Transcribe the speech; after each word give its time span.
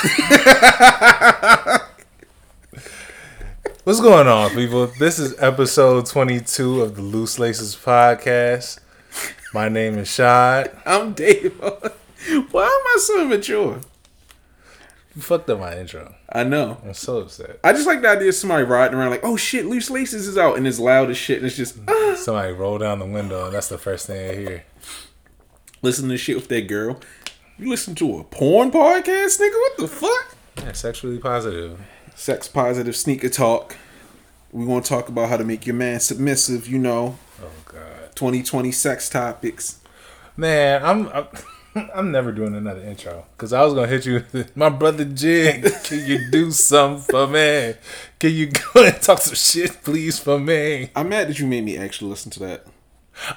What's 3.84 4.00
going 4.00 4.28
on, 4.28 4.48
people? 4.52 4.86
This 4.98 5.18
is 5.18 5.38
episode 5.38 6.06
22 6.06 6.80
of 6.80 6.96
the 6.96 7.02
Loose 7.02 7.38
Laces 7.38 7.76
podcast. 7.76 8.78
My 9.52 9.68
name 9.68 9.98
is 9.98 10.08
Shad. 10.10 10.74
I'm 10.86 11.12
Dave. 11.12 11.54
Why 11.60 11.74
am 11.74 12.48
I 12.54 12.98
so 12.98 13.22
immature? 13.24 13.80
You 15.14 15.20
fucked 15.20 15.50
up 15.50 15.60
my 15.60 15.76
intro. 15.76 16.14
I 16.30 16.44
know. 16.44 16.78
I'm 16.82 16.94
so 16.94 17.18
upset. 17.18 17.60
I 17.62 17.74
just 17.74 17.86
like 17.86 18.00
the 18.00 18.08
idea 18.08 18.28
of 18.28 18.34
somebody 18.34 18.64
riding 18.64 18.96
around 18.96 19.10
like, 19.10 19.20
oh 19.22 19.36
shit, 19.36 19.66
loose 19.66 19.90
laces 19.90 20.26
is 20.26 20.38
out, 20.38 20.56
and 20.56 20.66
it's 20.66 20.78
loud 20.78 21.10
as 21.10 21.18
shit, 21.18 21.36
and 21.38 21.46
it's 21.46 21.56
just 21.56 21.76
ah. 21.86 22.14
Somebody 22.16 22.54
roll 22.54 22.78
down 22.78 23.00
the 23.00 23.06
window, 23.06 23.44
and 23.44 23.54
that's 23.54 23.68
the 23.68 23.76
first 23.76 24.06
thing 24.06 24.30
I 24.30 24.34
hear. 24.34 24.64
listen 25.82 26.08
to 26.08 26.16
shit 26.16 26.36
with 26.36 26.48
that 26.48 26.68
girl. 26.68 26.98
You 27.60 27.68
listen 27.68 27.94
to 27.96 28.16
a 28.16 28.24
porn 28.24 28.70
podcast, 28.70 29.38
nigga? 29.38 29.52
What 29.52 29.76
the 29.76 29.86
fuck? 29.86 30.34
Yeah, 30.56 30.72
sexually 30.72 31.18
positive. 31.18 31.78
Sex 32.14 32.48
positive 32.48 32.96
sneaker 32.96 33.28
talk. 33.28 33.76
We 34.50 34.64
want 34.64 34.86
to 34.86 34.88
talk 34.88 35.10
about 35.10 35.28
how 35.28 35.36
to 35.36 35.44
make 35.44 35.66
your 35.66 35.76
man 35.76 36.00
submissive. 36.00 36.66
You 36.66 36.78
know, 36.78 37.18
Oh 37.38 37.50
God, 37.66 38.14
2020 38.14 38.72
sex 38.72 39.10
topics. 39.10 39.78
man, 40.38 40.82
I'm 40.82 41.08
I'm, 41.08 41.26
I'm 41.94 42.10
never 42.10 42.32
doing 42.32 42.56
another 42.56 42.80
intro 42.80 43.26
because 43.36 43.52
I 43.52 43.62
was 43.62 43.74
gonna 43.74 43.88
hit 43.88 44.06
you. 44.06 44.24
with 44.32 44.56
My 44.56 44.70
brother 44.70 45.04
Jig, 45.04 45.62
can 45.84 46.06
you 46.06 46.30
do 46.30 46.50
something 46.52 47.02
for 47.10 47.26
me? 47.26 47.74
Can 48.18 48.30
you 48.30 48.46
go 48.46 48.70
and 48.86 49.02
talk 49.02 49.18
some 49.18 49.34
shit, 49.34 49.82
please, 49.84 50.18
for 50.18 50.38
me? 50.38 50.88
I'm 50.96 51.10
mad 51.10 51.28
that 51.28 51.38
you 51.38 51.46
made 51.46 51.64
me 51.66 51.76
actually 51.76 52.08
listen 52.08 52.30
to 52.30 52.40
that. 52.40 52.66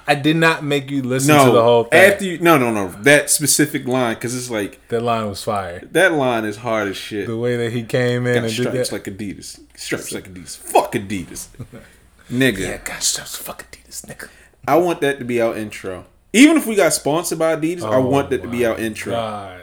I 0.06 0.14
did 0.14 0.36
not 0.36 0.64
make 0.64 0.90
you 0.90 1.02
listen 1.02 1.34
No, 1.36 1.46
to 1.46 1.52
the 1.52 1.62
whole 1.62 1.84
thing. 1.84 2.12
after 2.12 2.24
you, 2.24 2.38
no, 2.38 2.56
no, 2.58 2.70
no, 2.72 2.88
that 3.02 3.28
specific 3.30 3.86
line 3.86 4.14
because 4.14 4.34
it's 4.34 4.50
like 4.50 4.86
that 4.88 5.02
line 5.02 5.28
was 5.28 5.42
fire. 5.44 5.80
that 5.92 6.12
line 6.12 6.44
is 6.44 6.56
hard 6.58 6.88
as 6.88 6.96
shit. 6.96 7.26
The 7.26 7.36
way 7.36 7.56
that 7.56 7.72
he 7.72 7.82
came 7.84 8.26
in 8.26 8.34
Got 8.34 8.44
and 8.44 8.54
did 8.54 8.68
stripes 8.68 8.92
like 8.92 9.04
Adidas. 9.04 9.60
Stripes 9.76 10.12
like 10.12 10.32
Adidas. 10.32 10.56
Fuck 10.56 10.92
Adidas. 10.92 11.48
Nigga. 12.30 12.58
yeah, 12.58 12.78
God, 12.82 13.02
straps 13.02 13.36
fuck 13.36 13.70
Adidas, 13.70 14.06
nigga. 14.06 14.30
I 14.66 14.76
want 14.76 15.02
that 15.02 15.18
to 15.18 15.24
be 15.26 15.42
our 15.42 15.54
intro. 15.54 16.06
Even 16.32 16.56
if 16.56 16.66
we 16.66 16.74
got 16.74 16.92
sponsored 16.94 17.38
by 17.38 17.54
Adidas, 17.54 17.82
I 17.82 17.96
oh 17.96 18.06
want 18.06 18.30
that 18.30 18.42
to 18.42 18.48
be 18.48 18.64
Oh 18.64 18.70
our 18.72 18.78
intro. 18.78 19.12
God. 19.12 19.60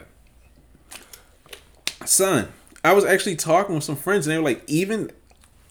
Son, 2.06 2.50
I 2.84 2.94
was 2.94 3.06
actually 3.06 3.36
talking 3.36 3.76
with 3.76 3.84
some 3.84 3.96
friends 3.96 4.26
and 4.28 4.34
they 4.34 4.38
were 4.38 4.44
like, 4.46 4.64
even 4.68 5.12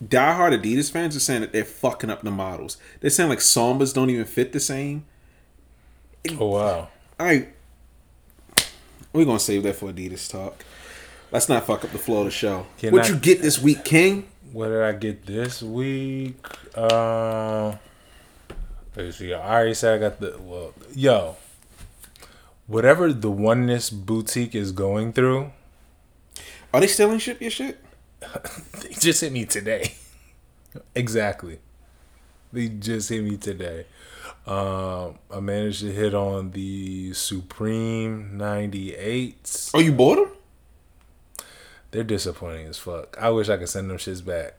diehard 0.03 0.59
Adidas 0.61 0.91
fans 0.91 1.15
are 1.17 1.20
saying 1.20 1.41
that 1.43 1.53
they're 1.53 1.65
fucking 1.65 2.11
up 2.11 2.23
the 2.23 2.31
models. 2.31 2.77
They're 3.01 3.11
saying 3.11 3.29
like 3.29 3.39
Sambas 3.41 3.93
don't 3.95 4.11
even 4.11 4.25
fit 4.25 4.53
the 4.53 4.61
same. 4.61 5.05
Oh 6.39 6.47
wow. 6.48 6.89
I 7.19 7.48
we're 9.12 9.25
gonna 9.25 9.39
save 9.41 9.62
that 9.65 9.77
for 9.77 9.93
Adidas 9.93 10.31
talk. 10.31 10.65
Let's 11.33 11.48
not 11.48 11.67
fuck 11.67 11.84
up 11.84 11.93
the 11.93 11.98
flow 11.98 12.21
of 12.21 12.25
the 12.27 12.31
show. 12.31 12.67
Can 12.78 12.93
what 12.93 13.05
I- 13.06 13.09
you 13.09 13.17
get 13.17 13.43
this 13.43 13.61
week, 13.61 13.84
King? 13.84 14.27
What 14.53 14.69
did 14.69 14.83
I 14.83 14.93
get 14.93 15.27
this 15.27 15.62
week? 15.62 16.45
Uh, 16.75 17.77
let's 18.97 19.17
see. 19.19 19.33
I 19.33 19.55
already 19.55 19.75
said 19.75 19.95
I 19.95 19.98
got 19.98 20.19
the 20.21 20.37
well. 20.41 20.75
Yo, 20.93 21.37
whatever 22.67 23.12
the 23.12 23.31
oneness 23.31 23.91
boutique 23.91 24.55
is 24.56 24.73
going 24.73 25.12
through, 25.12 25.53
Are 26.75 26.81
they 26.81 26.89
still 26.89 27.12
in 27.12 27.19
ship 27.21 27.41
your 27.41 27.51
shit? 27.53 27.78
they 28.83 28.91
just 28.99 29.21
hit 29.21 29.33
me 29.33 29.45
today. 29.47 29.95
exactly. 30.95 31.59
They 32.53 32.69
just 32.69 33.09
hit 33.09 33.23
me 33.25 33.37
today. 33.37 33.87
Um, 34.47 35.19
I 35.31 35.41
managed 35.41 35.81
to 35.81 35.93
hit 35.93 36.15
on 36.15 36.51
the 36.53 37.12
Supreme 37.12 38.33
98s. 38.37 39.71
Oh, 39.75 39.79
you 39.79 39.93
bought 39.93 40.17
them? 40.17 41.47
They're 41.91 42.05
disappointing 42.05 42.67
as 42.67 42.79
fuck. 42.79 43.17
I 43.21 43.31
wish 43.31 43.49
I 43.49 43.57
could 43.57 43.69
send 43.69 43.91
them 43.91 43.99
shits 43.99 44.25
back. 44.25 44.55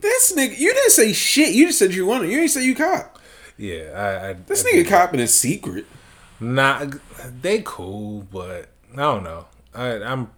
This 0.00 0.32
nigga, 0.36 0.58
you 0.58 0.72
didn't 0.72 0.90
say 0.90 1.12
shit. 1.12 1.54
You 1.54 1.66
just 1.66 1.78
said 1.78 1.92
you 1.94 2.06
wanted. 2.06 2.30
You 2.30 2.36
didn't 2.38 2.50
say 2.50 2.64
you 2.64 2.74
cop. 2.74 3.18
Yeah, 3.56 3.90
I. 3.94 4.28
I 4.28 4.32
This 4.34 4.64
I 4.64 4.68
nigga 4.68 4.72
did- 4.74 4.86
copping 4.88 5.20
in 5.20 5.26
secret. 5.28 5.86
Nah, 6.40 6.86
they 7.42 7.62
cool, 7.64 8.22
but 8.30 8.68
I 8.92 8.96
don't 8.96 9.24
know. 9.24 9.46
I, 9.74 9.86
I'm 10.02 10.30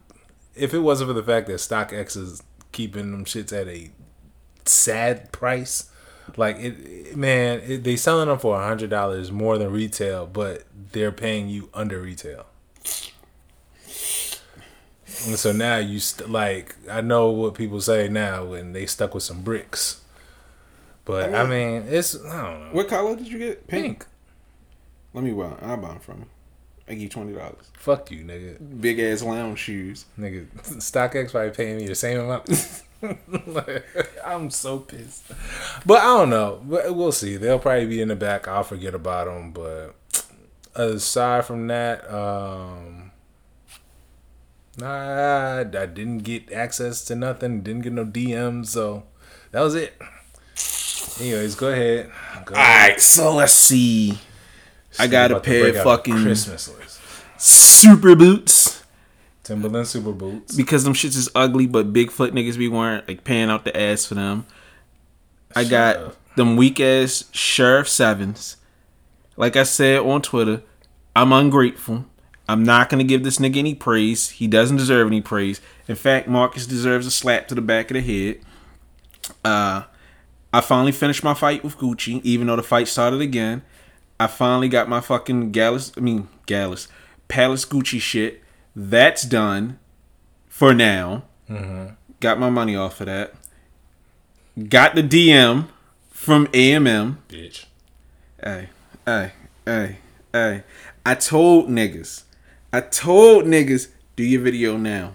if 0.54 0.72
it 0.72 0.78
wasn't 0.78 1.08
for 1.08 1.14
the 1.14 1.22
fact 1.22 1.47
that 1.48 1.54
StockX 1.54 2.16
is 2.16 2.42
keeping 2.72 3.12
them 3.12 3.25
shits 3.25 3.53
at 3.53 3.69
a 3.69 3.91
sad 4.64 5.32
price, 5.32 5.91
like 6.36 6.56
it, 6.58 7.16
man, 7.16 7.60
it, 7.66 7.84
they 7.84 7.97
selling 7.97 8.28
them 8.28 8.38
for 8.38 8.60
a 8.60 8.64
hundred 8.66 8.91
dollars 8.91 9.32
more 9.32 9.58
than 9.58 9.72
retail, 9.72 10.26
but 10.26 10.64
they're 10.92 11.12
paying 11.12 11.48
you 11.48 11.69
under 11.75 12.00
retail. 12.00 12.47
And 15.26 15.38
so 15.38 15.53
now 15.53 15.76
you 15.76 16.00
st- 16.00 16.30
like 16.30 16.76
I 16.91 17.00
know 17.00 17.30
what 17.30 17.54
people 17.54 17.80
say 17.80 18.09
now 18.09 18.44
when 18.44 18.72
they 18.72 18.86
stuck 18.86 19.12
with 19.12 19.22
some 19.22 19.42
bricks, 19.42 20.00
but 21.04 21.34
I 21.34 21.44
mean 21.47 21.84
it's 21.88 22.14
I 22.25 22.42
don't 22.50 22.60
know 22.60 22.69
What 22.72 22.88
color 22.88 23.16
did 23.16 23.28
you 23.28 23.38
get? 23.38 23.66
Pink. 23.66 23.84
pink. 23.84 24.06
Let 25.12 25.25
me 25.25 25.32
buy. 25.32 25.53
I'll 25.60 25.76
buy 25.76 25.88
them 25.88 25.98
from 25.98 26.19
you. 26.20 26.26
I 26.90 26.94
give 26.94 27.02
you 27.02 27.08
twenty 27.08 27.32
dollars. 27.32 27.70
Fuck 27.74 28.10
you, 28.10 28.24
nigga. 28.24 28.80
Big 28.80 28.98
ass 28.98 29.22
lounge 29.22 29.60
shoes. 29.60 30.06
Nigga, 30.18 30.46
StockX 30.56 31.30
probably 31.30 31.50
paying 31.50 31.76
me 31.76 31.86
the 31.86 31.94
same 31.94 32.18
amount. 32.18 32.82
I'm 34.24 34.50
so 34.50 34.80
pissed. 34.80 35.24
But 35.86 36.00
I 36.00 36.18
don't 36.18 36.30
know. 36.30 36.60
But 36.64 36.94
We'll 36.94 37.12
see. 37.12 37.36
They'll 37.36 37.58
probably 37.58 37.86
be 37.86 38.02
in 38.02 38.08
the 38.08 38.16
back. 38.16 38.46
I'll 38.46 38.62
forget 38.62 38.94
about 38.94 39.26
them. 39.26 39.52
But 39.52 39.94
aside 40.74 41.46
from 41.46 41.66
that, 41.68 42.12
um, 42.12 43.12
nah, 44.76 45.60
I 45.60 45.64
didn't 45.64 46.18
get 46.18 46.52
access 46.52 47.04
to 47.06 47.14
nothing. 47.14 47.62
Didn't 47.62 47.82
get 47.82 47.92
no 47.92 48.04
DMs. 48.04 48.66
So 48.66 49.04
that 49.52 49.60
was 49.60 49.74
it. 49.74 49.94
Anyways, 51.20 51.54
go 51.54 51.68
ahead. 51.68 52.10
Go 52.44 52.54
All 52.54 52.60
right, 52.60 53.00
so 53.00 53.34
let's 53.34 53.52
see. 53.52 54.18
I 54.98 55.06
got 55.06 55.30
a 55.30 55.40
pair 55.40 55.68
of 55.68 55.76
fucking 55.82 56.22
Christmas 56.22 56.68
list. 56.68 56.79
Super 57.40 58.14
boots 58.14 58.84
Timberland 59.42 59.86
super 59.88 60.12
boots. 60.12 60.54
because 60.54 60.84
them 60.84 60.94
shits 60.94 61.16
is 61.16 61.28
ugly, 61.34 61.66
but 61.66 61.92
Bigfoot 61.92 62.30
niggas 62.30 62.56
be 62.58 62.68
wearing 62.68 63.02
like 63.08 63.24
paying 63.24 63.50
out 63.50 63.64
the 63.64 63.76
ass 63.76 64.04
for 64.06 64.14
them. 64.14 64.46
I 65.56 65.62
Shut 65.62 65.70
got 65.70 65.96
up. 65.96 66.16
them 66.36 66.56
weak 66.56 66.78
ass 66.78 67.24
Sheriff 67.32 67.88
Sevens. 67.88 68.58
Like 69.36 69.56
I 69.56 69.64
said 69.64 70.00
on 70.00 70.22
Twitter, 70.22 70.62
I'm 71.16 71.32
ungrateful. 71.32 72.04
I'm 72.48 72.62
not 72.62 72.90
gonna 72.90 73.02
give 73.04 73.24
this 73.24 73.38
nigga 73.38 73.56
any 73.56 73.74
praise. 73.74 74.28
He 74.30 74.46
doesn't 74.46 74.76
deserve 74.76 75.08
any 75.08 75.20
praise. 75.20 75.60
In 75.88 75.96
fact, 75.96 76.28
Marcus 76.28 76.66
deserves 76.66 77.06
a 77.06 77.10
slap 77.10 77.48
to 77.48 77.54
the 77.56 77.60
back 77.62 77.90
of 77.90 77.94
the 77.94 78.00
head. 78.02 78.40
Uh, 79.44 79.84
I 80.52 80.60
finally 80.60 80.92
finished 80.92 81.24
my 81.24 81.34
fight 81.34 81.64
with 81.64 81.76
Gucci, 81.78 82.20
even 82.22 82.46
though 82.46 82.56
the 82.56 82.62
fight 82.62 82.86
started 82.88 83.20
again. 83.20 83.62
I 84.18 84.26
finally 84.26 84.68
got 84.68 84.88
my 84.88 85.00
fucking 85.00 85.50
Gallus, 85.52 85.92
I 85.96 86.00
mean 86.00 86.28
Gallus, 86.46 86.86
Palace 87.30 87.64
Gucci 87.64 88.00
shit. 88.00 88.42
That's 88.76 89.22
done 89.22 89.78
for 90.48 90.74
now. 90.74 91.24
Mm-hmm. 91.48 91.94
Got 92.18 92.38
my 92.38 92.50
money 92.50 92.76
off 92.76 93.00
of 93.00 93.06
that. 93.06 93.32
Got 94.68 94.94
the 94.94 95.02
DM 95.02 95.68
from 96.10 96.48
AMM. 96.48 97.16
Bitch. 97.28 97.64
Hey, 98.42 98.68
hey, 99.06 99.32
hey, 99.64 99.96
hey. 100.32 100.64
I 101.06 101.14
told 101.14 101.68
niggas. 101.68 102.24
I 102.72 102.80
told 102.80 103.44
niggas, 103.44 103.88
do 104.16 104.24
your 104.24 104.42
video 104.42 104.76
now. 104.76 105.14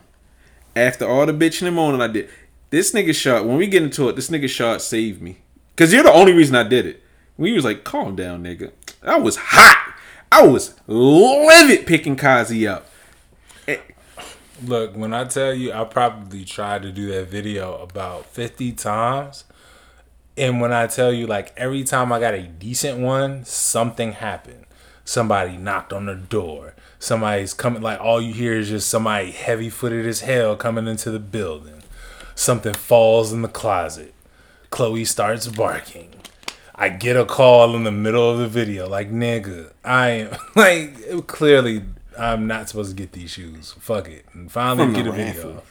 After 0.76 1.08
all 1.08 1.26
the 1.26 1.34
bitching 1.34 1.68
and 1.68 1.76
moaning 1.76 2.02
I 2.02 2.08
did. 2.08 2.30
This 2.70 2.92
nigga 2.92 3.14
shot, 3.14 3.46
when 3.46 3.58
we 3.58 3.68
get 3.68 3.84
into 3.84 4.10
it, 4.10 4.16
this 4.16 4.30
nigga 4.30 4.50
shot 4.50 4.82
saved 4.82 5.22
me. 5.22 5.38
Because 5.76 5.94
you're 5.94 6.04
the 6.04 6.12
only 6.12 6.34
reason 6.34 6.56
I 6.56 6.64
did 6.64 6.86
it. 6.86 7.04
We 7.38 7.52
was 7.54 7.66
like, 7.66 7.84
calm 7.84 8.16
down, 8.16 8.44
nigga. 8.44 8.72
I 9.04 9.20
was 9.20 9.36
hot. 9.38 9.85
I 10.36 10.42
was 10.46 10.74
livid 10.86 11.88
picking 11.88 12.18
Kazi 12.18 12.68
up. 12.68 12.90
Eh. 13.70 13.78
Look, 14.62 14.94
when 14.94 15.14
I 15.14 15.24
tell 15.24 15.54
you, 15.54 15.72
I 15.72 15.86
probably 15.86 16.44
tried 16.44 16.82
to 16.82 16.92
do 16.92 17.08
that 17.12 17.30
video 17.30 17.78
about 17.78 18.26
50 18.26 18.74
times. 18.74 19.46
And 20.36 20.60
when 20.60 20.74
I 20.74 20.88
tell 20.88 21.14
you, 21.14 21.26
like, 21.26 21.54
every 21.56 21.86
time 21.86 22.12
I 22.12 22.20
got 22.20 22.34
a 22.34 22.42
decent 22.42 23.00
one, 23.00 23.46
something 23.46 24.12
happened. 24.12 24.66
Somebody 25.06 25.56
knocked 25.56 25.94
on 25.94 26.06
the 26.06 26.16
door. 26.16 26.76
Somebody's 27.00 27.54
coming, 27.54 27.82
like, 27.82 28.02
all 28.02 28.22
you 28.22 28.34
hear 28.34 28.56
is 28.56 28.68
just 28.68 28.90
somebody 28.90 29.32
heavy 29.32 29.70
footed 29.70 30.06
as 30.06 30.20
hell 30.20 30.58
coming 30.58 30.86
into 30.86 31.12
the 31.12 31.20
building. 31.20 31.82
Something 32.36 32.74
falls 32.74 33.32
in 33.32 33.42
the 33.42 33.48
closet. 33.48 34.14
Chloe 34.70 35.06
starts 35.06 35.48
barking. 35.48 36.15
I 36.78 36.90
get 36.90 37.16
a 37.16 37.26
call 37.26 37.76
in 37.76 37.86
the 37.86 37.92
middle 37.92 38.30
of 38.30 38.38
the 38.38 38.48
video, 38.50 38.88
like, 38.90 39.10
nigga, 39.10 39.72
I 39.84 40.10
am, 40.10 40.38
like, 40.56 41.26
clearly, 41.28 41.84
I'm 42.20 42.48
not 42.48 42.68
supposed 42.68 42.90
to 42.90 42.96
get 42.96 43.14
these 43.14 43.32
shoes. 43.32 43.74
Fuck 43.80 44.10
it. 44.10 44.26
And 44.34 44.52
finally 44.52 44.86
From 44.86 44.94
get 44.94 45.08
a 45.08 45.12
video. 45.12 45.64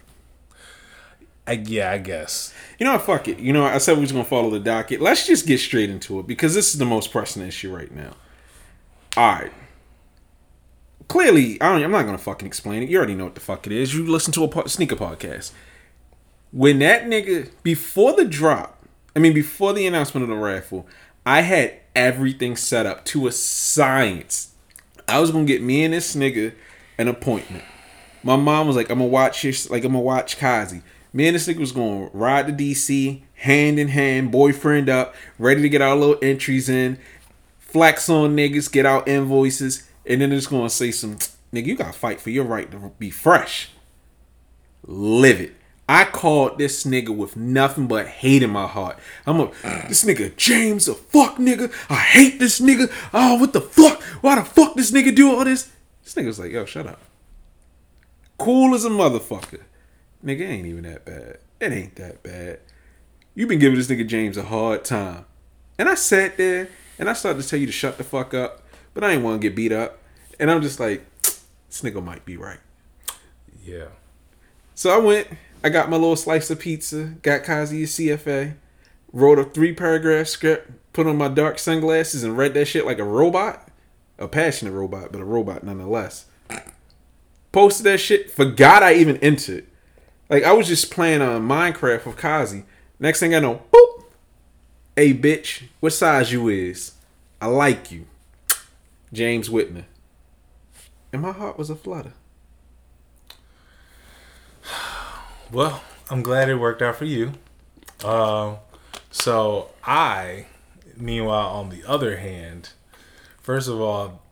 I, 1.47 1.53
yeah, 1.53 1.91
I 1.91 1.99
guess. 1.99 2.55
You 2.79 2.87
know 2.87 2.93
what? 2.93 3.03
Fuck 3.03 3.29
it. 3.29 3.39
You 3.39 3.53
know, 3.53 3.67
I 3.67 3.77
said 3.77 3.97
we 3.97 4.01
was 4.01 4.13
gonna 4.13 4.25
follow 4.25 4.49
the 4.49 4.61
docket. 4.61 5.03
Let's 5.03 5.27
just 5.27 5.47
get 5.47 5.61
straight 5.61 5.91
into 5.91 6.19
it 6.21 6.27
because 6.27 6.55
this 6.55 6.73
is 6.73 6.79
the 6.79 6.87
most 6.87 7.11
pressing 7.13 7.43
issue 7.47 7.75
right 7.75 7.95
now. 7.95 8.15
All 9.17 9.31
right. 9.31 9.53
clearly, 11.09 11.61
I 11.61 11.73
don't, 11.73 11.83
I'm 11.85 11.91
not 11.91 12.07
gonna 12.07 12.17
fucking 12.17 12.47
explain 12.47 12.83
it. 12.83 12.89
You 12.89 12.97
already 12.97 13.15
know 13.15 13.25
what 13.25 13.35
the 13.35 13.43
fuck 13.43 13.67
it 13.67 13.73
is. 13.73 13.95
You 13.95 14.07
listen 14.07 14.33
to 14.33 14.45
a 14.45 14.49
po- 14.49 14.67
sneaker 14.67 14.97
podcast. 14.97 15.53
When 16.51 16.79
that 16.79 17.05
nigga 17.05 17.51
before 17.63 18.15
the 18.15 18.25
drop, 18.25 18.84
I 19.15 19.19
mean 19.21 19.33
before 19.33 19.73
the 19.73 19.87
announcement 19.87 20.25
of 20.25 20.29
the 20.29 20.37
raffle, 20.37 20.87
I 21.25 21.43
had 21.43 21.75
everything 21.95 22.57
set 22.57 22.87
up 22.87 23.05
to 23.07 23.27
a 23.27 23.33
science. 23.33 24.55
I 25.09 25.21
was 25.21 25.31
gonna 25.31 25.45
get 25.45 25.63
me 25.63 25.85
and 25.85 25.95
this 25.95 26.17
nigga 26.17 26.55
an 26.99 27.09
appointment. 27.09 27.65
My 28.23 28.37
mom 28.37 28.67
was 28.67 28.77
like, 28.77 28.91
"I'm 28.91 28.99
gonna 28.99 29.11
watch 29.11 29.43
this, 29.43 29.69
like 29.71 29.85
I'm 29.85 29.93
gonna 29.93 30.03
watch 30.03 30.39
Kazi." 30.39 30.83
Me 31.13 31.29
and 31.29 31.35
this 31.37 31.47
nigga 31.47 31.59
was 31.59 31.73
gonna 31.73 32.11
ride 32.13 32.47
to 32.47 32.53
DC, 32.53 33.23
hand 33.35 33.79
in 33.79 33.89
hand, 33.89 34.33
boyfriend 34.33 34.89
up, 34.89 35.15
ready 35.39 35.63
to 35.63 35.69
get 35.69 35.83
our 35.83 35.95
little 35.95 36.19
entries 36.23 36.69
in, 36.69 36.99
flex 37.59 38.09
on 38.09 38.37
niggas, 38.37 38.71
get 38.71 38.87
out 38.87 39.07
invoices, 39.07 39.85
and 40.07 40.21
then 40.21 40.33
it's 40.33 40.47
gonna 40.47 40.71
say 40.71 40.91
some 40.91 41.19
nigga, 41.53 41.67
you 41.67 41.77
gotta 41.77 41.93
fight 41.93 42.21
for 42.21 42.31
your 42.31 42.45
right 42.45 42.71
to 42.71 42.93
be 42.99 43.11
fresh. 43.11 43.69
Live 44.87 45.41
it. 45.41 45.55
I 45.89 46.05
called 46.05 46.59
this 46.59 46.85
nigga 46.85 47.15
with 47.15 47.37
nothing 47.37 47.87
but 47.87 48.07
hate 48.07 48.43
in 48.43 48.51
my 48.51 48.67
heart. 48.67 48.99
I'm 49.27 49.41
a 49.41 49.51
this 49.89 50.05
nigga 50.05 50.35
James 50.37 50.89
a 50.89 50.95
fuck 50.95 51.37
nigga. 51.37 51.73
I 51.91 51.97
hate 51.97 52.39
this 52.39 52.61
nigga. 52.61 52.91
Oh, 53.13 53.39
what 53.39 53.53
the 53.53 53.61
fuck? 53.61 54.03
Why 54.23 54.37
the 54.37 54.45
fuck 54.45 54.75
this 54.77 54.91
nigga 54.91 55.15
do 55.15 55.37
all 55.37 55.45
this? 55.45 55.71
This 56.03 56.15
nigga 56.15 56.27
was 56.27 56.39
like, 56.39 56.53
yo, 56.53 56.65
shut 56.65 56.87
up. 56.87 57.01
Cool 58.39 58.75
as 58.75 58.85
a 58.85 58.91
motherfucker. 58.91 59.61
Nigga 60.25 60.49
ain't 60.49 60.67
even 60.67 60.85
that 60.85 61.05
bad. 61.05 61.39
It 61.61 61.73
ain't 61.73 61.97
that 61.97 62.23
bad. 62.23 62.61
You've 63.35 63.49
been 63.49 63.59
giving 63.59 63.77
this 63.77 63.89
nigga 63.89 64.07
James 64.07 64.37
a 64.37 64.45
hard 64.45 64.85
time. 64.85 65.27
And 65.79 65.89
I 65.89 65.95
sat 65.95 66.37
there 66.37 66.69
and 66.99 67.11
I 67.11 67.13
started 67.13 67.43
to 67.43 67.49
tell 67.49 67.59
you 67.59 67.67
to 67.67 67.73
shut 67.73 67.99
the 67.99 68.05
fuck 68.05 68.33
up, 68.33 68.63
but 68.95 69.05
I 69.05 69.11
ain't 69.13 69.23
want 69.23 69.41
to 69.41 69.49
get 69.49 69.57
beat 69.57 69.73
up. 69.73 69.99
And 70.39 70.51
I'm 70.51 70.63
just 70.63 70.81
like, 70.81 71.05
this 71.23 71.83
nigga 71.83 72.03
might 72.03 72.25
be 72.25 72.37
right. 72.37 72.61
Yeah. 73.63 73.89
So 74.75 74.91
I 74.91 74.99
went, 74.99 75.29
I 75.65 75.71
got 75.71 75.89
my 75.89 75.97
little 75.97 76.15
slice 76.15 76.51
of 76.51 76.61
pizza, 76.61 77.15
got 77.23 77.43
Kazi 77.43 77.85
a 77.85 77.87
CFA, 77.87 78.57
wrote 79.15 79.39
a 79.39 79.45
three 79.45 79.73
paragraph 79.73 80.27
script, 80.27 80.71
put 80.93 81.07
on 81.07 81.17
my 81.17 81.29
dark 81.29 81.59
sunglasses, 81.59 82.23
and 82.23 82.37
read 82.37 82.53
that 82.53 82.67
shit 82.67 82.85
like 82.85 82.99
a 82.99 83.05
robot. 83.05 83.67
A 84.19 84.29
passionate 84.29 84.73
robot, 84.73 85.11
but 85.11 85.23
a 85.23 85.25
robot 85.25 85.65
nonetheless. 85.65 86.27
Posted 87.51 87.87
that 87.87 87.99
shit, 87.99 88.31
forgot 88.31 88.83
I 88.83 88.93
even 88.95 89.17
entered. 89.17 89.67
Like 90.29 90.45
I 90.45 90.53
was 90.53 90.69
just 90.69 90.91
playing 90.91 91.23
on 91.23 91.49
Minecraft 91.49 92.05
with 92.05 92.19
Kazi. 92.19 92.65
Next 93.01 93.21
thing 93.21 93.35
I 93.35 93.39
know, 93.39 93.63
boop. 93.73 94.05
Hey 94.95 95.15
bitch, 95.15 95.63
what 95.81 95.95
size 95.95 96.31
you 96.31 96.47
is? 96.49 96.93
I 97.41 97.47
like 97.47 97.91
you. 97.91 98.05
James 99.15 99.49
Whitner. 99.49 99.85
And 101.11 101.23
my 101.23 101.33
heart 101.33 101.57
was 101.57 101.71
a 101.71 101.75
flutter. 101.75 102.13
Well, 105.53 105.83
I'm 106.11 106.23
glad 106.23 106.49
it 106.49 106.57
worked 106.57 106.83
out 106.83 106.97
for 106.97 107.05
you. 107.05 107.33
Um, 108.05 108.57
so 109.11 109.71
I, 109.85 110.47
meanwhile, 110.97 111.49
on 111.49 111.69
the 111.69 111.85
other 111.85 112.17
hand, 112.17 112.71
first 113.41 113.69
of 113.69 113.81
all, 113.81 114.23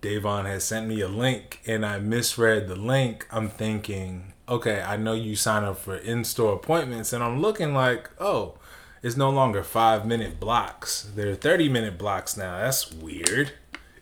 Davon 0.00 0.46
has 0.46 0.64
sent 0.64 0.86
me 0.86 1.00
a 1.00 1.08
link 1.08 1.60
and 1.66 1.84
I 1.84 1.98
misread 1.98 2.68
the 2.68 2.76
link. 2.76 3.26
I'm 3.30 3.48
thinking, 3.48 4.32
okay, 4.48 4.82
I 4.82 4.96
know 4.96 5.14
you 5.14 5.34
sign 5.34 5.64
up 5.64 5.78
for 5.78 5.96
in-store 5.96 6.54
appointments, 6.54 7.12
and 7.12 7.22
I'm 7.22 7.40
looking 7.40 7.72
like, 7.72 8.10
oh, 8.20 8.58
it's 9.02 9.16
no 9.16 9.30
longer 9.30 9.62
five 9.62 10.06
minute 10.06 10.38
blocks. 10.38 11.10
They're 11.14 11.34
30 11.34 11.68
minute 11.68 11.98
blocks 11.98 12.36
now. 12.36 12.58
That's 12.58 12.92
weird. 12.92 13.52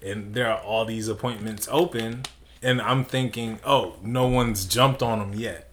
And 0.02 0.34
there 0.34 0.50
are 0.50 0.60
all 0.60 0.84
these 0.84 1.08
appointments 1.08 1.68
open, 1.70 2.22
and 2.62 2.80
I'm 2.80 3.04
thinking, 3.04 3.60
oh, 3.64 3.96
no 4.02 4.26
one's 4.26 4.64
jumped 4.64 5.02
on 5.02 5.18
them 5.18 5.34
yet. 5.38 5.69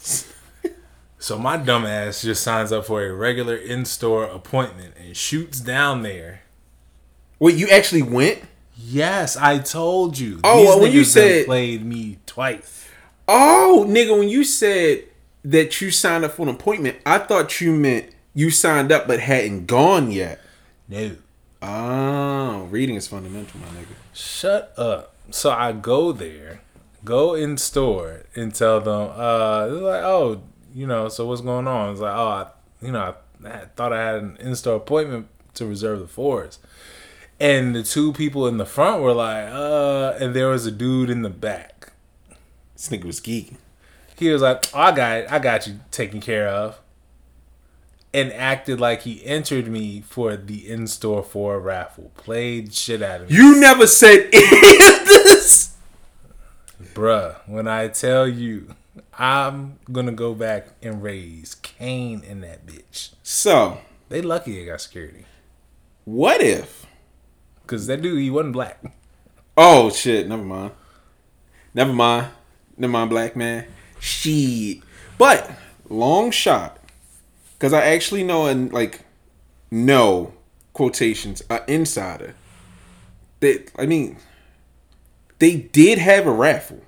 So 1.22 1.38
my 1.38 1.58
dumbass 1.58 2.22
just 2.24 2.42
signs 2.42 2.72
up 2.72 2.86
for 2.86 3.04
a 3.04 3.12
regular 3.12 3.54
in-store 3.54 4.24
appointment 4.24 4.94
and 4.98 5.14
shoots 5.14 5.60
down 5.60 6.02
there. 6.02 6.40
Wait, 7.38 7.56
you 7.56 7.68
actually 7.68 8.00
went? 8.00 8.38
Yes, 8.74 9.36
I 9.36 9.58
told 9.58 10.18
you. 10.18 10.40
Oh, 10.42 10.56
These 10.60 10.66
well, 10.68 10.80
when 10.80 10.92
you 10.92 11.04
said- 11.04 11.44
played 11.44 11.84
me 11.84 12.16
twice. 12.24 12.86
Oh, 13.28 13.84
nigga, 13.86 14.18
when 14.18 14.30
you 14.30 14.44
said 14.44 15.04
that 15.44 15.78
you 15.82 15.90
signed 15.90 16.24
up 16.24 16.32
for 16.32 16.42
an 16.42 16.48
appointment, 16.48 16.96
I 17.04 17.18
thought 17.18 17.60
you 17.60 17.72
meant 17.72 18.06
you 18.32 18.48
signed 18.50 18.90
up 18.90 19.06
but 19.06 19.20
hadn't 19.20 19.66
gone 19.66 20.10
yet. 20.10 20.40
No, 20.88 21.16
Oh, 21.60 22.66
reading 22.70 22.96
is 22.96 23.06
fundamental, 23.08 23.60
my 23.60 23.66
nigga. 23.78 23.94
shut 24.14 24.72
up. 24.78 25.14
So 25.30 25.50
I 25.50 25.72
go 25.72 26.12
there, 26.12 26.62
go 27.04 27.34
in 27.34 27.56
store, 27.56 28.24
and 28.34 28.54
tell 28.54 28.80
them, 28.80 29.10
uh, 29.14 29.66
they're 29.66 29.76
like, 29.76 30.04
oh, 30.04 30.42
you 30.74 30.86
know, 30.86 31.08
so 31.08 31.26
what's 31.26 31.40
going 31.40 31.66
on? 31.66 31.92
It's 31.92 32.00
like, 32.00 32.16
oh, 32.16 32.28
I, 32.28 32.46
you 32.84 32.92
know, 32.92 33.14
I, 33.44 33.48
I 33.48 33.64
thought 33.76 33.92
I 33.92 34.04
had 34.04 34.16
an 34.16 34.36
in-store 34.40 34.76
appointment 34.76 35.28
to 35.54 35.66
reserve 35.66 36.00
the 36.00 36.06
fours. 36.06 36.58
And 37.38 37.74
the 37.74 37.82
two 37.82 38.12
people 38.12 38.46
in 38.46 38.58
the 38.58 38.66
front 38.66 39.02
were 39.02 39.14
like, 39.14 39.48
uh, 39.50 40.14
and 40.20 40.34
there 40.34 40.48
was 40.48 40.66
a 40.66 40.70
dude 40.70 41.08
in 41.08 41.22
the 41.22 41.30
back. 41.30 41.92
This 42.74 42.88
nigga 42.88 43.04
was 43.04 43.20
geeking. 43.20 43.56
He 44.16 44.28
was 44.28 44.42
like, 44.42 44.66
oh, 44.74 44.80
I 44.80 44.92
got 44.92 45.18
it. 45.18 45.32
I 45.32 45.38
got 45.38 45.66
you 45.66 45.80
taken 45.90 46.20
care 46.20 46.46
of. 46.48 46.78
And 48.12 48.32
acted 48.32 48.80
like 48.80 49.02
he 49.02 49.24
entered 49.24 49.68
me 49.68 50.02
for 50.02 50.36
the 50.36 50.68
in 50.68 50.86
store 50.86 51.22
for 51.22 51.54
a 51.54 51.58
raffle. 51.58 52.10
Played 52.16 52.74
shit 52.74 53.02
out 53.02 53.22
of 53.22 53.30
me. 53.30 53.36
You 53.36 53.58
never 53.58 53.86
said 53.86 54.30
this. 54.32 55.69
Bruh, 57.00 57.36
when 57.46 57.66
I 57.66 57.88
tell 57.88 58.28
you, 58.28 58.74
I'm 59.18 59.78
gonna 59.90 60.12
go 60.12 60.34
back 60.34 60.66
and 60.82 61.02
raise 61.02 61.54
Kane 61.54 62.22
in 62.22 62.42
that 62.42 62.66
bitch. 62.66 63.14
So, 63.22 63.78
They 64.10 64.20
lucky 64.20 64.60
I 64.62 64.66
got 64.66 64.82
security. 64.82 65.24
what 66.04 66.42
if? 66.42 66.84
Cause 67.66 67.86
that 67.86 68.02
dude, 68.02 68.18
he 68.20 68.28
wasn't 68.28 68.52
black. 68.52 68.84
Oh 69.56 69.88
shit, 69.88 70.28
never 70.28 70.42
mind. 70.42 70.72
Never 71.72 71.94
mind. 71.94 72.26
Never 72.76 72.92
mind, 72.92 73.08
black 73.08 73.34
man. 73.34 73.64
Shit. 73.98 74.80
But 75.16 75.50
long 75.88 76.30
shot. 76.30 76.76
Cause 77.58 77.72
I 77.72 77.82
actually 77.86 78.24
know 78.24 78.44
and 78.44 78.70
like 78.74 79.06
no 79.70 80.34
quotations, 80.74 81.40
an 81.48 81.62
insider. 81.66 82.34
That 83.40 83.70
I 83.78 83.86
mean 83.86 84.18
they 85.38 85.56
did 85.56 85.96
have 85.96 86.26
a 86.26 86.30
raffle. 86.30 86.82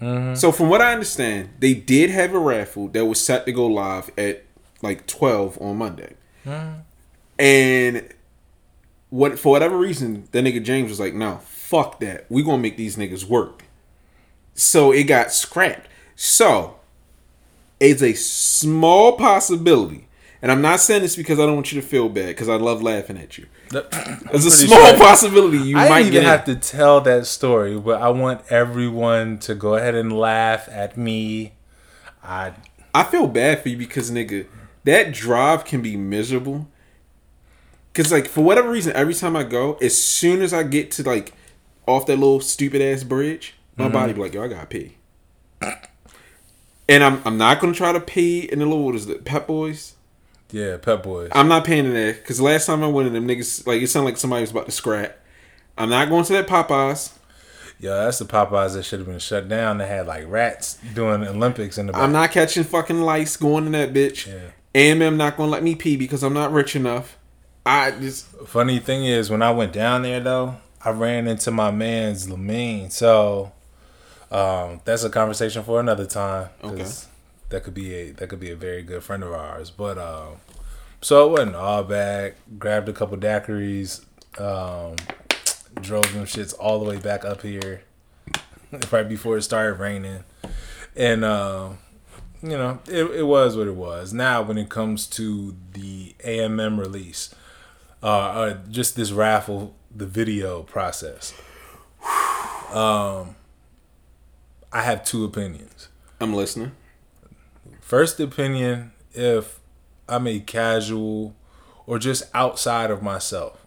Uh-huh. 0.00 0.34
So 0.34 0.52
from 0.52 0.68
what 0.68 0.82
I 0.82 0.92
understand, 0.92 1.50
they 1.58 1.74
did 1.74 2.10
have 2.10 2.34
a 2.34 2.38
raffle 2.38 2.88
that 2.88 3.06
was 3.06 3.20
set 3.20 3.46
to 3.46 3.52
go 3.52 3.66
live 3.66 4.10
at 4.18 4.44
like 4.82 5.06
twelve 5.06 5.60
on 5.60 5.78
Monday. 5.78 6.14
Uh-huh. 6.44 6.74
And 7.38 8.08
what 9.10 9.38
for 9.38 9.52
whatever 9.52 9.76
reason, 9.76 10.28
that 10.32 10.44
nigga 10.44 10.62
James 10.62 10.90
was 10.90 11.00
like, 11.00 11.14
"No, 11.14 11.38
fuck 11.38 12.00
that. 12.00 12.26
We 12.28 12.42
gonna 12.42 12.58
make 12.58 12.76
these 12.76 12.96
niggas 12.96 13.24
work." 13.24 13.64
So 14.54 14.92
it 14.92 15.04
got 15.04 15.32
scrapped. 15.32 15.88
So 16.14 16.76
it's 17.78 18.02
a 18.02 18.14
small 18.14 19.16
possibility, 19.16 20.05
and 20.46 20.52
I'm 20.52 20.62
not 20.62 20.78
saying 20.78 21.02
this 21.02 21.16
because 21.16 21.40
I 21.40 21.46
don't 21.46 21.56
want 21.56 21.72
you 21.72 21.80
to 21.80 21.84
feel 21.84 22.08
bad 22.08 22.28
because 22.28 22.48
I 22.48 22.54
love 22.54 22.80
laughing 22.80 23.18
at 23.18 23.36
you. 23.36 23.46
There's 23.70 24.46
a 24.46 24.50
small 24.52 24.94
possibility 24.96 25.58
you 25.58 25.76
I 25.76 25.88
might 25.88 26.06
even 26.06 26.22
have 26.22 26.44
to 26.44 26.54
tell 26.54 27.00
that 27.00 27.26
story, 27.26 27.76
but 27.76 28.00
I 28.00 28.10
want 28.10 28.42
everyone 28.48 29.38
to 29.38 29.56
go 29.56 29.74
ahead 29.74 29.96
and 29.96 30.16
laugh 30.16 30.68
at 30.70 30.96
me. 30.96 31.54
I 32.22 32.52
I 32.94 33.02
feel 33.02 33.26
bad 33.26 33.60
for 33.60 33.70
you 33.70 33.76
because 33.76 34.12
nigga, 34.12 34.46
that 34.84 35.12
drive 35.12 35.64
can 35.64 35.82
be 35.82 35.96
miserable. 35.96 36.68
Cause 37.92 38.12
like 38.12 38.28
for 38.28 38.44
whatever 38.44 38.70
reason, 38.70 38.92
every 38.94 39.14
time 39.14 39.34
I 39.34 39.42
go, 39.42 39.72
as 39.82 40.00
soon 40.00 40.42
as 40.42 40.54
I 40.54 40.62
get 40.62 40.92
to 40.92 41.02
like 41.02 41.32
off 41.88 42.06
that 42.06 42.20
little 42.20 42.38
stupid 42.38 42.80
ass 42.80 43.02
bridge, 43.02 43.54
my 43.76 43.86
mm-hmm. 43.86 43.94
body 43.94 44.12
be 44.12 44.20
like, 44.20 44.34
yo, 44.34 44.44
I 44.44 44.46
gotta 44.46 44.66
pee. 44.66 44.96
And 46.88 47.02
I'm 47.02 47.20
I'm 47.24 47.36
not 47.36 47.58
gonna 47.58 47.74
try 47.74 47.90
to 47.90 47.98
pee 47.98 48.42
in 48.42 48.60
the 48.60 48.64
little 48.64 48.84
what 48.84 48.94
is 48.94 49.08
it, 49.08 49.24
Pep 49.24 49.48
Boys. 49.48 49.95
Yeah, 50.50 50.76
Pep 50.76 51.02
Boys. 51.02 51.30
I'm 51.32 51.48
not 51.48 51.64
paying 51.64 51.86
in 51.86 51.94
there 51.94 52.12
because 52.12 52.40
last 52.40 52.66
time 52.66 52.82
I 52.82 52.88
went 52.88 53.08
in 53.08 53.14
them 53.14 53.26
niggas 53.26 53.66
like 53.66 53.82
it 53.82 53.88
sounded 53.88 54.10
like 54.10 54.16
somebody 54.16 54.42
was 54.42 54.50
about 54.50 54.66
to 54.66 54.72
scrap. 54.72 55.18
I'm 55.78 55.90
not 55.90 56.08
going 56.08 56.24
to 56.24 56.32
that 56.34 56.46
Popeyes. 56.46 57.12
Yo, 57.78 57.90
that's 58.04 58.18
the 58.18 58.24
Popeyes 58.24 58.72
that 58.74 58.84
should 58.84 59.00
have 59.00 59.08
been 59.08 59.18
shut 59.18 59.48
down. 59.48 59.78
They 59.78 59.86
had 59.86 60.06
like 60.06 60.24
rats 60.26 60.78
doing 60.94 61.22
Olympics 61.22 61.76
in 61.76 61.86
the 61.86 61.92
back. 61.92 62.02
I'm 62.02 62.12
not 62.12 62.30
catching 62.30 62.64
fucking 62.64 63.02
lice 63.02 63.36
going 63.36 63.66
in 63.66 63.72
that 63.72 63.92
bitch. 63.92 64.26
Yeah. 64.26 64.50
AMM 64.74 65.16
not 65.16 65.36
gonna 65.36 65.50
let 65.50 65.62
me 65.62 65.74
pee 65.74 65.96
because 65.96 66.22
I'm 66.22 66.34
not 66.34 66.52
rich 66.52 66.76
enough. 66.76 67.18
I 67.64 67.90
just 67.90 68.26
Funny 68.46 68.78
thing 68.78 69.04
is, 69.04 69.28
when 69.28 69.42
I 69.42 69.50
went 69.50 69.72
down 69.72 70.02
there 70.02 70.20
though, 70.20 70.56
I 70.82 70.90
ran 70.90 71.26
into 71.26 71.50
my 71.50 71.70
man's 71.70 72.28
Lamine. 72.28 72.92
So 72.92 73.52
um, 74.30 74.80
that's 74.84 75.04
a 75.04 75.10
conversation 75.10 75.62
for 75.62 75.80
another 75.80 76.06
time. 76.06 76.50
Okay. 76.62 76.86
That 77.48 77.62
could 77.62 77.74
be 77.74 77.94
a 77.94 78.10
that 78.12 78.28
could 78.28 78.40
be 78.40 78.50
a 78.50 78.56
very 78.56 78.82
good 78.82 79.02
friend 79.02 79.22
of 79.22 79.32
ours. 79.32 79.70
But 79.70 79.98
um, 79.98 80.36
so 81.00 81.28
it 81.28 81.30
wasn't 81.30 81.56
all 81.56 81.84
bad. 81.84 82.34
Grabbed 82.58 82.88
a 82.88 82.92
couple 82.92 83.16
daiquiris, 83.16 84.04
um, 84.40 84.96
drove 85.80 86.12
them 86.12 86.24
shits 86.24 86.54
all 86.58 86.78
the 86.78 86.84
way 86.84 86.98
back 86.98 87.24
up 87.24 87.42
here. 87.42 87.82
right 88.92 89.08
before 89.08 89.36
it 89.36 89.42
started 89.42 89.74
raining, 89.74 90.24
and 90.94 91.24
uh, 91.24 91.70
you 92.42 92.50
know 92.50 92.80
it, 92.88 93.04
it 93.04 93.22
was 93.24 93.56
what 93.56 93.66
it 93.66 93.74
was. 93.74 94.12
Now 94.12 94.42
when 94.42 94.58
it 94.58 94.68
comes 94.68 95.06
to 95.08 95.56
the 95.72 96.14
AMM 96.24 96.78
release, 96.78 97.34
uh, 98.02 98.06
uh 98.06 98.58
just 98.68 98.96
this 98.96 99.12
raffle, 99.12 99.74
the 99.94 100.06
video 100.06 100.62
process. 100.62 101.34
Um, 102.72 103.36
I 104.72 104.82
have 104.82 105.04
two 105.04 105.24
opinions. 105.24 105.88
I'm 106.20 106.34
listening. 106.34 106.72
First 107.86 108.18
opinion, 108.18 108.90
if 109.14 109.60
I'm 110.08 110.26
a 110.26 110.40
casual 110.40 111.36
or 111.86 112.00
just 112.00 112.24
outside 112.34 112.90
of 112.90 113.00
myself, 113.00 113.64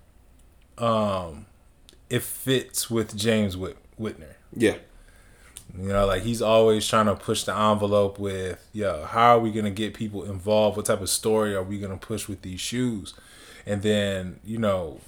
um, 0.77 1.45
it 2.09 2.21
fits 2.21 2.89
with 2.89 3.15
James 3.15 3.55
Whit- 3.55 3.77
Whitner. 3.97 4.33
Yeah. 4.53 4.75
You 5.73 5.87
know, 5.87 6.05
like 6.05 6.23
he's 6.23 6.41
always 6.41 6.85
trying 6.85 7.05
to 7.05 7.15
push 7.15 7.43
the 7.43 7.55
envelope 7.55 8.19
with, 8.19 8.67
yo, 8.73 9.05
how 9.05 9.37
are 9.37 9.39
we 9.39 9.53
gonna 9.53 9.71
get 9.71 9.93
people 9.93 10.25
involved? 10.25 10.75
What 10.75 10.87
type 10.87 10.99
of 10.99 11.09
story 11.09 11.55
are 11.55 11.63
we 11.63 11.79
gonna 11.79 11.95
push 11.95 12.27
with 12.27 12.41
these 12.41 12.59
shoes? 12.59 13.13
And 13.65 13.83
then, 13.83 14.41
you 14.43 14.57
know, 14.57 14.99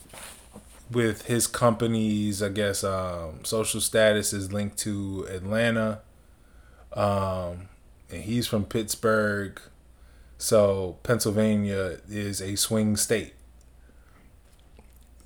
with 0.90 1.24
his 1.24 1.48
company's, 1.48 2.42
I 2.42 2.48
guess, 2.48 2.82
um, 2.86 3.44
social 3.44 3.82
status 3.82 4.32
is 4.32 4.54
linked 4.54 4.78
to 4.78 5.28
Atlanta. 5.30 6.00
Um, 6.94 7.68
and 8.12 8.24
he's 8.24 8.48
from 8.48 8.66
Pittsburgh. 8.66 9.60
So 10.38 10.98
Pennsylvania 11.04 12.00
is 12.10 12.42
a 12.42 12.56
swing 12.56 12.96
state. 12.98 13.34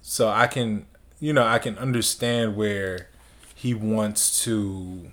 So 0.02 0.30
I 0.30 0.48
can, 0.48 0.86
you 1.20 1.34
know, 1.34 1.46
I 1.46 1.60
can 1.60 1.78
understand 1.78 2.56
where 2.56 3.10
he 3.56 3.74
wants 3.74 4.44
to 4.44 5.12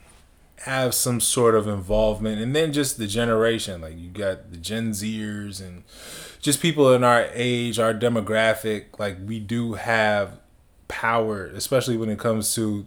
have 0.62 0.94
some 0.94 1.20
sort 1.20 1.54
of 1.54 1.66
involvement 1.66 2.40
and 2.40 2.54
then 2.54 2.72
just 2.72 2.96
the 2.96 3.06
generation 3.06 3.80
like 3.80 3.98
you 3.98 4.08
got 4.08 4.52
the 4.52 4.56
gen 4.56 4.92
zers 4.92 5.60
and 5.60 5.82
just 6.40 6.62
people 6.62 6.94
in 6.94 7.02
our 7.02 7.26
age 7.32 7.80
our 7.80 7.92
demographic 7.92 8.96
like 8.96 9.16
we 9.26 9.40
do 9.40 9.72
have 9.72 10.38
power 10.86 11.46
especially 11.46 11.96
when 11.96 12.08
it 12.08 12.18
comes 12.18 12.54
to 12.54 12.86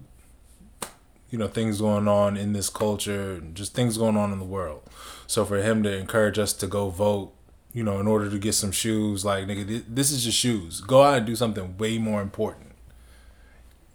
you 1.29 1.37
know 1.37 1.47
things 1.47 1.81
going 1.81 2.07
on 2.07 2.37
in 2.37 2.53
this 2.53 2.69
culture 2.69 3.41
just 3.53 3.73
things 3.73 3.97
going 3.97 4.17
on 4.17 4.31
in 4.31 4.39
the 4.39 4.45
world. 4.45 4.83
So 5.27 5.45
for 5.45 5.57
him 5.57 5.83
to 5.83 5.95
encourage 5.95 6.37
us 6.37 6.53
to 6.53 6.67
go 6.67 6.89
vote 6.89 7.33
you 7.73 7.83
know 7.83 7.99
in 7.99 8.07
order 8.07 8.29
to 8.29 8.39
get 8.39 8.53
some 8.53 8.71
shoes 8.71 9.25
like 9.25 9.47
nigga 9.47 9.83
this 9.87 10.11
is 10.11 10.23
just 10.23 10.37
shoes. 10.37 10.81
Go 10.81 11.03
out 11.03 11.17
and 11.17 11.25
do 11.25 11.35
something 11.35 11.77
way 11.77 11.97
more 11.97 12.21
important. 12.21 12.71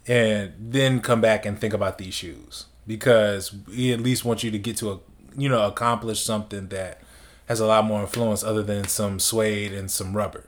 And 0.07 0.53
then 0.59 1.01
come 1.01 1.21
back 1.21 1.47
and 1.47 1.59
think 1.59 1.75
about 1.75 1.99
these 1.99 2.15
shoes. 2.15 2.67
Because 2.87 3.55
he 3.71 3.93
at 3.93 4.01
least 4.01 4.25
wants 4.25 4.43
you 4.43 4.51
to 4.51 4.59
get 4.59 4.77
to 4.79 4.93
a 4.93 4.99
you 5.37 5.49
know 5.49 5.67
accomplish 5.67 6.23
something 6.23 6.69
that 6.69 7.01
has 7.47 7.59
a 7.59 7.67
lot 7.67 7.85
more 7.85 8.03
influence 8.03 8.45
other 8.45 8.63
than 8.63 8.87
some 8.87 9.19
suede 9.19 9.73
and 9.73 9.91
some 9.91 10.17
rubber. 10.17 10.45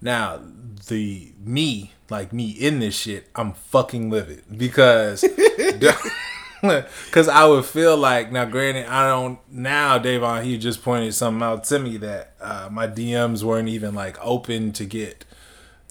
Now, 0.00 0.40
the 0.88 1.32
me, 1.42 1.92
like 2.10 2.32
me 2.32 2.50
in 2.50 2.80
this 2.80 2.96
shit, 2.96 3.28
I'm 3.34 3.52
fucking 3.52 4.10
livid 4.10 4.44
because 4.56 5.22
because 6.60 7.28
I 7.28 7.44
would 7.46 7.64
feel 7.64 7.96
like 7.96 8.32
now, 8.32 8.44
granted, 8.44 8.86
I 8.86 9.08
don't 9.08 9.38
now. 9.50 9.98
Davon, 9.98 10.44
he 10.44 10.58
just 10.58 10.82
pointed 10.82 11.14
something 11.14 11.42
out 11.42 11.64
to 11.64 11.78
me 11.78 11.96
that 11.98 12.34
uh, 12.40 12.68
my 12.70 12.86
DMs 12.86 13.42
weren't 13.42 13.68
even 13.68 13.94
like 13.94 14.16
open 14.24 14.72
to 14.72 14.84
get 14.84 15.24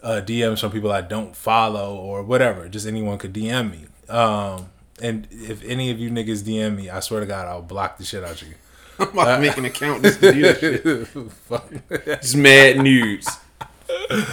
uh, 0.03 0.21
DMs 0.23 0.59
from 0.61 0.71
people 0.71 0.91
I 0.91 1.01
don't 1.01 1.35
follow 1.35 1.95
or 1.95 2.23
whatever. 2.23 2.69
Just 2.69 2.87
anyone 2.87 3.17
could 3.17 3.33
DM 3.33 3.71
me. 3.71 3.85
Um, 4.07 4.69
and 5.01 5.27
if 5.31 5.63
any 5.63 5.91
of 5.91 5.99
you 5.99 6.09
niggas 6.09 6.43
DM 6.43 6.77
me, 6.77 6.89
I 6.89 6.99
swear 6.99 7.19
to 7.19 7.25
God, 7.25 7.47
I'll 7.47 7.61
block 7.61 7.97
the 7.97 8.05
shit 8.05 8.23
out 8.23 8.41
of 8.41 8.47
you. 8.47 8.55
I'm 8.99 9.09
about 9.09 9.35
to 9.35 9.41
make 9.41 9.57
an 9.57 9.65
account 9.65 10.03
just 10.03 10.21
to 10.21 10.31
do 10.31 10.41
that 10.41 10.59
shit. 10.59 12.21
Just 12.21 12.37
mad 12.37 12.77
news. 12.77 13.27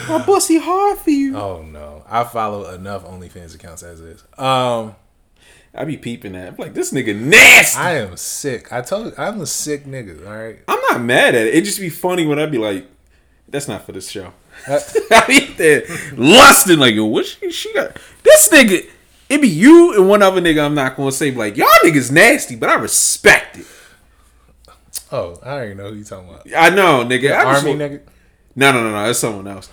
My 0.08 0.22
pussy 0.24 0.58
hard 0.58 0.98
for 0.98 1.10
you. 1.10 1.36
Oh 1.36 1.62
no, 1.62 2.04
I 2.08 2.24
follow 2.24 2.72
enough 2.74 3.04
OnlyFans 3.04 3.54
accounts 3.54 3.82
as 3.82 4.00
is. 4.00 4.22
Um, 4.38 4.94
I 5.74 5.84
be 5.84 5.96
peeping 5.96 6.34
at. 6.36 6.48
I'm 6.48 6.56
like, 6.58 6.74
this 6.74 6.92
nigga 6.92 7.18
nasty. 7.18 7.78
I 7.80 7.98
am 7.98 8.16
sick. 8.16 8.72
I 8.72 8.82
told 8.82 9.06
you, 9.06 9.12
I'm 9.16 9.40
a 9.40 9.46
sick 9.46 9.84
nigga. 9.84 10.26
All 10.26 10.36
right. 10.36 10.58
I'm 10.68 10.80
not 10.90 11.00
mad 11.00 11.34
at 11.34 11.46
it. 11.46 11.54
It 11.54 11.64
just 11.64 11.80
be 11.80 11.88
funny 11.88 12.26
when 12.26 12.38
I 12.38 12.46
be 12.46 12.58
like, 12.58 12.86
that's 13.48 13.68
not 13.68 13.84
for 13.86 13.92
this 13.92 14.10
show. 14.10 14.32
I 14.68 15.24
be 15.26 15.46
there 15.54 15.82
lusting 16.14 16.78
like, 16.78 16.94
yo, 16.94 17.06
what 17.06 17.24
she, 17.26 17.50
she 17.50 17.72
got? 17.72 17.96
This 18.22 18.48
nigga, 18.50 18.86
it 19.30 19.40
be 19.40 19.48
you 19.48 19.94
and 19.94 20.08
one 20.08 20.22
other 20.22 20.40
nigga. 20.42 20.64
I'm 20.64 20.74
not 20.74 20.96
gonna 20.96 21.12
say 21.12 21.30
like 21.30 21.56
y'all 21.56 21.68
niggas 21.82 22.12
nasty, 22.12 22.56
but 22.56 22.68
I 22.68 22.74
respect 22.74 23.58
it. 23.58 23.66
Oh, 25.10 25.38
I 25.42 25.50
already 25.50 25.74
know 25.74 25.90
who 25.90 25.96
you 25.96 26.04
talking 26.04 26.28
about. 26.28 26.46
I 26.56 26.70
know, 26.70 27.04
nigga. 27.04 27.32
I 27.32 27.44
Army 27.44 27.70
wa- 27.72 27.76
nigga. 27.76 28.00
No, 28.54 28.72
no, 28.72 28.82
no, 28.82 28.92
no. 28.92 29.10
It's 29.10 29.18
someone 29.18 29.46
else. 29.46 29.68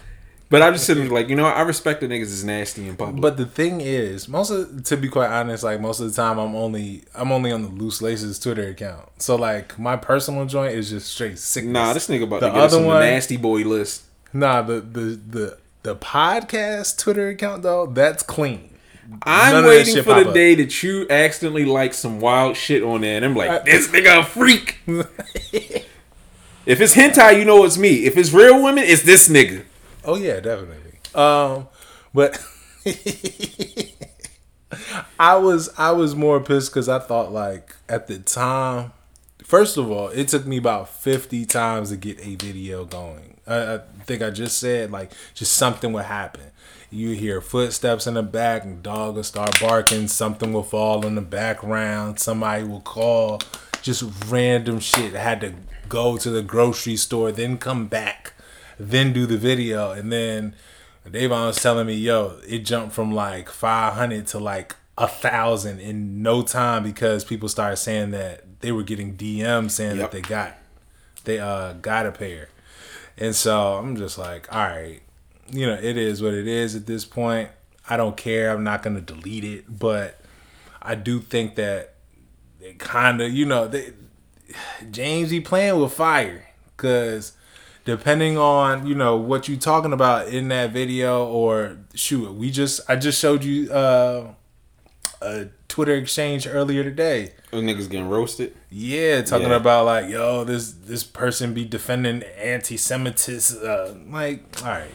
But 0.49 0.63
I'm 0.63 0.73
just 0.73 0.85
sitting 0.87 1.03
there 1.03 1.13
like, 1.13 1.29
you 1.29 1.35
know, 1.35 1.43
what? 1.43 1.55
I 1.55 1.61
respect 1.61 2.01
the 2.01 2.07
niggas 2.07 2.23
is 2.23 2.43
nasty 2.43 2.87
in 2.87 2.95
public. 2.95 3.21
But 3.21 3.37
the 3.37 3.45
thing 3.45 3.81
is, 3.81 4.27
most 4.27 4.49
of 4.49 4.83
to 4.85 4.97
be 4.97 5.07
quite 5.07 5.29
honest, 5.29 5.63
like 5.63 5.79
most 5.79 5.99
of 5.99 6.09
the 6.09 6.15
time, 6.15 6.39
I'm 6.39 6.55
only 6.55 7.03
I'm 7.13 7.31
only 7.31 7.51
on 7.51 7.61
the 7.61 7.69
loose 7.69 8.01
laces 8.01 8.39
Twitter 8.39 8.67
account. 8.67 9.09
So 9.21 9.35
like 9.35 9.77
my 9.77 9.95
personal 9.95 10.45
joint 10.45 10.73
is 10.73 10.89
just 10.89 11.13
straight 11.13 11.37
sickness. 11.37 11.73
nah, 11.73 11.93
this 11.93 12.07
nigga 12.07 12.23
about 12.23 12.39
the 12.39 12.47
to 12.47 12.53
get 12.55 12.63
us 12.63 12.73
on 12.73 12.85
one, 12.85 12.99
the 12.99 13.05
nasty 13.05 13.37
boy 13.37 13.61
list. 13.61 14.05
Nah, 14.33 14.63
the 14.63 14.81
the 14.81 14.99
the 15.29 15.57
the 15.83 15.95
podcast 15.95 16.97
Twitter 16.97 17.29
account 17.29 17.61
though, 17.61 17.85
that's 17.85 18.23
clean. 18.23 18.71
I'm 19.23 19.53
None 19.53 19.65
waiting 19.65 20.03
for 20.03 20.15
the 20.15 20.29
up. 20.29 20.33
day 20.33 20.55
that 20.55 20.83
you 20.83 21.07
accidentally 21.09 21.65
like 21.65 21.93
some 21.93 22.19
wild 22.19 22.57
shit 22.57 22.83
on 22.83 23.01
there, 23.01 23.17
and 23.17 23.25
I'm 23.25 23.35
like, 23.35 23.65
this 23.65 23.87
nigga 23.87 24.19
a 24.21 24.23
freak. 24.23 24.79
if 26.69 26.79
it's 26.79 26.93
hentai, 26.93 27.39
you 27.39 27.45
know 27.45 27.63
it's 27.63 27.79
me. 27.79 28.05
If 28.05 28.15
it's 28.15 28.31
real 28.31 28.61
women, 28.61 28.83
it's 28.85 29.01
this 29.01 29.27
nigga. 29.27 29.65
Oh 30.05 30.15
yeah, 30.15 30.39
definitely. 30.39 30.99
Um, 31.15 31.67
but 32.13 32.39
I 35.19 35.35
was 35.37 35.71
I 35.79 35.91
was 35.91 36.15
more 36.15 36.39
pissed 36.39 36.69
because 36.69 36.87
I 36.87 36.99
thought 36.99 37.31
like 37.31 37.75
at 37.89 38.05
the 38.05 38.19
time, 38.19 38.93
first 39.43 39.77
of 39.77 39.89
all, 39.89 40.09
it 40.09 40.27
took 40.27 40.45
me 40.45 40.57
about 40.57 40.89
fifty 40.89 41.43
times 41.43 41.89
to 41.89 41.97
get 41.97 42.19
a 42.19 42.35
video 42.35 42.85
going. 42.85 43.39
I, 43.47 43.73
I 43.73 43.79
think 44.05 44.21
I 44.21 44.29
just 44.29 44.59
said 44.59 44.91
like 44.91 45.11
just 45.33 45.53
something 45.53 45.91
would 45.93 46.05
happen. 46.05 46.51
You 46.91 47.13
hear 47.13 47.41
footsteps 47.41 48.05
in 48.05 48.13
the 48.13 48.21
back, 48.21 48.63
and 48.63 48.83
dog 48.83 49.15
will 49.15 49.23
start 49.23 49.59
barking. 49.59 50.07
Something 50.07 50.53
will 50.53 50.61
fall 50.61 51.03
in 51.03 51.15
the 51.15 51.21
background. 51.21 52.19
Somebody 52.19 52.63
will 52.63 52.81
call. 52.81 53.39
Just 53.81 54.03
random 54.27 54.79
shit. 54.79 55.15
I 55.15 55.19
had 55.19 55.41
to 55.41 55.55
go 55.89 56.17
to 56.17 56.29
the 56.29 56.41
grocery 56.41 56.95
store, 56.95 57.31
then 57.31 57.57
come 57.57 57.87
back, 57.87 58.33
then 58.79 59.11
do 59.13 59.25
the 59.25 59.37
video, 59.37 59.91
and 59.91 60.11
then 60.11 60.55
Davon 61.09 61.47
was 61.47 61.61
telling 61.61 61.87
me, 61.87 61.95
yo, 61.95 62.39
it 62.47 62.59
jumped 62.59 62.93
from 62.93 63.11
like 63.11 63.49
500 63.49 64.27
to 64.27 64.39
like 64.39 64.75
a 64.97 65.07
thousand 65.07 65.79
in 65.79 66.21
no 66.21 66.41
time 66.43 66.83
because 66.83 67.23
people 67.23 67.49
started 67.49 67.77
saying 67.77 68.11
that 68.11 68.61
they 68.61 68.71
were 68.71 68.83
getting 68.83 69.15
DMs 69.15 69.71
saying 69.71 69.97
Yep. 69.97 70.11
that 70.11 70.11
they 70.11 70.21
got 70.21 70.55
they 71.23 71.39
uh 71.39 71.73
got 71.73 72.05
a 72.05 72.11
pair. 72.11 72.49
And 73.17 73.35
so 73.35 73.73
I'm 73.75 73.95
just 73.95 74.17
like, 74.17 74.53
all 74.53 74.61
right, 74.65 75.01
you 75.51 75.65
know, 75.65 75.73
it 75.81 75.97
is 75.97 76.21
what 76.21 76.33
it 76.33 76.47
is 76.47 76.75
at 76.75 76.85
this 76.85 77.05
point. 77.05 77.49
I 77.89 77.97
don't 77.97 78.15
care. 78.17 78.51
I'm 78.51 78.63
not 78.63 78.83
gonna 78.83 79.01
delete 79.01 79.43
it, 79.45 79.79
but 79.79 80.19
I 80.81 80.95
do 80.95 81.19
think 81.21 81.55
that 81.55 81.95
it 82.61 82.77
kind 82.77 83.21
of, 83.21 83.31
you 83.33 83.45
know, 83.45 83.67
they, 83.67 83.93
James 84.91 85.29
he 85.29 85.39
playing 85.39 85.79
with 85.79 85.93
fire 85.93 86.47
because 86.75 87.33
depending 87.85 88.37
on 88.37 88.85
you 88.85 88.95
know 88.95 89.17
what 89.17 89.47
you 89.47 89.57
talking 89.57 89.93
about 89.93 90.27
in 90.27 90.47
that 90.49 90.71
video 90.71 91.25
or 91.25 91.77
shoot, 91.95 92.33
we 92.33 92.51
just 92.51 92.81
I 92.89 92.95
just 92.95 93.19
showed 93.19 93.43
you 93.43 93.71
uh, 93.71 94.33
a 95.21 95.47
Twitter 95.67 95.95
exchange 95.95 96.47
earlier 96.47 96.83
today. 96.83 97.33
Those 97.51 97.63
niggas 97.63 97.89
getting 97.89 98.09
roasted. 98.09 98.55
Yeah, 98.69 99.21
talking 99.23 99.49
Yeah. 99.49 99.55
about 99.55 99.85
like, 99.85 100.09
yo, 100.09 100.43
this 100.43 100.71
this 100.71 101.03
person 101.03 101.53
be 101.53 101.65
defending 101.65 102.23
anti-Semitism. 102.37 103.59
Uh, 103.63 103.93
like, 104.11 104.43
all 104.63 104.69
right, 104.69 104.91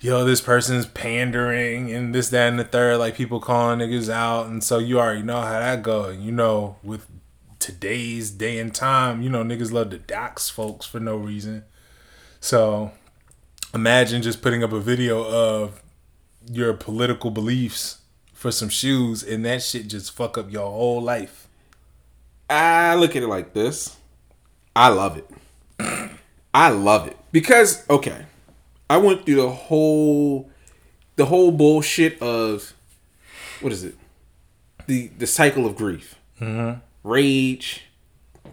yo, 0.00 0.24
this 0.24 0.40
person's 0.40 0.86
pandering 0.86 1.90
and 1.92 2.14
this, 2.14 2.28
that, 2.30 2.48
and 2.48 2.58
the 2.58 2.64
third. 2.64 2.98
Like 2.98 3.14
people 3.14 3.40
calling 3.40 3.78
niggas 3.78 4.10
out, 4.10 4.46
and 4.46 4.62
so 4.62 4.78
you 4.78 4.98
already 5.00 5.22
know 5.22 5.40
how 5.40 5.58
that 5.58 5.82
go. 5.82 6.04
And 6.04 6.22
you 6.22 6.32
know, 6.32 6.76
with 6.82 7.06
today's 7.62 8.30
day 8.30 8.58
and 8.58 8.74
time, 8.74 9.22
you 9.22 9.30
know, 9.30 9.44
niggas 9.44 9.72
love 9.72 9.90
to 9.90 9.98
dox 9.98 10.50
folks 10.50 10.84
for 10.84 11.00
no 11.00 11.16
reason. 11.16 11.64
So 12.40 12.90
imagine 13.72 14.20
just 14.20 14.42
putting 14.42 14.64
up 14.64 14.72
a 14.72 14.80
video 14.80 15.24
of 15.24 15.82
your 16.50 16.74
political 16.74 17.30
beliefs 17.30 18.00
for 18.34 18.50
some 18.50 18.68
shoes, 18.68 19.22
and 19.22 19.44
that 19.44 19.62
shit 19.62 19.86
just 19.86 20.12
fuck 20.12 20.36
up 20.36 20.52
your 20.52 20.68
whole 20.68 21.00
life. 21.00 21.48
I 22.50 22.96
look 22.96 23.14
at 23.14 23.22
it 23.22 23.28
like 23.28 23.54
this. 23.54 23.96
I 24.74 24.88
love 24.88 25.16
it. 25.16 25.30
I 26.52 26.68
love 26.70 27.06
it 27.06 27.16
because 27.30 27.88
okay, 27.88 28.26
I 28.90 28.96
went 28.98 29.24
through 29.24 29.36
the 29.36 29.50
whole, 29.50 30.50
the 31.16 31.26
whole 31.26 31.52
bullshit 31.52 32.20
of, 32.20 32.74
what 33.60 33.72
is 33.72 33.84
it? 33.84 33.94
the 34.86 35.08
the 35.18 35.26
cycle 35.26 35.66
of 35.66 35.76
grief, 35.76 36.16
mm-hmm. 36.40 36.78
Rage, 37.02 37.82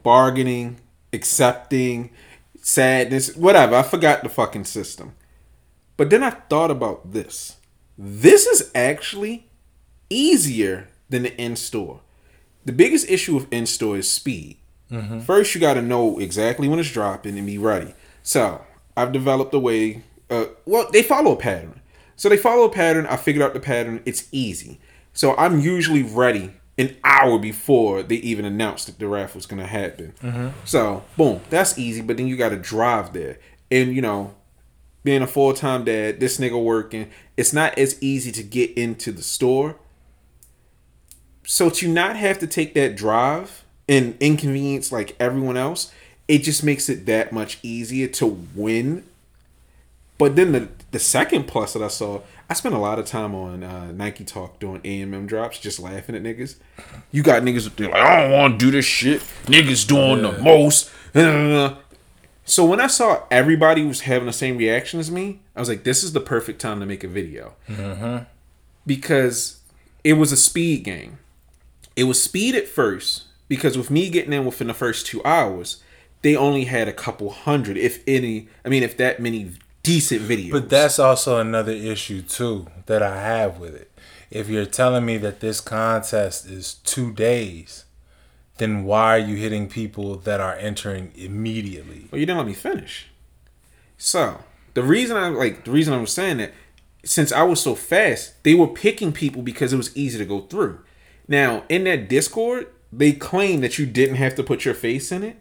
bargaining, 0.03 0.79
accepting, 1.13 2.11
sadness, 2.61 3.35
whatever. 3.35 3.75
I 3.75 3.83
forgot 3.83 4.23
the 4.23 4.29
fucking 4.29 4.65
system. 4.65 5.13
But 5.97 6.09
then 6.09 6.23
I 6.23 6.29
thought 6.31 6.71
about 6.71 7.11
this. 7.11 7.57
This 7.97 8.45
is 8.45 8.71
actually 8.73 9.47
easier 10.09 10.87
than 11.09 11.23
the 11.23 11.35
in 11.41 11.55
store. 11.55 12.01
The 12.65 12.71
biggest 12.71 13.09
issue 13.09 13.35
with 13.35 13.51
in 13.51 13.65
store 13.65 13.97
is 13.97 14.09
speed. 14.11 14.57
First, 15.21 15.53
you 15.53 15.61
got 15.61 15.75
to 15.75 15.81
know 15.81 16.17
exactly 16.19 16.67
when 16.67 16.79
it's 16.79 16.91
dropping 16.91 17.37
and 17.37 17.45
be 17.45 17.57
ready. 17.57 17.93
So, 18.23 18.65
I've 18.97 19.11
developed 19.11 19.53
a 19.53 19.59
way. 19.59 20.03
Uh, 20.29 20.45
well, 20.65 20.89
they 20.91 21.03
follow 21.03 21.33
a 21.33 21.37
pattern. 21.37 21.79
So 22.15 22.27
they 22.27 22.37
follow 22.37 22.65
a 22.65 22.69
pattern. 22.69 23.05
I 23.05 23.15
figured 23.15 23.43
out 23.43 23.53
the 23.53 23.59
pattern. 23.61 24.01
It's 24.05 24.27
easy. 24.31 24.79
So 25.13 25.35
I'm 25.37 25.59
usually 25.59 26.03
ready 26.03 26.51
an 26.79 26.95
hour 27.03 27.37
before 27.37 28.01
they 28.01 28.15
even 28.15 28.45
announced 28.45 28.87
that 28.87 28.97
the 28.97 29.07
raffle 29.07 29.37
was 29.37 29.45
gonna 29.45 29.67
happen. 29.67 30.13
Mm-hmm. 30.23 30.47
So 30.63 31.03
boom, 31.17 31.41
that's 31.49 31.77
easy. 31.77 32.01
But 32.01 32.17
then 32.17 32.27
you 32.27 32.37
got 32.37 32.49
to 32.49 32.57
drive 32.57 33.13
there, 33.13 33.37
and 33.69 33.93
you 33.93 34.01
know, 34.01 34.33
being 35.03 35.21
a 35.21 35.27
full 35.27 35.53
time 35.53 35.83
dad, 35.83 36.19
this 36.19 36.37
nigga 36.37 36.61
working, 36.63 37.11
it's 37.35 37.51
not 37.51 37.77
as 37.77 38.01
easy 38.01 38.31
to 38.31 38.41
get 38.41 38.75
into 38.77 39.11
the 39.11 39.21
store. 39.21 39.75
So 41.45 41.69
to 41.69 41.87
not 41.87 42.15
have 42.15 42.39
to 42.39 42.47
take 42.47 42.73
that 42.75 42.95
drive 42.95 43.65
and 43.89 44.15
inconvenience 44.19 44.91
like 44.91 45.15
everyone 45.19 45.57
else, 45.57 45.91
it 46.27 46.39
just 46.39 46.63
makes 46.63 46.87
it 46.87 47.05
that 47.07 47.33
much 47.33 47.59
easier 47.61 48.07
to 48.07 48.25
win. 48.55 49.03
But 50.17 50.37
then 50.37 50.53
the 50.53 50.69
the 50.91 50.99
second 50.99 51.47
plus 51.47 51.73
that 51.73 51.83
I 51.83 51.89
saw, 51.89 52.21
I 52.49 52.55
spent 52.55 52.73
a 52.73 52.79
lot 52.79 52.97
of 52.97 53.05
time 53.05 53.35
on 53.35 53.63
uh, 53.63 53.91
Nike 53.91 54.23
Talk 54.25 54.59
doing 54.59 54.81
AMM 54.81 55.27
drops, 55.27 55.59
just 55.59 55.79
laughing 55.79 56.15
at 56.15 56.23
niggas. 56.23 56.55
You 57.11 57.21
got 57.21 57.43
niggas 57.43 57.67
up 57.67 57.75
there 57.75 57.89
like, 57.89 58.01
I 58.01 58.21
don't 58.21 58.31
want 58.31 58.59
to 58.59 58.65
do 58.65 58.71
this 58.71 58.85
shit. 58.85 59.21
Niggas 59.45 59.87
doing 59.87 60.21
the 60.23 60.31
most. 60.41 60.89
So 62.45 62.65
when 62.65 62.79
I 62.81 62.87
saw 62.87 63.21
everybody 63.29 63.83
was 63.85 64.01
having 64.01 64.25
the 64.25 64.33
same 64.33 64.57
reaction 64.57 64.99
as 64.99 65.11
me, 65.11 65.41
I 65.55 65.59
was 65.59 65.69
like, 65.69 65.83
this 65.83 66.03
is 66.03 66.13
the 66.13 66.19
perfect 66.19 66.59
time 66.59 66.79
to 66.79 66.85
make 66.87 67.03
a 67.03 67.07
video. 67.07 67.53
Because 68.87 69.59
it 70.03 70.13
was 70.13 70.31
a 70.31 70.37
speed 70.37 70.83
game. 70.83 71.19
It 71.95 72.05
was 72.05 72.19
speed 72.23 72.55
at 72.55 72.67
first, 72.67 73.25
because 73.49 73.77
with 73.77 73.91
me 73.91 74.09
getting 74.09 74.33
in 74.33 74.45
within 74.45 74.65
the 74.65 74.73
first 74.73 75.05
two 75.05 75.23
hours, 75.23 75.83
they 76.23 76.35
only 76.35 76.63
had 76.65 76.87
a 76.87 76.93
couple 76.93 77.29
hundred, 77.29 77.77
if 77.77 78.01
any, 78.07 78.47
I 78.65 78.69
mean, 78.69 78.81
if 78.81 78.97
that 78.97 79.19
many 79.19 79.51
decent 79.89 80.21
videos. 80.21 80.51
But 80.51 80.69
that's 80.69 80.99
also 80.99 81.39
another 81.39 81.71
issue 81.71 82.21
too 82.21 82.67
that 82.85 83.01
I 83.01 83.21
have 83.21 83.57
with 83.57 83.75
it. 83.75 83.91
If 84.29 84.47
you're 84.47 84.65
telling 84.65 85.05
me 85.05 85.17
that 85.17 85.39
this 85.39 85.59
contest 85.59 86.45
is 86.45 86.75
two 86.75 87.11
days, 87.11 87.85
then 88.57 88.83
why 88.83 89.15
are 89.15 89.19
you 89.19 89.35
hitting 89.35 89.67
people 89.67 90.15
that 90.17 90.39
are 90.39 90.55
entering 90.55 91.11
immediately? 91.15 92.07
Well, 92.11 92.19
you 92.19 92.25
didn't 92.25 92.37
let 92.37 92.47
me 92.47 92.53
finish. 92.53 93.07
So 93.97 94.43
the 94.75 94.83
reason 94.83 95.17
I 95.17 95.29
like 95.29 95.65
the 95.65 95.71
reason 95.71 95.93
I 95.93 95.97
was 95.97 96.13
saying 96.13 96.37
that, 96.37 96.53
since 97.03 97.31
I 97.31 97.43
was 97.43 97.59
so 97.59 97.73
fast, 97.73 98.43
they 98.43 98.53
were 98.53 98.67
picking 98.67 99.11
people 99.11 99.41
because 99.41 99.73
it 99.73 99.77
was 99.77 99.95
easy 99.97 100.19
to 100.19 100.25
go 100.25 100.41
through. 100.41 100.81
Now 101.27 101.63
in 101.67 101.85
that 101.85 102.07
Discord, 102.07 102.67
they 102.93 103.13
claim 103.13 103.61
that 103.61 103.79
you 103.79 103.87
didn't 103.87 104.15
have 104.15 104.35
to 104.35 104.43
put 104.43 104.65
your 104.65 104.75
face 104.75 105.11
in 105.11 105.23
it, 105.23 105.37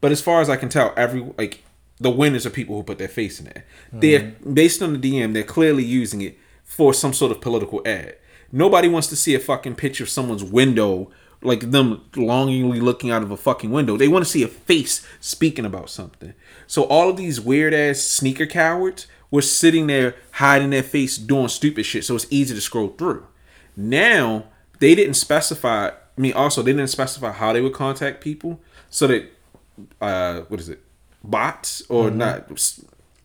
but 0.00 0.12
as 0.12 0.22
far 0.22 0.40
as 0.40 0.48
I 0.48 0.56
can 0.56 0.70
tell, 0.70 0.94
every 0.96 1.20
like 1.36 1.64
the 2.02 2.10
winners 2.10 2.44
are 2.46 2.50
people 2.50 2.76
who 2.76 2.82
put 2.82 2.98
their 2.98 3.08
face 3.08 3.40
in 3.40 3.46
it. 3.46 3.64
They're 3.92 4.32
based 4.52 4.82
on 4.82 4.98
the 4.98 4.98
DM. 4.98 5.32
They're 5.32 5.42
clearly 5.42 5.84
using 5.84 6.20
it 6.20 6.38
for 6.64 6.92
some 6.92 7.12
sort 7.12 7.32
of 7.32 7.40
political 7.40 7.82
ad. 7.86 8.16
Nobody 8.50 8.88
wants 8.88 9.08
to 9.08 9.16
see 9.16 9.34
a 9.34 9.38
fucking 9.38 9.76
picture 9.76 10.04
of 10.04 10.10
someone's 10.10 10.44
window, 10.44 11.10
like 11.42 11.70
them 11.70 12.04
longingly 12.16 12.80
looking 12.80 13.10
out 13.10 13.22
of 13.22 13.30
a 13.30 13.36
fucking 13.36 13.70
window. 13.70 13.96
They 13.96 14.08
want 14.08 14.24
to 14.24 14.30
see 14.30 14.42
a 14.42 14.48
face 14.48 15.06
speaking 15.20 15.64
about 15.64 15.90
something. 15.90 16.34
So 16.66 16.84
all 16.84 17.08
of 17.08 17.16
these 17.16 17.40
weird 17.40 17.72
ass 17.72 18.00
sneaker 18.00 18.46
cowards 18.46 19.06
were 19.30 19.42
sitting 19.42 19.86
there 19.86 20.14
hiding 20.32 20.70
their 20.70 20.82
face 20.82 21.16
doing 21.16 21.48
stupid 21.48 21.84
shit. 21.84 22.04
So 22.04 22.14
it's 22.14 22.26
easy 22.30 22.54
to 22.54 22.60
scroll 22.60 22.88
through. 22.88 23.26
Now 23.76 24.44
they 24.78 24.94
didn't 24.94 25.14
specify. 25.14 25.88
I 25.88 26.20
mean, 26.20 26.34
also 26.34 26.62
they 26.62 26.72
didn't 26.72 26.90
specify 26.90 27.32
how 27.32 27.52
they 27.52 27.62
would 27.62 27.72
contact 27.72 28.20
people, 28.20 28.60
so 28.90 29.06
that 29.06 29.30
uh, 30.00 30.40
what 30.48 30.60
is 30.60 30.68
it, 30.68 30.81
bots 31.24 31.82
or 31.88 32.08
mm-hmm. 32.08 32.18
not 32.18 32.48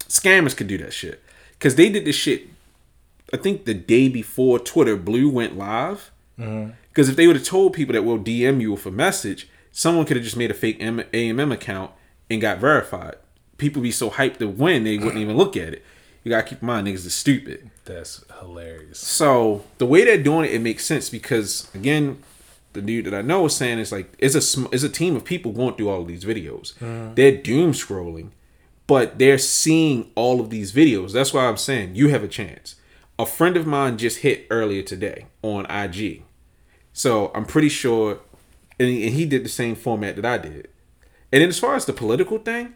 scammers 0.08 0.56
could 0.56 0.68
do 0.68 0.78
that 0.78 0.94
shit 0.94 1.24
because 1.54 1.76
they 1.76 1.90
did 1.90 2.06
this 2.06 2.16
shit. 2.16 2.48
I 3.34 3.38
think 3.38 3.66
the 3.66 3.74
day 3.74 4.08
before 4.08 4.60
Twitter 4.60 4.96
Blue 4.96 5.30
went 5.30 5.58
live. 5.58 6.12
Mm-hmm. 6.40 6.72
Because 6.90 7.10
if 7.10 7.16
they 7.16 7.28
would 7.28 7.36
have 7.36 7.46
told 7.46 7.74
people 7.74 7.94
that 7.94 8.04
we'll 8.04 8.18
DM 8.18 8.60
you 8.60 8.72
with 8.72 8.86
a 8.86 8.92
message, 8.92 9.48
someone 9.72 10.06
could 10.06 10.18
have 10.18 10.24
just 10.24 10.38
made 10.38 10.50
a 10.50 10.56
fake 10.56 10.78
M- 10.80 11.04
AMM 11.14 11.54
account 11.54 11.92
and 12.30 12.42
got 12.42 12.58
verified. 12.58 13.16
People 13.58 13.82
be 13.82 13.92
so 13.92 14.10
hyped 14.10 14.38
to 14.38 14.48
win 14.48 14.84
they 14.84 14.98
wouldn't 14.98 15.18
even 15.18 15.38
look 15.38 15.56
at 15.56 15.74
it. 15.74 15.84
You 16.24 16.32
gotta 16.32 16.44
keep 16.44 16.62
in 16.62 16.68
mind 16.68 16.88
niggas 16.88 17.06
is 17.06 17.14
stupid. 17.14 17.70
That's 17.86 18.26
hilarious. 18.40 19.00
So 19.00 19.64
the 19.78 19.86
way 19.86 20.04
they're 20.04 20.22
doing 20.22 20.46
it, 20.46 20.56
it 20.56 20.62
makes 20.62 20.86
sense 20.86 21.10
because 21.10 21.70
again, 21.74 22.22
the 22.74 22.82
dude 22.82 23.06
that 23.06 23.14
I 23.14 23.22
know 23.22 23.46
is 23.46 23.56
saying 23.56 23.80
is 23.80 23.92
like 23.92 24.14
it's 24.20 24.36
a 24.36 24.42
sm- 24.42 24.68
it's 24.72 24.84
a 24.84 24.90
team 24.90 25.16
of 25.16 25.26
people 25.26 25.52
going 25.52 25.76
through 25.76 25.90
all 25.90 26.02
of 26.02 26.08
these 26.08 26.24
videos. 26.24 26.74
Uh-huh. 26.82 27.14
They're 27.16 27.38
doom 27.38 27.72
scrolling, 27.72 28.30
but 28.86 29.20
they're 29.20 29.38
seeing 29.38 30.12
all 30.16 30.40
of 30.40 30.50
these 30.50 30.72
videos. 30.72 31.12
That's 31.14 31.34
why 31.34 31.48
I'm 31.48 31.58
saying 31.58 31.96
you 31.96 32.10
have 32.10 32.24
a 32.24 32.28
chance. 32.28 32.76
A 33.20 33.26
friend 33.26 33.58
of 33.58 33.66
mine 33.66 33.98
just 33.98 34.20
hit 34.20 34.46
earlier 34.52 34.84
today 34.84 35.26
on 35.42 35.66
IG, 35.72 36.24
so 36.94 37.32
I'm 37.34 37.46
pretty 37.46 37.70
sure, 37.70 38.20
and 38.80 38.88
he, 38.88 39.08
and 39.08 39.16
he 39.16 39.26
did 39.26 39.44
the 39.44 39.50
same 39.50 39.76
format 39.76 40.16
that 40.18 40.26
I 40.26 40.38
did. 40.38 40.70
And 41.32 41.42
then 41.42 41.50
as 41.50 41.60
far 41.60 41.76
as 41.76 41.86
the 41.86 41.94
political 41.94 42.38
thing, 42.38 42.76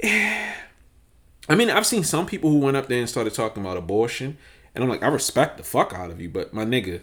I 0.04 1.54
mean, 1.54 1.70
I've 1.70 1.86
seen 1.86 2.04
some 2.04 2.26
people 2.26 2.50
who 2.50 2.58
went 2.58 2.76
up 2.76 2.88
there 2.88 2.98
and 2.98 3.08
started 3.08 3.34
talking 3.34 3.62
about 3.62 3.76
abortion, 3.76 4.38
and 4.74 4.82
I'm 4.82 4.90
like, 4.90 5.02
I 5.02 5.08
respect 5.08 5.56
the 5.56 5.64
fuck 5.64 5.92
out 5.92 6.10
of 6.10 6.20
you, 6.20 6.28
but 6.28 6.52
my 6.52 6.64
nigga, 6.64 7.00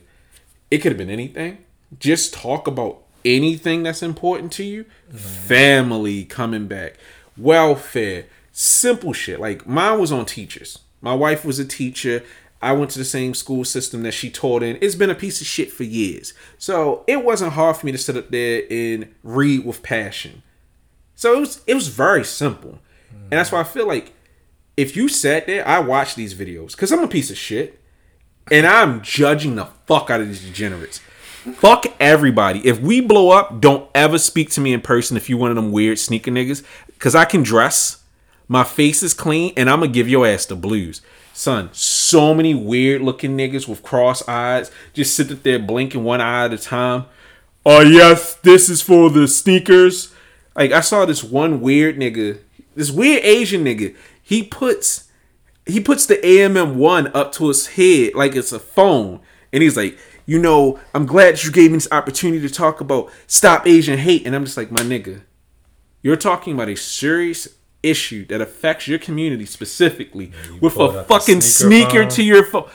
it 0.74 0.82
could 0.82 0.92
have 0.92 0.98
been 0.98 1.12
anything. 1.12 1.60
Just 2.00 2.34
talk 2.34 2.66
about 2.66 3.04
anything 3.24 3.84
that's 3.84 4.02
important 4.02 4.52
to 4.54 4.64
you. 4.64 4.86
Family 5.16 6.26
coming 6.26 6.68
back, 6.68 6.98
welfare, 7.38 8.26
simple 8.52 9.14
shit. 9.14 9.40
Like 9.40 9.68
mine 9.68 10.00
was 10.00 10.12
on 10.12 10.26
teachers. 10.26 10.80
My 11.00 11.14
wife 11.14 11.46
was 11.46 11.60
a 11.60 11.66
teacher. 11.66 12.24
I 12.60 12.72
went 12.72 12.90
to 12.92 12.98
the 12.98 13.06
same 13.06 13.36
school 13.36 13.66
system 13.66 14.02
that 14.02 14.14
she 14.14 14.32
taught 14.32 14.64
in. 14.64 14.80
It's 14.82 14.96
been 14.96 15.12
a 15.12 15.16
piece 15.16 15.42
of 15.42 15.46
shit 15.46 15.72
for 15.72 15.84
years. 15.84 16.34
So 16.58 17.04
it 17.06 17.24
wasn't 17.24 17.54
hard 17.54 17.78
for 17.78 17.86
me 17.86 17.92
to 17.92 17.98
sit 18.00 18.18
up 18.18 18.32
there 18.32 18.64
and 18.72 19.14
read 19.22 19.66
with 19.66 19.84
passion. 19.84 20.42
So 21.14 21.38
it 21.38 21.40
was 21.40 21.62
it 21.68 21.76
was 21.76 21.90
very 21.90 22.26
simple. 22.26 22.80
And 23.12 23.34
that's 23.34 23.52
why 23.52 23.60
I 23.60 23.64
feel 23.64 23.88
like 23.88 24.14
if 24.76 24.96
you 24.96 25.08
sat 25.08 25.46
there, 25.46 25.68
I 25.68 25.78
watch 25.82 26.16
these 26.16 26.34
videos 26.34 26.72
because 26.72 26.92
I'm 26.92 27.04
a 27.04 27.08
piece 27.08 27.30
of 27.30 27.38
shit, 27.38 27.80
and 28.52 28.66
I'm 28.66 29.02
judging 29.02 29.56
the 29.56 29.66
fuck 29.86 30.10
out 30.10 30.22
of 30.22 30.28
these 30.28 30.44
degenerates. 30.44 31.00
Fuck 31.56 31.86
everybody. 32.00 32.66
If 32.66 32.80
we 32.80 33.02
blow 33.02 33.32
up, 33.32 33.60
don't 33.60 33.90
ever 33.94 34.18
speak 34.18 34.50
to 34.52 34.62
me 34.62 34.74
in 34.74 34.82
person 34.82 35.18
if 35.18 35.30
you 35.30 35.38
one 35.38 35.50
of 35.50 35.56
them 35.56 35.72
weird 35.72 36.00
sneaker 36.00 36.32
niggas. 36.32 36.64
Cause 37.00 37.16
I 37.16 37.26
can 37.26 37.44
dress, 37.44 38.02
my 38.48 38.64
face 38.64 39.04
is 39.04 39.14
clean, 39.14 39.54
and 39.58 39.70
I'm 39.70 39.82
gonna 39.82 39.92
give 39.92 40.08
your 40.08 40.26
ass 40.26 40.46
the 40.46 40.56
blues. 40.56 41.02
Son, 41.34 41.70
so 41.74 42.34
many 42.34 42.54
weird 42.54 43.02
looking 43.02 43.36
niggas 43.36 43.68
with 43.68 43.84
cross 43.84 44.26
eyes 44.28 44.72
just 44.94 45.16
sitting 45.16 45.40
there 45.44 45.60
blinking 45.60 46.04
one 46.04 46.22
eye 46.22 46.46
at 46.46 46.54
a 46.54 46.58
time. 46.58 47.06
Oh 47.66 47.82
yes, 47.82 48.36
this 48.36 48.70
is 48.70 48.82
for 48.82 49.10
the 49.10 49.28
sneakers. 49.28 50.14
Like 50.56 50.72
I 50.72 50.82
saw 50.82 51.06
this 51.06 51.24
one 51.24 51.60
weird 51.60 51.98
nigga, 51.98 52.40
this 52.76 52.92
weird 52.92 53.24
Asian 53.24 53.66
nigga. 53.66 53.96
He 54.22 54.44
puts 54.44 55.10
he 55.66 55.80
puts 55.80 56.06
the 56.06 56.16
AMM 56.18 56.76
one 56.76 57.08
up 57.16 57.32
to 57.34 57.48
his 57.48 57.68
head 57.68 58.16
like 58.16 58.36
it's 58.36 58.52
a 58.52 58.60
phone, 58.60 59.22
and 59.52 59.64
he's 59.64 59.78
like, 59.78 59.98
you 60.26 60.40
know, 60.40 60.80
I'm 60.94 61.06
glad 61.06 61.44
you 61.44 61.52
gave 61.52 61.72
me 61.72 61.78
this 61.78 61.88
opportunity 61.92 62.48
to 62.48 62.54
talk 62.54 62.82
about 62.82 63.12
stop 63.28 63.68
Asian 63.68 63.98
hate, 64.00 64.26
and 64.26 64.36
I'm 64.36 64.46
just 64.46 64.58
like, 64.58 64.72
my 64.72 64.82
nigga, 64.82 65.22
you're 66.02 66.16
talking 66.16 66.54
about 66.54 66.70
a 66.70 66.76
serious 66.76 67.48
issue 67.82 68.26
that 68.28 68.42
affects 68.42 68.88
your 68.88 69.00
community 69.00 69.46
specifically 69.46 70.32
with 70.62 70.78
a 70.78 71.04
fucking 71.04 71.42
sneaker 71.42 71.90
sneaker 71.90 72.10
to 72.10 72.24
your 72.24 72.46
phone. 72.46 72.70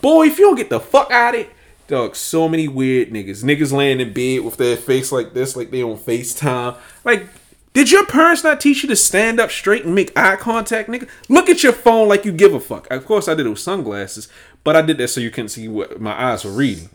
Boy, 0.00 0.26
if 0.26 0.38
you 0.38 0.46
don't 0.46 0.56
get 0.56 0.70
the 0.70 0.80
fuck 0.80 1.10
out 1.10 1.34
of 1.34 1.42
it, 1.42 1.50
dog, 1.88 2.16
so 2.16 2.48
many 2.48 2.68
weird 2.68 3.10
niggas. 3.10 3.44
Niggas 3.44 3.72
laying 3.72 4.00
in 4.00 4.12
bed 4.12 4.44
with 4.44 4.56
their 4.56 4.76
face 4.76 5.12
like 5.12 5.34
this, 5.34 5.56
like 5.56 5.70
they 5.70 5.82
on 5.82 5.96
FaceTime. 5.96 6.76
Like, 7.04 7.26
did 7.72 7.90
your 7.90 8.06
parents 8.06 8.44
not 8.44 8.60
teach 8.60 8.82
you 8.82 8.88
to 8.88 8.96
stand 8.96 9.40
up 9.40 9.50
straight 9.50 9.84
and 9.84 9.94
make 9.94 10.16
eye 10.16 10.36
contact, 10.36 10.88
nigga? 10.88 11.08
Look 11.28 11.48
at 11.48 11.62
your 11.62 11.72
phone 11.72 12.08
like 12.08 12.24
you 12.24 12.32
give 12.32 12.54
a 12.54 12.60
fuck. 12.60 12.90
Of 12.90 13.04
course, 13.06 13.28
I 13.28 13.34
did 13.34 13.46
it 13.46 13.50
with 13.50 13.58
sunglasses, 13.58 14.28
but 14.64 14.76
I 14.76 14.82
did 14.82 14.98
that 14.98 15.08
so 15.08 15.20
you 15.20 15.30
couldn't 15.30 15.50
see 15.50 15.68
what 15.68 16.00
my 16.00 16.12
eyes 16.12 16.44
were 16.44 16.52
reading. 16.52 16.90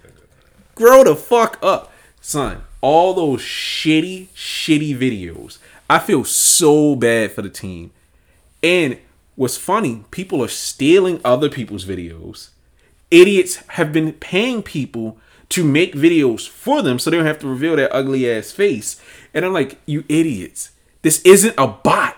Grow 0.75 1.03
the 1.03 1.15
fuck 1.15 1.57
up, 1.61 1.91
son. 2.21 2.63
All 2.81 3.13
those 3.13 3.41
shitty, 3.41 4.27
shitty 4.35 4.95
videos. 4.97 5.57
I 5.89 5.99
feel 5.99 6.23
so 6.23 6.95
bad 6.95 7.31
for 7.31 7.41
the 7.41 7.49
team. 7.49 7.91
And 8.61 8.99
what's 9.35 9.57
funny, 9.57 10.03
people 10.11 10.43
are 10.43 10.47
stealing 10.47 11.19
other 11.23 11.49
people's 11.49 11.85
videos 11.85 12.49
idiots 13.11 13.57
have 13.69 13.93
been 13.93 14.13
paying 14.13 14.61
people 14.61 15.17
to 15.49 15.63
make 15.63 15.93
videos 15.93 16.47
for 16.47 16.81
them 16.81 16.99
so 16.99 17.10
they 17.10 17.17
don't 17.17 17.25
have 17.25 17.39
to 17.39 17.47
reveal 17.47 17.75
their 17.75 17.93
ugly 17.95 18.29
ass 18.29 18.51
face. 18.51 19.01
And 19.33 19.45
I'm 19.45 19.53
like, 19.53 19.79
you 19.86 20.03
idiots. 20.10 20.71
This 21.01 21.21
isn't 21.21 21.55
a 21.57 21.67
bot. 21.67 22.17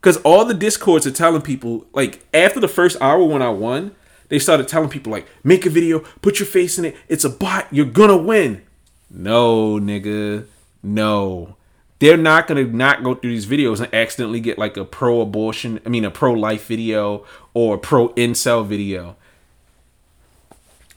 Because 0.00 0.18
all 0.18 0.44
the 0.44 0.54
discords 0.54 1.06
are 1.06 1.10
telling 1.10 1.42
people, 1.42 1.86
like, 1.92 2.24
after 2.32 2.60
the 2.60 2.68
first 2.68 2.96
hour 3.00 3.24
when 3.24 3.42
I 3.42 3.48
won, 3.48 3.96
they 4.28 4.38
started 4.38 4.68
telling 4.68 4.88
people, 4.88 5.10
like, 5.10 5.26
make 5.42 5.66
a 5.66 5.70
video, 5.70 6.00
put 6.22 6.38
your 6.38 6.46
face 6.46 6.78
in 6.78 6.84
it. 6.84 6.96
It's 7.08 7.24
a 7.24 7.30
bot. 7.30 7.66
You're 7.72 7.86
gonna 7.86 8.16
win. 8.16 8.62
No, 9.10 9.78
nigga. 9.80 10.46
No. 10.82 11.56
They're 11.98 12.16
not 12.16 12.46
gonna 12.46 12.64
not 12.64 13.02
go 13.02 13.14
through 13.14 13.30
these 13.30 13.46
videos 13.46 13.80
and 13.80 13.92
accidentally 13.94 14.40
get 14.40 14.58
like 14.58 14.76
a 14.76 14.84
pro 14.84 15.20
abortion, 15.20 15.80
I 15.86 15.88
mean 15.88 16.04
a 16.04 16.10
pro 16.10 16.32
life 16.32 16.66
video 16.66 17.24
or 17.54 17.76
a 17.76 17.78
pro 17.78 18.10
incel 18.10 18.66
video. 18.66 19.16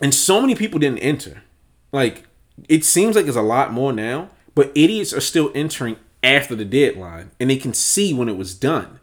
And 0.01 0.13
so 0.13 0.41
many 0.41 0.55
people 0.55 0.79
didn't 0.79 0.99
enter. 0.99 1.43
Like, 1.91 2.23
it 2.67 2.85
seems 2.85 3.15
like 3.15 3.25
there's 3.25 3.35
a 3.35 3.41
lot 3.41 3.73
more 3.73 3.91
now, 3.93 4.29
but 4.55 4.71
idiots 4.75 5.13
are 5.13 5.21
still 5.21 5.51
entering 5.55 5.97
after 6.23 6.55
the 6.55 6.65
deadline 6.65 7.31
and 7.39 7.49
they 7.49 7.57
can 7.57 7.73
see 7.73 8.13
when 8.13 8.29
it 8.29 8.37
was 8.37 8.53
done. 8.55 8.99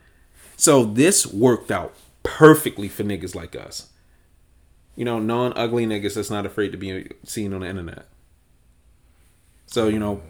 So 0.56 0.85
this 0.85 1.26
worked 1.26 1.70
out 1.70 1.94
perfectly 2.22 2.88
for 2.88 3.04
niggas 3.04 3.35
like 3.35 3.54
us. 3.54 3.90
You 4.94 5.04
know, 5.04 5.18
non 5.18 5.52
ugly 5.54 5.87
niggas 5.87 6.14
that's 6.14 6.30
not 6.30 6.46
afraid 6.46 6.72
to 6.72 6.78
be 6.78 7.11
seen 7.24 7.52
on 7.52 7.61
the 7.61 7.68
internet. 7.68 8.06
So, 9.66 9.88
you 9.88 9.98
know, 9.98 10.22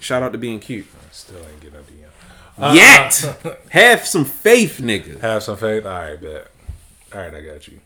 shout 0.00 0.22
out 0.22 0.32
to 0.32 0.38
being 0.38 0.60
cute. 0.60 0.86
I 0.94 1.12
Still 1.12 1.38
ain't 1.38 1.60
getting 1.60 1.78
a 1.78 1.82
DM. 1.82 2.74
Yet! 2.74 3.58
Have 3.70 4.06
some 4.06 4.26
faith, 4.26 4.78
nigga. 4.82 5.20
Have 5.20 5.42
some 5.42 5.56
faith. 5.56 5.86
All 5.86 5.92
right, 5.92 6.20
bet. 6.20 6.50
All 7.14 7.20
right, 7.20 7.34
I 7.34 7.40
got 7.40 7.66
you. 7.68 7.80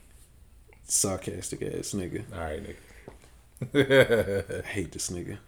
Sarcastic 0.86 1.62
ass 1.62 1.94
nigga. 1.94 2.24
All 2.32 2.40
right, 2.40 2.62
nigga. 2.62 2.76
I 4.64 4.66
hate 4.66 4.92
this 4.92 5.10
nigga. 5.10 5.38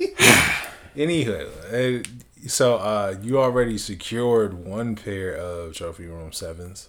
Anywho, 0.96 1.48
uh, 1.72 2.02
so 2.46 2.76
uh, 2.76 3.14
you 3.22 3.38
already 3.38 3.78
secured 3.78 4.54
one 4.54 4.96
pair 4.96 5.34
of 5.34 5.74
trophy 5.74 6.06
room 6.06 6.32
sevens. 6.32 6.88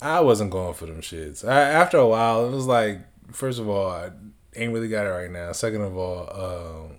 I 0.00 0.20
wasn't 0.20 0.50
going 0.50 0.74
for 0.74 0.86
them 0.86 1.00
shits. 1.00 1.46
I, 1.46 1.60
after 1.60 1.98
a 1.98 2.06
while, 2.06 2.46
it 2.46 2.50
was 2.50 2.66
like, 2.66 3.00
first 3.30 3.58
of 3.58 3.68
all, 3.68 3.90
I 3.90 4.10
ain't 4.56 4.72
really 4.72 4.88
got 4.88 5.06
it 5.06 5.10
right 5.10 5.30
now. 5.30 5.52
Second 5.52 5.82
of 5.82 5.96
all, 5.96 6.28
um, 6.34 6.96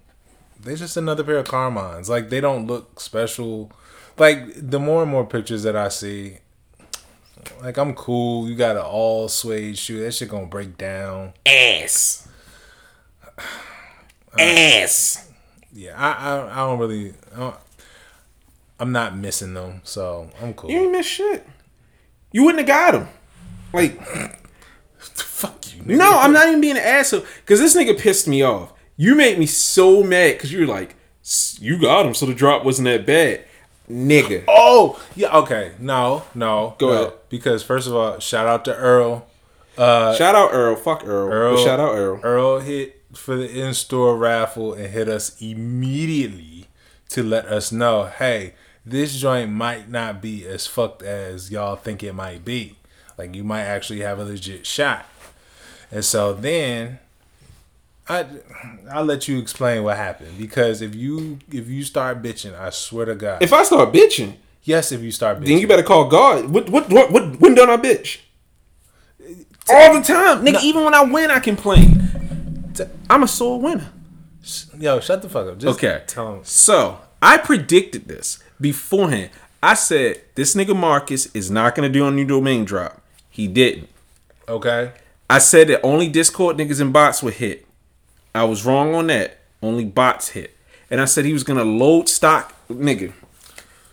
they're 0.60 0.76
just 0.76 0.98
another 0.98 1.24
pair 1.24 1.38
of 1.38 1.46
Carmines. 1.46 2.10
Like 2.10 2.30
they 2.30 2.42
don't 2.42 2.68
look 2.68 3.00
special. 3.00 3.72
Like 4.18 4.46
the 4.56 4.80
more 4.80 5.04
and 5.04 5.12
more 5.12 5.26
pictures 5.26 5.64
that 5.64 5.76
I 5.76 5.90
see, 5.90 6.38
like 7.62 7.78
I'm 7.78 7.94
cool. 7.96 8.48
You 8.50 8.56
got 8.56 8.76
an 8.76 8.84
all 8.84 9.28
suede 9.28 9.78
shoe. 9.78 10.00
That 10.02 10.14
shit 10.14 10.30
gonna 10.30 10.46
break 10.48 10.78
down. 10.78 11.34
Ass. 11.46 12.28
Uh, 14.36 14.42
Ass. 14.42 15.30
Yeah, 15.72 15.94
I 15.96 16.12
I, 16.12 16.52
I 16.54 16.68
don't 16.68 16.80
really. 16.80 17.14
I 17.36 17.40
don't, 17.40 17.56
I'm 18.80 18.92
not 18.92 19.16
missing 19.16 19.54
them, 19.54 19.82
so 19.84 20.28
I'm 20.42 20.56
cool. 20.56 20.72
You 20.72 20.80
ain't 20.80 20.92
miss 20.92 21.06
shit. 21.06 21.46
You 22.32 22.44
wouldn't 22.44 22.68
have 22.68 22.94
got 22.94 23.00
them. 23.00 23.10
Like, 23.72 24.04
Fuck 24.98 25.76
you. 25.76 25.84
Nigga. 25.84 25.98
no, 25.98 26.18
I'm 26.20 26.34
not 26.34 26.48
even 26.48 26.62
being 26.62 26.78
an 26.78 26.84
asshole. 26.84 27.24
Because 27.42 27.60
this 27.60 27.76
nigga 27.76 28.00
pissed 28.00 28.28
me 28.28 28.42
off. 28.42 28.74
You 28.98 29.14
made 29.14 29.38
me 29.38 29.46
so 29.46 30.02
mad 30.02 30.34
because 30.34 30.52
you 30.52 30.62
were 30.62 30.74
like, 30.74 30.96
"S- 31.24 31.60
you 31.62 31.80
got 31.80 32.06
him, 32.06 32.16
so 32.16 32.26
the 32.26 32.34
drop 32.34 32.66
wasn't 32.66 32.86
that 32.86 33.06
bad. 33.06 33.46
Nigga. 33.94 34.44
Oh 34.48 35.02
yeah. 35.16 35.38
Okay. 35.38 35.74
No. 35.80 36.24
No. 36.34 36.76
Go 36.80 36.88
no. 36.88 36.94
ahead. 36.94 37.14
Because 37.30 37.64
first 37.64 37.88
of 37.88 37.96
all, 37.96 38.20
shout 38.20 38.48
out 38.48 38.66
to 38.66 38.76
Earl. 38.76 39.28
Uh, 39.78 40.14
shout 40.16 40.36
out 40.36 40.52
Earl. 40.54 40.76
Fuck 40.76 41.06
Earl. 41.06 41.32
Earl. 41.32 41.58
Shout 41.64 41.80
out 41.80 41.96
Earl. 41.96 42.20
Earl 42.24 42.60
hit 42.60 43.02
for 43.14 43.36
the 43.36 43.50
in-store 43.50 44.18
raffle 44.18 44.74
and 44.74 44.88
hit 44.88 45.08
us 45.08 45.40
immediately 45.42 46.68
to 47.10 47.22
let 47.24 47.46
us 47.46 47.72
know, 47.72 48.06
hey, 48.06 48.56
this 48.86 49.16
joint 49.20 49.52
might 49.52 49.90
not 49.90 50.22
be 50.22 50.46
as 50.48 50.66
fucked 50.66 51.04
as 51.04 51.52
y'all 51.52 51.76
think 51.76 52.02
it 52.02 52.14
might 52.14 52.44
be. 52.44 52.76
Like 53.18 53.36
you 53.36 53.44
might 53.44 53.64
actually 53.64 54.00
have 54.02 54.20
a 54.20 54.26
legit 54.26 54.66
shot. 54.66 55.06
And 55.92 56.04
so 56.04 56.34
then 56.34 57.00
I 58.08 58.26
I'll 58.92 59.06
let 59.06 59.28
you 59.28 59.40
explain 59.40 59.84
what 59.84 59.96
happened 59.98 60.38
because 60.38 60.82
if 60.82 60.94
you 60.94 61.40
if 61.52 61.68
you 61.70 61.84
start 61.84 62.22
bitching, 62.22 62.58
I 62.60 62.70
swear 62.70 63.06
to 63.06 63.16
God. 63.16 63.42
If 63.42 63.54
I 63.54 63.64
start 63.64 63.94
bitching, 63.94 64.36
yes, 64.64 64.92
if 64.92 65.02
you 65.02 65.12
start 65.12 65.40
bitching. 65.40 65.46
then 65.48 65.58
you 65.60 65.68
better 65.68 65.84
call 65.84 66.08
God. 66.10 66.50
What 66.50 66.70
what 66.70 66.90
what, 66.90 67.12
what 67.12 67.40
when 67.40 67.56
don't 67.56 67.70
I 67.70 67.78
bitch? 67.78 68.20
All 69.70 69.94
the 69.94 70.02
time. 70.02 70.46
Nigga, 70.46 70.62
even 70.64 70.84
when 70.84 70.94
I 70.94 71.04
win, 71.04 71.32
I 71.32 71.40
complain. 71.40 72.10
I'm 73.10 73.24
a 73.24 73.28
sore 73.28 73.62
winner. 73.62 73.90
Yo, 74.78 75.00
shut 75.00 75.22
the 75.22 75.30
fuck 75.30 75.48
up. 75.48 75.58
Just 75.58 75.78
Okay. 75.78 76.04
tell 76.06 76.36
him. 76.36 76.44
So 76.44 77.00
I 77.22 77.38
predicted 77.38 78.08
this 78.10 78.44
beforehand. 78.60 79.30
I 79.62 79.76
said 79.76 80.22
this 80.36 80.56
nigga 80.56 80.76
Marcus 80.76 81.28
is 81.34 81.50
not 81.50 81.76
gonna 81.76 81.88
do 81.88 82.06
a 82.06 82.12
new 82.12 82.26
domain 82.26 82.66
drop. 82.66 83.02
He 83.30 83.48
didn't. 83.48 83.88
Okay. 84.50 84.92
I 85.30 85.38
said 85.38 85.70
that 85.70 85.80
only 85.84 86.10
Discord 86.10 86.58
niggas 86.58 86.82
and 86.82 86.92
bots 86.92 87.24
would 87.24 87.36
hit. 87.36 87.66
I 88.36 88.44
was 88.46 88.66
wrong 88.66 88.96
on 88.96 89.08
that. 89.08 89.40
Only 89.62 89.86
bots 89.86 90.30
hit. 90.30 90.56
And 90.90 91.00
I 91.00 91.06
said 91.06 91.26
he 91.26 91.34
was 91.34 91.44
gonna 91.44 91.64
load 91.64 92.10
stock 92.10 92.54
nigga. 92.70 93.14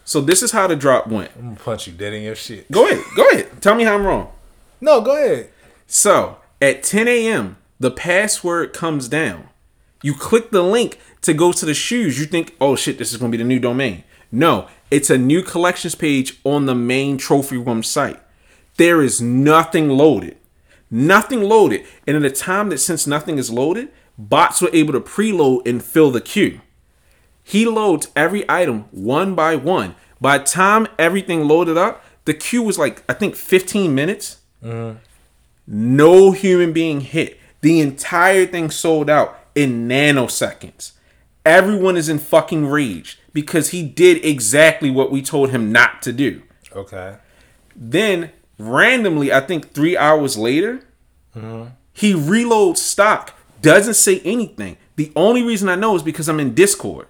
So 0.05 0.21
this 0.21 0.43
is 0.43 0.53
how 0.53 0.67
the 0.67 0.77
drop 0.77 1.07
went. 1.07 1.31
I'm 1.37 1.43
gonna 1.43 1.57
punch 1.57 1.87
you 1.87 1.93
dead 1.93 2.13
in 2.13 2.23
your 2.23 2.35
shit. 2.35 2.71
Go 2.71 2.87
ahead. 2.87 3.05
Go 3.17 3.29
ahead. 3.29 3.63
Tell 3.63 3.75
me 3.75 3.85
how 3.85 3.95
I'm 3.95 4.05
wrong. 4.05 4.29
No, 4.81 5.01
go 5.01 5.17
ahead. 5.17 5.51
So 5.87 6.39
at 6.61 6.83
10 6.83 7.07
a.m., 7.09 7.57
the 7.79 7.91
password 7.91 8.73
comes 8.73 9.09
down. 9.09 9.49
You 10.03 10.15
click 10.15 10.51
the 10.51 10.63
link 10.63 10.99
to 11.23 11.35
go 11.35 11.53
to 11.53 11.67
the 11.67 11.75
shoes. 11.75 12.19
You 12.19 12.27
think, 12.27 12.57
oh 12.61 12.77
shit, 12.77 12.99
this 12.99 13.13
is 13.13 13.19
gonna 13.19 13.31
be 13.31 13.37
the 13.37 13.45
new 13.45 13.61
domain. 13.61 14.05
No, 14.33 14.69
it's 14.91 15.11
a 15.11 15.19
new 15.19 15.43
collections 15.43 15.95
page 15.95 16.39
on 16.45 16.67
the 16.67 16.75
main 16.75 17.17
trophy 17.17 17.57
room 17.57 17.83
site. 17.83 18.21
There 18.77 19.03
is 19.03 19.21
nothing 19.21 19.91
loaded. 19.91 20.37
Nothing 20.91 21.43
loaded. 21.43 21.85
And 22.07 22.17
in 22.17 22.25
a 22.25 22.31
time 22.31 22.71
that 22.71 22.79
since 22.79 23.07
nothing 23.07 23.39
is 23.39 23.51
loaded, 23.51 23.91
bots 24.29 24.61
were 24.61 24.71
able 24.73 24.93
to 24.93 25.01
preload 25.01 25.67
and 25.67 25.83
fill 25.83 26.11
the 26.11 26.21
queue. 26.21 26.61
He 27.43 27.67
loads 27.67 28.09
every 28.15 28.45
item 28.49 28.85
one 28.91 29.35
by 29.35 29.57
one. 29.57 29.97
By 30.21 30.39
the 30.39 30.45
time 30.45 30.87
everything 30.99 31.49
loaded 31.49 31.77
up, 31.77 32.05
the 32.25 32.35
queue 32.35 32.63
was 32.63 32.79
like, 32.79 33.03
I 33.09 33.15
think 33.15 33.35
15 33.35 33.95
minutes. 33.95 34.39
Mm-hmm. 34.63 34.99
No 35.67 36.33
human 36.33 36.73
being 36.73 37.01
hit. 37.01 37.39
The 37.61 37.81
entire 37.81 38.47
thing 38.47 38.71
sold 38.71 39.09
out 39.09 39.39
in 39.55 39.89
nanoseconds. 39.89 40.93
Everyone 41.45 41.97
is 41.97 42.09
in 42.09 42.19
fucking 42.19 42.67
rage 42.67 43.19
because 43.33 43.71
he 43.71 43.83
did 43.83 44.25
exactly 44.25 44.91
what 44.91 45.11
we 45.11 45.23
told 45.23 45.51
him 45.51 45.73
not 45.73 46.03
to 46.03 46.13
do. 46.13 46.43
Okay. 46.73 47.17
Then, 47.75 48.31
randomly, 48.59 49.33
I 49.33 49.41
think 49.41 49.73
three 49.73 49.97
hours 49.97 50.37
later, 50.37 50.85
mm-hmm. 51.35 51.71
he 51.93 52.13
reloads 52.13 52.79
stock, 52.79 53.35
doesn't 53.61 53.95
say 53.95 54.21
anything. 54.21 54.77
The 54.97 55.13
only 55.17 55.43
reason 55.43 55.69
I 55.69 55.75
know 55.75 55.95
is 55.97 56.03
because 56.03 56.29
I'm 56.29 56.41
in 56.41 56.55
Discord. 56.55 57.07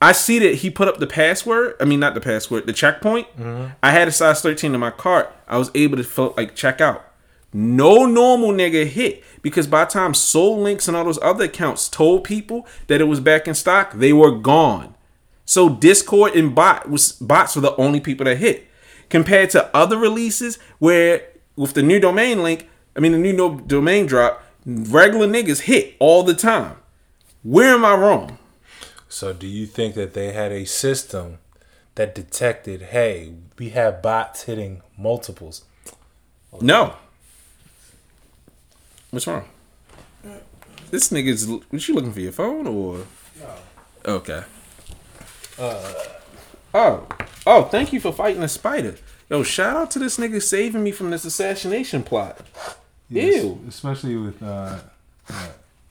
I 0.00 0.12
see 0.12 0.38
that 0.40 0.56
he 0.56 0.70
put 0.70 0.88
up 0.88 0.98
the 0.98 1.06
password. 1.06 1.74
I 1.80 1.84
mean, 1.84 2.00
not 2.00 2.14
the 2.14 2.20
password, 2.20 2.66
the 2.66 2.72
checkpoint. 2.72 3.28
Mm-hmm. 3.38 3.72
I 3.82 3.90
had 3.90 4.08
a 4.08 4.12
size 4.12 4.42
13 4.42 4.74
in 4.74 4.80
my 4.80 4.90
cart. 4.90 5.34
I 5.48 5.56
was 5.56 5.70
able 5.74 5.96
to 5.96 6.04
fill, 6.04 6.34
like 6.36 6.54
check 6.54 6.80
out. 6.80 7.02
No 7.52 8.04
normal 8.04 8.50
nigga 8.50 8.86
hit 8.86 9.24
because 9.40 9.66
by 9.66 9.84
the 9.84 9.90
time 9.90 10.12
Sole 10.12 10.60
Links 10.60 10.88
and 10.88 10.96
all 10.96 11.04
those 11.04 11.18
other 11.22 11.44
accounts 11.44 11.88
told 11.88 12.24
people 12.24 12.66
that 12.88 13.00
it 13.00 13.04
was 13.04 13.20
back 13.20 13.48
in 13.48 13.54
stock, 13.54 13.92
they 13.94 14.12
were 14.12 14.32
gone. 14.32 14.94
So 15.46 15.68
Discord 15.70 16.34
and 16.36 16.54
bot 16.54 16.90
was 16.90 17.12
bots 17.12 17.54
were 17.54 17.62
the 17.62 17.76
only 17.76 18.00
people 18.00 18.24
that 18.24 18.36
hit. 18.36 18.66
Compared 19.08 19.50
to 19.50 19.74
other 19.74 19.96
releases 19.96 20.58
where 20.78 21.28
with 21.54 21.72
the 21.74 21.82
new 21.82 22.00
domain 22.00 22.42
link, 22.42 22.68
I 22.94 23.00
mean 23.00 23.12
the 23.12 23.18
new 23.18 23.32
no- 23.32 23.60
domain 23.60 24.06
drop, 24.06 24.42
regular 24.66 25.26
niggas 25.26 25.62
hit 25.62 25.94
all 25.98 26.22
the 26.22 26.34
time. 26.34 26.76
Where 27.42 27.74
am 27.74 27.84
I 27.84 27.94
wrong? 27.94 28.38
So, 29.08 29.32
do 29.32 29.46
you 29.46 29.66
think 29.66 29.94
that 29.94 30.14
they 30.14 30.32
had 30.32 30.50
a 30.50 30.66
system 30.66 31.38
that 31.94 32.14
detected, 32.14 32.82
hey, 32.82 33.34
we 33.56 33.70
have 33.70 34.02
bots 34.02 34.42
hitting 34.42 34.82
multiples? 34.98 35.64
No. 36.60 36.96
What's 39.10 39.26
wrong? 39.26 39.44
This 40.90 41.10
nigga's. 41.10 41.46
Was 41.70 41.88
you 41.88 41.94
looking 41.94 42.12
for 42.12 42.20
your 42.20 42.32
phone 42.32 42.66
or? 42.66 43.06
No. 43.40 43.54
Okay. 44.04 44.42
Uh. 45.58 45.94
Oh. 46.74 47.06
Oh, 47.46 47.62
thank 47.64 47.92
you 47.92 48.00
for 48.00 48.12
fighting 48.12 48.40
the 48.40 48.48
spider. 48.48 48.96
Yo, 49.28 49.42
shout 49.42 49.76
out 49.76 49.90
to 49.92 49.98
this 49.98 50.18
nigga 50.18 50.42
saving 50.42 50.82
me 50.82 50.92
from 50.92 51.10
this 51.10 51.24
assassination 51.24 52.02
plot. 52.02 52.40
Ew. 53.10 53.60
Especially 53.68 54.16
with 54.16 54.42
uh, 54.42 54.78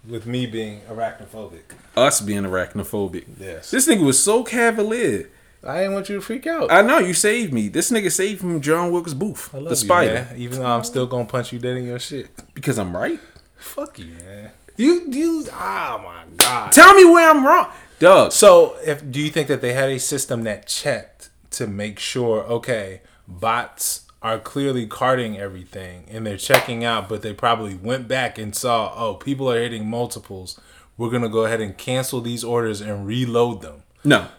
with 0.08 0.26
me 0.26 0.46
being 0.46 0.82
arachnophobic. 0.82 1.74
Us 1.96 2.22
being 2.22 2.44
arachnophobic. 2.44 3.26
Yes. 3.40 3.72
This 3.72 3.88
nigga 3.88 4.06
was 4.06 4.22
so 4.22 4.44
cavalier. 4.44 5.30
I 5.64 5.80
didn't 5.80 5.94
want 5.94 6.10
you 6.10 6.16
to 6.16 6.22
freak 6.22 6.46
out. 6.46 6.72
I 6.72 6.84
know 6.84 7.00
you 7.00 7.16
saved 7.16 7.52
me. 7.52 7.70
This 7.70 7.90
nigga 7.90 8.12
saved 8.12 8.44
me 8.44 8.52
from 8.54 8.62
John 8.62 8.92
Wilkes 8.92 9.16
Booth, 9.16 9.50
I 9.52 9.58
love 9.58 9.66
the 9.66 9.70
you, 9.72 9.76
spider, 9.76 10.14
man. 10.14 10.36
Even 10.38 10.60
though 10.60 10.66
I'm 10.68 10.84
still 10.84 11.08
gonna 11.08 11.26
punch 11.26 11.52
you 11.52 11.58
dead 11.60 11.78
in 11.78 11.86
your 11.86 11.98
shit. 12.00 12.30
because 12.54 12.78
I'm 12.78 12.96
right. 12.96 13.20
Fuck 13.56 13.98
you, 13.98 14.12
man. 14.24 14.52
You 14.78 15.06
you 15.10 15.46
oh 15.52 16.02
my 16.04 16.24
god. 16.38 16.72
Tell 16.72 16.94
me 16.94 17.06
where 17.06 17.30
I'm 17.30 17.46
wrong, 17.46 17.72
Doug. 17.98 18.32
So, 18.32 18.78
if 18.86 19.10
do 19.10 19.20
you 19.20 19.30
think 19.32 19.48
that 19.48 19.62
they 19.62 19.74
had 19.74 19.90
a 19.90 20.00
system 20.00 20.44
that 20.44 20.68
checked 20.68 21.30
to 21.52 21.66
make 21.66 21.98
sure, 21.98 22.44
okay, 22.44 23.02
bots 23.28 24.05
are 24.26 24.40
clearly 24.40 24.88
carting 24.88 25.38
everything 25.38 26.04
and 26.10 26.26
they're 26.26 26.36
checking 26.36 26.84
out, 26.84 27.08
but 27.08 27.22
they 27.22 27.32
probably 27.32 27.76
went 27.76 28.08
back 28.08 28.40
and 28.40 28.56
saw, 28.56 28.92
oh, 28.96 29.14
people 29.14 29.52
are 29.52 29.60
hitting 29.62 29.88
multiples. 29.88 30.60
We're 30.98 31.12
gonna 31.12 31.30
go 31.30 31.46
ahead 31.46 31.62
and 31.62 31.78
cancel 31.78 32.22
these 32.22 32.44
orders 32.44 32.82
and 32.82 33.06
reload 33.06 33.62
them. 33.62 33.84
No, 34.04 34.30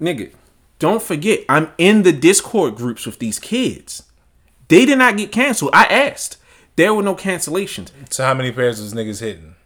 nigga, 0.00 0.30
don't 0.78 1.02
forget 1.02 1.40
I'm 1.48 1.72
in 1.76 2.04
the 2.04 2.12
Discord 2.12 2.76
groups 2.76 3.04
with 3.04 3.18
these 3.18 3.40
kids. 3.40 4.04
They 4.68 4.86
did 4.86 4.98
not 4.98 5.16
get 5.16 5.32
canceled. 5.32 5.72
I 5.74 5.86
asked. 5.86 6.36
There 6.76 6.94
were 6.94 7.02
no 7.02 7.16
cancellations. 7.16 7.90
So, 8.10 8.24
how 8.24 8.34
many 8.34 8.52
pairs 8.52 8.80
was 8.80 8.94
niggas 8.94 9.20
hitting? 9.20 9.56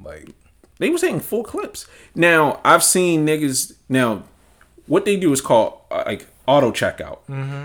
Like, 0.00 0.28
They 0.78 0.90
was 0.90 1.00
hitting 1.00 1.20
full 1.20 1.42
clips. 1.42 1.86
Now 2.14 2.60
I've 2.64 2.84
seen 2.84 3.26
niggas. 3.26 3.74
Now, 3.88 4.22
what 4.92 5.04
they 5.06 5.16
do 5.16 5.32
is 5.32 5.40
called 5.40 5.70
uh, 5.90 6.02
like 6.06 6.26
auto 6.46 6.70
checkout. 6.70 7.18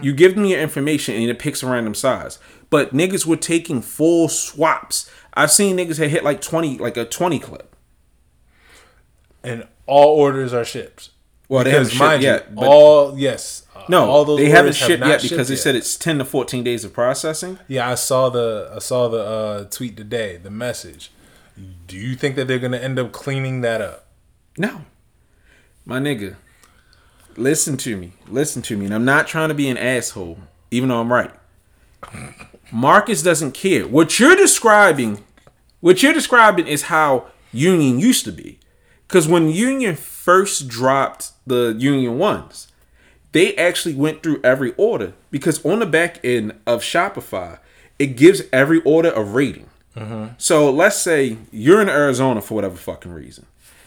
You 0.04 0.14
give 0.14 0.36
them 0.36 0.46
your 0.46 0.60
information 0.62 1.16
and 1.16 1.30
it 1.30 1.40
picks 1.40 1.62
a 1.64 1.68
random 1.68 1.94
size. 1.94 2.40
But 2.70 2.94
niggas 2.94 3.26
were 3.26 3.36
taking 3.54 3.82
full 3.82 4.30
swaps. 4.30 5.10
I've 5.34 5.52
seen 5.52 5.76
niggas 5.78 5.98
that 6.00 6.10
hit 6.10 6.24
like 6.24 6.40
twenty, 6.42 6.78
like 6.78 6.96
a 6.98 7.06
twenty 7.06 7.40
clip. 7.40 7.76
and 9.44 9.68
all 9.86 10.16
orders 10.20 10.54
are 10.54 10.66
shipped. 10.66 11.10
Well, 11.50 11.64
they 11.64 11.72
haven't 11.72 11.92
shipped 11.92 12.22
yet, 12.24 12.54
but- 12.56 12.68
all 12.68 13.18
yes, 13.18 13.64
uh, 13.76 13.84
No, 13.88 14.10
all 14.10 14.26
those 14.26 14.40
they 14.40 14.50
haven't 14.50 14.76
have 14.76 14.88
shipped 14.90 15.00
not 15.00 15.10
yet 15.10 15.22
because 15.22 15.38
shipped 15.38 15.50
they 15.50 15.56
said 15.56 15.76
it's 15.76 15.98
ten 15.98 16.18
to 16.18 16.26
fourteen 16.26 16.64
days 16.64 16.84
of 16.84 16.92
processing. 16.94 17.58
Yeah, 17.68 17.90
I 17.90 17.96
saw 17.96 18.30
the 18.30 18.72
I 18.76 18.80
saw 18.80 19.08
the 19.08 19.24
uh, 19.24 19.64
tweet 19.66 19.96
today, 19.96 20.38
the 20.38 20.52
message. 20.52 21.12
Do 21.88 21.96
you 21.98 22.16
think 22.16 22.36
that 22.36 22.48
they're 22.48 22.60
gonna 22.60 22.78
end 22.90 23.00
up 23.00 23.12
cleaning 23.12 23.62
that 23.62 23.82
up? 23.82 24.08
No. 24.58 24.82
My 25.86 26.00
nigga, 26.00 26.36
listen 27.38 27.78
to 27.78 27.96
me. 27.98 28.14
Listen 28.28 28.62
to 28.64 28.78
me. 28.78 28.86
And 28.86 28.94
I'm 28.94 29.06
not 29.06 29.28
trying 29.28 29.50
to 29.50 29.56
be 29.56 29.70
an 29.70 29.78
asshole, 29.78 30.40
even 30.72 30.90
though 30.90 31.00
I'm 31.00 31.14
right. 31.14 31.32
Marcus 32.72 33.24
doesn't 33.24 33.54
care. 33.54 33.88
What 33.88 34.20
you're 34.20 34.36
describing, 34.36 35.24
what 35.80 36.04
you're 36.04 36.14
describing 36.14 36.68
is 36.68 36.84
how 36.84 37.28
Union 37.52 38.00
used 38.00 38.26
to 38.26 38.32
be. 38.32 38.60
Because 39.08 39.28
when 39.28 39.50
Union 39.50 39.96
first 39.96 40.68
dropped 40.68 41.32
the 41.46 41.76
Union 41.78 42.18
ones, 42.18 42.68
they 43.32 43.56
actually 43.56 43.96
went 43.96 44.22
through 44.22 44.42
every 44.44 44.74
order. 44.76 45.14
Because 45.32 45.64
on 45.66 45.80
the 45.80 45.86
back 45.86 46.20
end 46.24 46.54
of 46.66 46.82
Shopify, 46.82 47.60
it 47.98 48.18
gives 48.18 48.42
every 48.52 48.82
order 48.82 49.12
a 49.12 49.24
rating. 49.24 49.70
Mm-hmm. 49.96 50.34
So 50.38 50.70
let's 50.70 50.98
say 50.98 51.38
you're 51.52 51.82
in 51.82 51.90
Arizona 51.90 52.42
for 52.42 52.56
whatever 52.56 52.76
fucking 52.76 53.14
reason. 53.14 53.46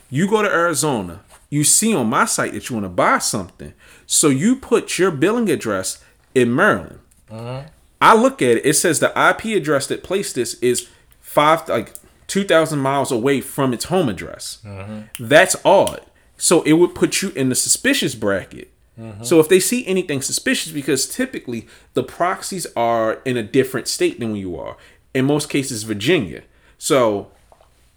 You 0.08 0.28
go 0.28 0.42
to 0.42 0.48
Arizona, 0.48 1.20
you 1.50 1.64
see 1.64 1.94
on 1.94 2.06
my 2.06 2.24
site 2.24 2.52
that 2.54 2.70
you 2.70 2.76
want 2.76 2.84
to 2.84 2.90
buy 2.90 3.18
something. 3.18 3.74
So 4.06 4.28
you 4.28 4.56
put 4.56 4.98
your 4.98 5.10
billing 5.10 5.50
address 5.50 6.02
in 6.34 6.54
Maryland. 6.54 7.00
Mm-hmm. 7.28 7.68
I 8.00 8.16
look 8.16 8.40
at 8.40 8.58
it, 8.58 8.66
it 8.66 8.74
says 8.74 9.00
the 9.00 9.10
IP 9.10 9.56
address 9.56 9.86
that 9.88 10.02
placed 10.02 10.36
this 10.36 10.54
is 10.54 10.88
five 11.20 11.68
like 11.68 11.94
two 12.26 12.44
thousand 12.44 12.78
miles 12.78 13.12
away 13.12 13.40
from 13.40 13.74
its 13.74 13.86
home 13.86 14.08
address. 14.08 14.58
Mm-hmm. 14.64 15.26
That's 15.26 15.56
odd. 15.64 16.02
So 16.36 16.62
it 16.62 16.74
would 16.74 16.94
put 16.94 17.20
you 17.20 17.30
in 17.30 17.50
the 17.50 17.54
suspicious 17.54 18.14
bracket. 18.14 18.70
Mm-hmm. 18.98 19.24
So 19.24 19.40
if 19.40 19.48
they 19.48 19.60
see 19.60 19.86
anything 19.86 20.22
suspicious, 20.22 20.72
because 20.72 21.06
typically 21.08 21.66
the 21.94 22.02
proxies 22.02 22.66
are 22.76 23.20
in 23.24 23.36
a 23.36 23.42
different 23.42 23.88
state 23.88 24.18
than 24.20 24.32
where 24.32 24.40
you 24.40 24.56
are. 24.56 24.76
In 25.12 25.24
most 25.24 25.50
cases, 25.50 25.82
Virginia. 25.82 26.42
So 26.78 27.30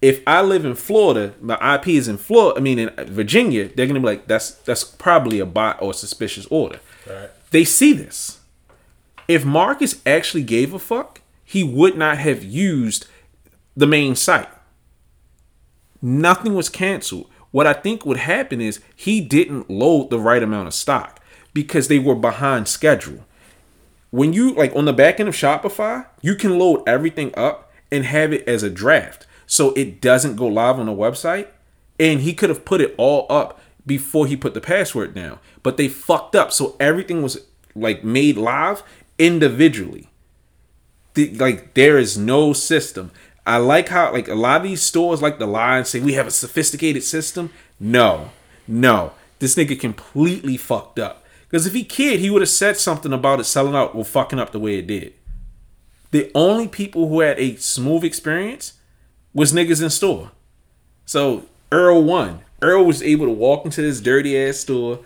if 0.04 0.22
I 0.28 0.42
live 0.42 0.66
in 0.66 0.76
Florida, 0.76 1.34
my 1.40 1.76
IP 1.76 1.88
is 1.88 2.10
in 2.10 2.18
Florida. 2.18 2.60
I 2.60 2.62
mean, 2.62 2.78
in 2.78 2.90
Virginia, 3.06 3.70
they're 3.70 3.88
gonna 3.88 4.02
be 4.02 4.06
like, 4.06 4.28
that's 4.28 4.52
that's 4.52 4.84
probably 4.84 5.40
a 5.40 5.46
bot 5.46 5.82
or 5.82 5.92
a 5.92 5.94
suspicious 5.94 6.46
order. 6.48 6.82
Right. 7.10 7.30
They 7.52 7.64
see 7.64 7.94
this. 7.94 8.42
If 9.30 9.46
Marcus 9.46 10.02
actually 10.06 10.44
gave 10.44 10.74
a 10.74 10.80
fuck, 10.80 11.22
he 11.46 11.64
would 11.64 11.98
not 11.98 12.18
have 12.18 12.44
used 12.44 13.06
the 13.78 13.88
main 13.88 14.18
site. 14.18 14.50
Nothing 16.02 16.54
was 16.54 16.68
canceled. 16.68 17.30
What 17.52 17.66
I 17.66 17.72
think 17.72 18.06
would 18.06 18.18
happen 18.18 18.60
is 18.60 18.82
he 18.94 19.22
didn't 19.22 19.70
load 19.70 20.10
the 20.10 20.20
right 20.20 20.44
amount 20.44 20.68
of 20.68 20.74
stock 20.74 21.22
because 21.54 21.88
they 21.88 22.00
were 22.00 22.16
behind 22.16 22.68
schedule. 22.68 23.26
When 24.10 24.34
you 24.34 24.54
like 24.54 24.76
on 24.76 24.84
the 24.84 24.92
back 24.92 25.22
end 25.22 25.30
of 25.30 25.36
Shopify, 25.36 26.08
you 26.22 26.36
can 26.36 26.60
load 26.60 26.84
everything 26.86 27.32
up 27.38 27.72
and 27.90 28.04
have 28.04 28.34
it 28.34 28.46
as 28.46 28.64
a 28.64 28.70
draft 28.70 29.28
so 29.54 29.72
it 29.74 30.02
doesn't 30.02 30.36
go 30.36 30.48
live 30.48 30.80
on 30.80 30.88
the 30.88 30.92
website. 30.92 31.46
And 32.00 32.22
he 32.22 32.34
could 32.34 32.50
have 32.50 32.66
put 32.66 32.82
it 32.82 32.96
all 32.98 33.28
up 33.30 33.62
before 33.86 34.26
he 34.26 34.36
put 34.36 34.56
the 34.56 34.60
password 34.62 35.14
down, 35.14 35.38
but 35.62 35.78
they 35.78 35.88
fucked 35.88 36.36
up. 36.36 36.52
So 36.52 36.76
everything 36.80 37.22
was 37.22 37.46
like 37.76 38.04
made 38.04 38.36
live 38.36 38.82
individually 39.20 40.10
the, 41.14 41.36
like 41.36 41.76
there 41.76 42.00
is 42.00 42.18
no 42.18 42.52
system. 42.52 43.12
I 43.46 43.58
like 43.58 43.90
how 43.90 44.12
like 44.12 44.28
a 44.28 44.34
lot 44.34 44.62
of 44.62 44.64
these 44.64 44.82
stores 44.82 45.22
like 45.22 45.38
the 45.38 45.46
lie 45.46 45.78
and 45.78 45.86
say 45.86 46.00
we 46.00 46.14
have 46.14 46.26
a 46.26 46.32
sophisticated 46.32 47.04
system. 47.04 47.52
No, 47.80 48.32
no, 48.68 49.12
this 49.38 49.54
nigga 49.54 49.80
completely 49.80 50.58
fucked 50.58 50.98
up. 50.98 51.24
Because 51.48 51.68
if 51.68 51.74
he 51.74 51.84
cared, 51.84 52.20
he 52.20 52.32
would 52.32 52.42
have 52.42 52.50
said 52.50 52.78
something 52.78 53.14
about 53.14 53.40
it 53.40 53.44
selling 53.44 53.76
out 53.76 53.94
or 53.94 54.04
fucking 54.04 54.40
up 54.40 54.52
the 54.52 54.60
way 54.60 54.80
it 54.80 54.88
did. 54.88 55.14
The 56.10 56.32
only 56.34 56.68
people 56.68 57.08
who 57.08 57.20
had 57.20 57.40
a 57.40 57.58
smooth 57.58 58.04
experience 58.04 58.74
was 59.34 59.54
niggas 59.54 59.82
in 59.84 59.90
store. 59.90 60.32
So 61.06 61.46
Earl 61.72 62.04
won. 62.04 62.42
Earl 62.62 62.86
was 62.86 63.02
able 63.02 63.26
to 63.26 63.32
walk 63.32 63.66
into 63.66 63.82
this 63.82 64.00
dirty 64.00 64.38
ass 64.38 64.58
store. 64.58 65.00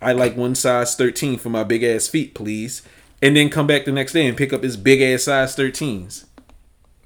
I 0.00 0.12
like 0.12 0.36
one 0.36 0.54
size 0.54 0.94
13 0.94 1.38
for 1.38 1.48
my 1.50 1.64
big 1.64 1.82
ass 1.82 2.08
feet, 2.08 2.34
please. 2.34 2.82
And 3.22 3.36
then 3.36 3.48
come 3.48 3.66
back 3.66 3.84
the 3.84 3.92
next 3.92 4.12
day 4.12 4.26
and 4.26 4.36
pick 4.36 4.52
up 4.52 4.62
his 4.62 4.76
big 4.76 5.00
ass 5.02 5.24
size 5.24 5.56
13s. 5.56 6.24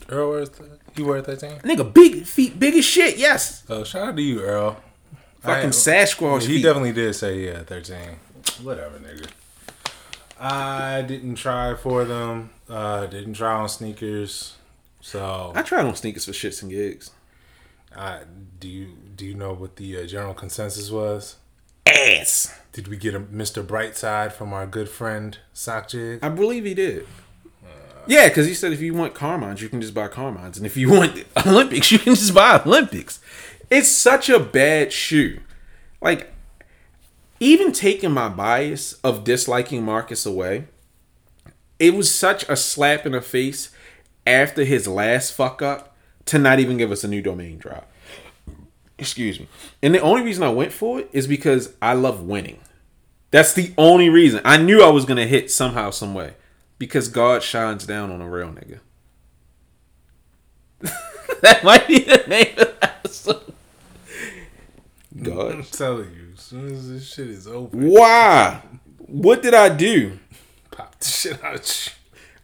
Earl 0.08 0.30
wears 0.30 0.50
he 0.96 1.02
wear 1.04 1.22
thirteen. 1.22 1.52
Nigga, 1.60 1.94
big 1.94 2.24
feet, 2.26 2.58
big 2.58 2.74
as 2.74 2.84
shit, 2.84 3.16
yes. 3.16 3.62
Oh, 3.68 3.84
shout 3.84 4.08
out 4.08 4.16
to 4.16 4.22
you, 4.22 4.40
Earl. 4.42 4.76
Fucking 5.40 5.70
Sasquatch 5.70 6.42
He 6.42 6.56
feet. 6.56 6.62
definitely 6.64 6.92
did 6.92 7.14
say 7.14 7.44
yeah, 7.44 7.62
thirteen. 7.62 8.16
Whatever, 8.62 8.98
nigga. 8.98 9.28
I 10.38 11.02
didn't 11.02 11.36
try 11.36 11.74
for 11.76 12.04
them. 12.04 12.50
Uh, 12.68 13.06
didn't 13.06 13.34
try 13.34 13.52
on 13.54 13.68
sneakers. 13.68 14.56
So, 15.00 15.52
I 15.54 15.62
tried 15.62 15.86
on 15.86 15.96
sneakers 15.96 16.26
for 16.26 16.32
shits 16.32 16.62
and 16.62 16.70
gigs. 16.70 17.10
I 17.94 18.20
do 18.58 18.68
you 18.68 18.88
do 19.16 19.24
you 19.24 19.34
know 19.34 19.52
what 19.52 19.76
the 19.76 19.98
uh, 19.98 20.06
general 20.06 20.34
consensus 20.34 20.90
was? 20.90 21.36
Ass. 21.86 22.58
Did 22.72 22.88
we 22.88 22.96
get 22.96 23.14
a 23.14 23.20
Mr. 23.20 23.66
Brightside 23.66 24.32
from 24.32 24.52
our 24.52 24.66
good 24.66 24.88
friend 24.88 25.36
Sock 25.52 25.88
Jig? 25.88 26.20
I 26.22 26.28
believe 26.28 26.64
he 26.64 26.74
did. 26.74 27.06
Yeah, 28.06 28.28
because 28.28 28.46
he 28.46 28.54
said 28.54 28.72
if 28.72 28.80
you 28.80 28.94
want 28.94 29.14
Carmines, 29.14 29.60
you 29.60 29.68
can 29.68 29.80
just 29.80 29.94
buy 29.94 30.08
Carmines. 30.08 30.56
And 30.56 30.66
if 30.66 30.76
you 30.76 30.90
want 30.90 31.24
Olympics, 31.46 31.92
you 31.92 31.98
can 31.98 32.14
just 32.14 32.34
buy 32.34 32.60
Olympics. 32.64 33.20
It's 33.70 33.88
such 33.88 34.28
a 34.28 34.40
bad 34.40 34.92
shoe. 34.92 35.40
Like, 36.00 36.32
even 37.38 37.72
taking 37.72 38.10
my 38.12 38.28
bias 38.28 38.94
of 39.04 39.24
disliking 39.24 39.84
Marcus 39.84 40.26
away, 40.26 40.64
it 41.78 41.94
was 41.94 42.12
such 42.12 42.48
a 42.48 42.56
slap 42.56 43.06
in 43.06 43.12
the 43.12 43.20
face 43.20 43.70
after 44.30 44.64
his 44.64 44.86
last 44.86 45.32
fuck 45.32 45.60
up 45.62 45.96
to 46.26 46.38
not 46.38 46.58
even 46.60 46.76
give 46.76 46.90
us 46.92 47.04
a 47.04 47.08
new 47.08 47.22
domain 47.22 47.58
drop. 47.58 47.90
Excuse 48.98 49.40
me. 49.40 49.48
And 49.82 49.94
the 49.94 50.00
only 50.00 50.22
reason 50.22 50.42
I 50.42 50.50
went 50.50 50.72
for 50.72 51.00
it 51.00 51.08
is 51.12 51.26
because 51.26 51.74
I 51.80 51.94
love 51.94 52.22
winning. 52.22 52.58
That's 53.30 53.52
the 53.52 53.72
only 53.78 54.08
reason. 54.08 54.40
I 54.44 54.56
knew 54.58 54.82
I 54.82 54.90
was 54.90 55.04
gonna 55.04 55.26
hit 55.26 55.50
somehow, 55.50 55.90
some 55.90 56.14
way. 56.14 56.34
Because 56.78 57.08
God 57.08 57.42
shines 57.42 57.86
down 57.86 58.10
on 58.10 58.20
a 58.20 58.28
real 58.28 58.48
nigga. 58.48 58.80
that 61.42 61.62
might 61.64 61.86
be 61.86 62.00
the 62.00 62.24
name 62.26 62.54
of 62.58 62.66
the 62.68 62.84
episode. 62.84 63.52
God. 65.22 65.52
I'm 65.52 65.64
telling 65.64 66.10
you, 66.14 66.32
as 66.34 66.40
soon 66.40 66.72
as 66.72 66.88
this 66.88 67.06
shit 67.06 67.28
is 67.28 67.46
over, 67.46 67.76
Why? 67.76 68.62
What 68.98 69.42
did 69.42 69.54
I 69.54 69.68
do? 69.68 70.18
pop 70.70 70.98
the 70.98 71.06
shit 71.06 71.42
out. 71.44 71.86
you. 71.86 71.92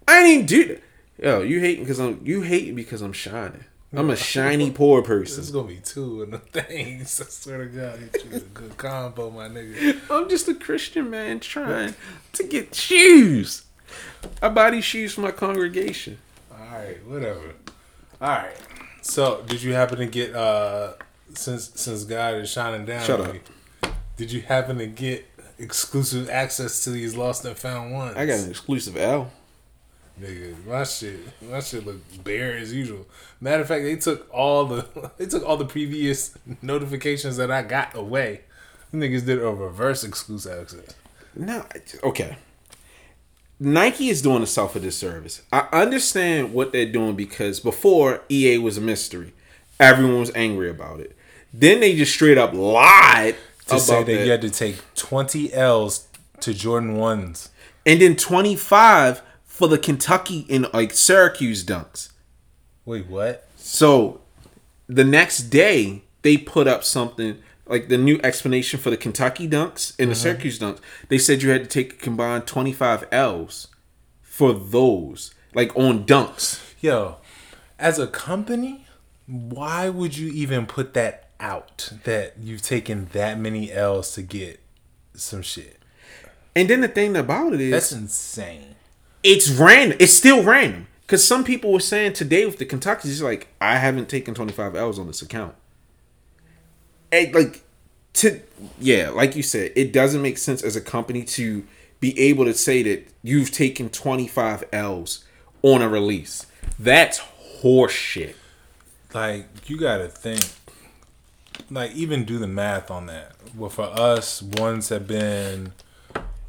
I 0.09 0.23
didn't 0.23 0.33
even 0.33 0.47
do 0.47 0.65
that. 0.69 0.83
Yo, 1.19 1.41
you 1.43 1.61
hating 1.61 1.85
because 1.85 1.99
I'm 1.99 2.21
you 2.25 2.43
hating 2.43 2.75
because 2.75 3.03
I'm 3.03 3.13
shining. 3.13 3.65
I'm 3.93 4.11
a 4.11 4.17
shiny 4.17 4.71
poor 4.71 5.01
person. 5.01 5.41
It's 5.41 5.51
gonna 5.51 5.69
be 5.69 5.77
two 5.77 6.23
of 6.23 6.31
the 6.31 6.39
things. 6.63 7.21
I 7.21 7.25
swear 7.25 7.59
to 7.59 7.67
God, 7.67 7.99
it's 8.13 8.25
a 8.37 8.41
good 8.41 8.77
combo, 8.77 9.31
my 9.31 9.49
nigga. 9.49 9.99
I'm 10.11 10.29
just 10.29 10.49
a 10.49 10.55
Christian 10.55 11.09
man 11.09 11.41
trying 11.41 11.95
to 12.35 12.43
get 12.45 12.75
shoes. 12.75 13.63
I 14.43 14.49
buy 14.51 14.71
these 14.73 14.85
shoes 14.85 15.15
for 15.15 15.23
my 15.23 15.31
congregation. 15.31 16.19
All 16.53 16.59
right, 16.59 16.99
whatever. 17.07 17.55
All 18.21 18.29
right. 18.29 18.57
So, 19.01 19.43
did 19.47 19.63
you 19.63 19.73
happen 19.73 19.99
to 19.99 20.07
get 20.07 20.35
uh 20.35 20.95
since 21.35 21.71
since 21.81 22.05
God 22.05 22.35
is 22.35 22.51
shining 22.51 22.85
down? 22.85 23.05
Shut 23.05 23.21
on 23.21 23.29
up. 23.29 23.35
you, 23.35 23.41
Did 24.19 24.33
you 24.33 24.43
happen 24.43 24.77
to 24.79 24.87
get 24.87 25.25
exclusive 25.59 26.29
access 26.29 26.85
to 26.85 26.91
these 26.91 27.17
lost 27.17 27.45
and 27.47 27.57
found 27.57 27.93
ones? 27.93 28.17
I 28.17 28.27
got 28.27 28.41
an 28.41 28.51
exclusive 28.51 28.97
L. 28.97 29.31
Nigga, 30.21 30.65
my 30.67 30.83
shit, 30.85 31.19
my 31.43 31.61
shit 31.61 31.85
look 31.85 31.97
bare 32.25 32.57
as 32.57 32.73
usual. 32.73 33.07
Matter 33.41 33.63
of 33.63 33.69
fact, 33.69 33.85
they 33.85 33.97
took 33.97 34.27
all 34.33 34.65
the 34.65 35.11
they 35.19 35.27
took 35.27 35.45
all 35.45 35.57
the 35.59 35.67
previous 35.67 36.37
notifications 36.63 37.37
that 37.37 37.51
I 37.51 37.63
got 37.63 37.95
away. 37.95 38.43
Niggas 38.95 39.27
did 39.27 39.43
a 39.43 39.51
reverse 39.51 40.05
exclusive 40.05 40.61
access. 40.63 40.95
No, 41.35 41.67
okay. 42.03 42.39
Nike 43.59 44.09
is 44.09 44.23
doing 44.23 44.43
itself 44.43 44.77
a 44.77 44.81
disservice. 44.81 45.43
I 45.53 45.67
understand 45.73 46.53
what 46.53 46.73
they're 46.73 46.91
doing 46.91 47.15
because 47.17 47.59
before 47.61 48.23
EA 48.31 48.59
was 48.59 48.77
a 48.77 48.83
mystery, 48.83 49.33
everyone 49.81 50.21
was 50.21 50.31
angry 50.35 50.69
about 50.71 51.01
it. 51.01 51.17
Then 51.55 51.81
they 51.81 51.97
just 51.97 52.13
straight 52.13 52.37
up 52.39 52.53
lied 52.53 53.35
To 53.67 53.75
about 53.75 53.81
say 53.81 54.03
that 54.03 54.13
that. 54.13 54.25
you 54.25 54.31
had 54.31 54.43
to 54.43 54.51
take 54.51 54.77
twenty 54.95 55.53
L's 55.53 56.07
to 56.41 56.53
Jordan 56.55 56.97
ones. 56.97 57.49
and 57.87 58.01
then 58.01 58.15
25 58.17 59.23
for 59.57 59.69
the 59.69 59.79
Kentucky 59.79 60.45
and 60.51 60.71
like 60.75 60.93
Syracuse 60.93 61.65
dunks. 61.65 62.11
Wait, 62.85 63.07
what? 63.07 63.49
So 63.57 64.21
the 64.87 65.03
next 65.03 65.45
day 65.45 66.03
they 66.21 66.37
put 66.37 66.67
up 66.67 66.85
something 66.85 67.39
like 67.67 67.89
the 67.89 67.97
new 67.97 68.21
explanation 68.23 68.79
for 68.79 68.91
the 68.91 68.99
Kentucky 68.99 69.49
dunks 69.49 69.99
and 69.99 70.11
the 70.11 70.13
uh-huh. 70.13 70.15
Syracuse 70.15 70.59
dunks. 70.59 70.81
They 71.09 71.17
said 71.17 71.43
you 71.43 71.49
had 71.49 71.63
to 71.63 71.71
take 71.71 71.95
a 71.95 71.97
combined 71.97 72.47
25 72.47 73.09
L's 73.11 73.69
for 74.21 74.53
those, 74.53 75.33
like 75.55 75.75
on 75.75 76.05
dunks. 76.05 76.63
Yo, 76.83 77.17
as 77.79 77.99
a 77.99 78.07
company, 78.07 78.87
why 79.27 79.89
would 79.89 80.19
you 80.19 80.31
even 80.33 80.67
put 80.67 80.93
that 80.93 81.31
out 81.41 81.95
that 82.05 82.35
you've 82.39 82.61
taken 82.61 83.07
that 83.15 83.39
many 83.39 83.73
L's 83.73 84.13
to 84.17 84.23
get 84.23 84.61
some 85.15 85.41
shit? 85.41 85.79
And 86.55 86.69
then 86.69 86.83
the 86.83 86.89
thing 86.89 87.17
about 87.17 87.55
it 87.55 87.63
is 87.63 87.71
That's 87.71 87.93
insane. 87.93 88.76
It's 89.27 89.51
random. 89.51 89.99
It's 90.01 90.13
still 90.13 90.43
random. 90.43 90.87
Because 91.03 91.27
some 91.27 91.45
people 91.45 91.73
were 91.73 91.81
saying 91.81 92.15
today 92.15 92.47
with 92.47 92.59
the 92.59 92.65
Kentucky, 92.65 93.09
it's 93.09 93.21
like, 93.21 93.49
I 93.61 93.77
haven't 93.77 94.09
taken 94.09 94.35
25 94.35 94.75
L's 94.75 94.99
on 94.99 95.07
this 95.07 95.21
account. 95.21 95.55
And 97.13 97.35
like, 97.35 97.63
to, 98.15 98.41
yeah, 98.79 99.11
like 99.11 99.37
you 99.37 99.43
said, 99.43 99.73
it 99.77 99.93
doesn't 99.93 100.23
make 100.23 100.39
sense 100.39 100.63
as 100.63 100.77
a 100.77 100.81
company 100.81 101.23
to 101.25 101.65
be 102.01 102.19
able 102.19 102.45
to 102.45 102.55
say 102.55 102.83
that 102.85 103.09
you've 103.23 103.51
taken 103.51 103.89
25 103.89 104.65
L's 104.73 105.25
on 105.63 105.83
a 105.83 105.89
release. 105.89 106.47
That's 106.79 107.21
horseshit. 107.61 108.35
Like 109.13 109.47
you 109.69 109.79
gotta 109.79 110.09
think. 110.09 110.45
Like 111.71 111.93
even 111.93 112.25
do 112.25 112.39
the 112.39 112.47
math 112.47 112.91
on 112.91 113.07
that. 113.07 113.33
Well, 113.57 113.71
for 113.71 113.85
us, 113.85 114.43
ones 114.43 114.91
have 114.91 115.07
been 115.07 115.73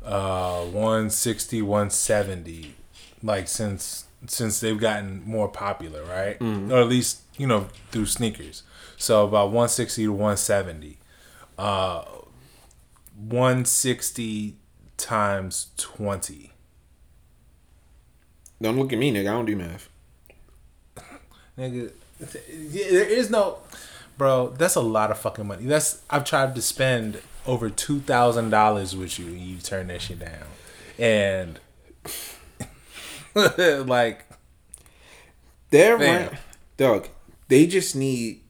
uh 0.07 0.63
160, 0.65 1.61
170, 1.61 2.75
like 3.21 3.47
since 3.47 4.05
since 4.25 4.59
they've 4.59 4.79
gotten 4.79 5.21
more 5.25 5.47
popular, 5.49 6.03
right? 6.03 6.37
Or 6.71 6.79
at 6.81 6.87
least 6.87 7.21
you 7.37 7.45
know 7.47 7.67
through 7.91 8.05
sneakers. 8.07 8.63
So 8.97 9.25
about 9.25 9.47
160 9.47 10.03
to 10.03 10.11
170. 10.11 10.97
Uh, 11.57 12.03
160 13.15 14.55
times 14.97 15.67
20. 15.77 16.51
Don't 18.61 18.77
look 18.77 18.91
at 18.93 18.99
me, 18.99 19.11
nigga. 19.11 19.29
I 19.29 19.33
don't 19.33 19.45
do 19.45 19.55
math. 19.55 19.89
Nigga, 21.57 21.91
there 22.19 23.05
is 23.05 23.29
no, 23.29 23.59
bro. 24.17 24.49
That's 24.49 24.75
a 24.75 24.81
lot 24.81 25.11
of 25.11 25.19
fucking 25.19 25.45
money. 25.47 25.65
That's 25.65 26.01
I've 26.09 26.25
tried 26.25 26.55
to 26.55 26.61
spend 26.61 27.21
over 27.47 27.69
two 27.69 27.99
thousand 27.99 28.49
dollars 28.49 28.95
with 28.95 29.17
you, 29.17 29.27
and 29.27 29.39
you 29.39 29.57
turn 29.57 29.87
that 29.87 30.01
shit 30.01 30.19
down, 30.19 30.47
and 30.99 31.59
like, 33.87 34.25
They're 35.69 35.97
Fam. 35.97 36.29
right. 36.29 36.39
Doug, 36.77 37.07
they 37.47 37.65
just 37.67 37.95
need 37.95 38.41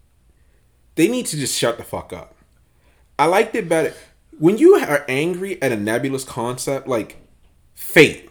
they 0.95 1.07
need 1.07 1.25
to 1.27 1.37
just 1.37 1.57
shut 1.57 1.77
the 1.77 1.83
fuck 1.83 2.11
up. 2.11 2.35
I 3.19 3.25
liked 3.25 3.55
it 3.55 3.69
better. 3.69 3.93
When 4.37 4.57
you 4.57 4.75
are 4.75 5.05
angry 5.07 5.61
at 5.61 5.71
a 5.71 5.77
nebulous 5.77 6.23
concept 6.23 6.87
like 6.87 7.17
fate, 7.73 8.29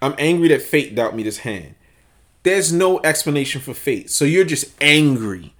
I'm 0.00 0.14
angry 0.18 0.48
that 0.48 0.62
fate 0.62 0.94
dealt 0.94 1.14
me 1.14 1.22
this 1.22 1.38
hand. 1.38 1.74
There's 2.42 2.72
no 2.72 3.00
explanation 3.02 3.60
for 3.60 3.72
fate. 3.74 4.10
So 4.10 4.24
you're 4.24 4.44
just 4.44 4.66
angry. 4.80 5.54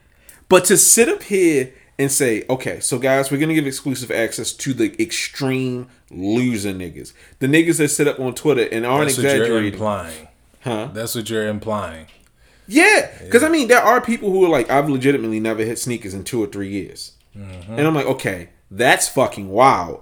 But 0.48 0.66
to 0.66 0.76
sit 0.76 1.08
up 1.08 1.22
here 1.24 1.72
and 1.98 2.10
say, 2.10 2.44
okay, 2.50 2.80
so 2.80 2.98
guys, 2.98 3.30
we're 3.30 3.38
gonna 3.38 3.54
give 3.54 3.66
exclusive 3.66 4.10
access 4.10 4.52
to 4.52 4.74
the 4.74 5.00
extreme 5.00 5.88
loser 6.10 6.72
niggas. 6.72 7.12
The 7.38 7.46
niggas 7.46 7.78
that 7.78 7.88
sit 7.88 8.08
up 8.08 8.18
on 8.18 8.34
Twitter 8.34 8.68
and 8.70 8.84
aren't 8.84 9.08
that's 9.08 9.18
what 9.18 9.24
you're 9.24 9.34
exaggerating. 9.36 9.72
implying. 9.74 10.28
Huh? 10.62 10.88
That's 10.92 11.14
what 11.14 11.28
you're 11.28 11.48
implying. 11.48 12.06
Yeah, 12.66 13.10
because 13.22 13.42
I 13.42 13.48
mean, 13.48 13.68
there 13.68 13.82
are 13.82 14.00
people 14.00 14.30
who 14.30 14.44
are 14.44 14.48
like, 14.48 14.70
I've 14.70 14.88
legitimately 14.88 15.38
never 15.38 15.62
hit 15.62 15.78
sneakers 15.78 16.14
in 16.14 16.24
two 16.24 16.42
or 16.42 16.46
three 16.46 16.70
years, 16.70 17.12
mm-hmm. 17.36 17.72
and 17.72 17.86
I'm 17.86 17.94
like, 17.94 18.06
okay, 18.06 18.48
that's 18.70 19.08
fucking 19.08 19.50
wild. 19.50 20.00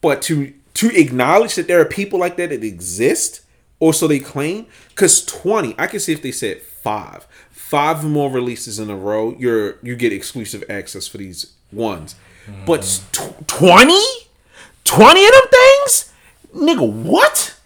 But 0.00 0.22
to 0.22 0.52
to 0.74 0.96
acknowledge 0.98 1.56
that 1.56 1.66
there 1.66 1.80
are 1.80 1.84
people 1.84 2.18
like 2.20 2.36
that 2.36 2.50
that 2.50 2.62
exist, 2.62 3.42
or 3.80 3.92
so 3.92 4.06
they 4.06 4.20
claim, 4.20 4.66
because 4.90 5.24
twenty, 5.24 5.74
I 5.78 5.88
can 5.88 5.98
see 5.98 6.12
if 6.12 6.22
they 6.22 6.32
said 6.32 6.62
five, 6.62 7.26
five 7.72 8.04
more 8.04 8.30
releases 8.30 8.78
in 8.78 8.90
a 8.90 8.94
row, 8.94 9.34
you're 9.38 9.78
you 9.82 9.96
get 9.96 10.12
exclusive 10.12 10.62
access 10.68 11.08
for 11.08 11.16
these 11.16 11.54
ones, 11.72 12.14
but 12.66 12.82
tw- 13.12 13.48
20? 13.48 13.98
20 14.84 15.24
of 15.24 15.32
them 15.32 15.42
things, 15.50 16.12
nigga, 16.54 16.92
what? 16.92 17.58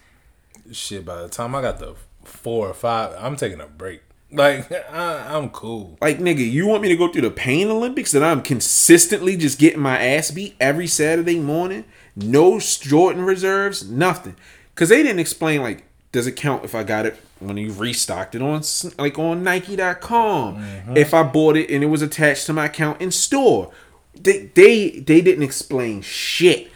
Shit, 0.71 1.03
by 1.03 1.21
the 1.21 1.27
time 1.27 1.53
I 1.55 1.61
got 1.61 1.79
the 1.79 1.95
four 2.23 2.69
or 2.69 2.73
five, 2.73 3.17
I'm 3.19 3.35
taking 3.35 3.59
a 3.59 3.67
break. 3.67 4.01
Like 4.31 4.71
I, 4.93 5.35
I'm 5.35 5.49
cool. 5.49 5.97
Like 5.99 6.19
nigga, 6.19 6.49
you 6.49 6.67
want 6.67 6.83
me 6.83 6.87
to 6.87 6.95
go 6.95 7.11
through 7.11 7.23
the 7.23 7.29
pain 7.29 7.67
Olympics 7.67 8.13
that 8.13 8.23
I'm 8.23 8.41
consistently 8.41 9.35
just 9.35 9.59
getting 9.59 9.81
my 9.81 10.01
ass 10.01 10.31
beat 10.31 10.55
every 10.61 10.87
Saturday 10.87 11.37
morning? 11.37 11.83
No 12.15 12.61
Jordan 12.61 13.23
reserves, 13.23 13.91
nothing. 13.91 14.37
Cause 14.75 14.87
they 14.87 15.03
didn't 15.03 15.19
explain 15.19 15.61
like, 15.61 15.83
does 16.17 16.25
it 16.25 16.31
count 16.31 16.65
if 16.65 16.73
I 16.73 16.81
got 16.81 17.05
it 17.05 17.15
when 17.37 17.57
you 17.57 17.71
restocked 17.71 18.33
it 18.33 18.41
on 18.41 18.63
like 18.97 19.19
on 19.19 19.43
Nike.com? 19.43 20.55
Mm-hmm. 20.55 20.97
If 20.97 21.13
I 21.13 21.21
bought 21.21 21.55
it 21.55 21.69
and 21.69 21.83
it 21.83 21.87
was 21.87 22.01
attached 22.01 22.47
to 22.47 22.53
my 22.53 22.65
account 22.65 22.99
in 22.99 23.11
store, 23.11 23.71
they 24.15 24.47
they 24.55 24.89
they 24.89 25.21
didn't 25.21 25.43
explain 25.43 26.01
shit, 26.01 26.71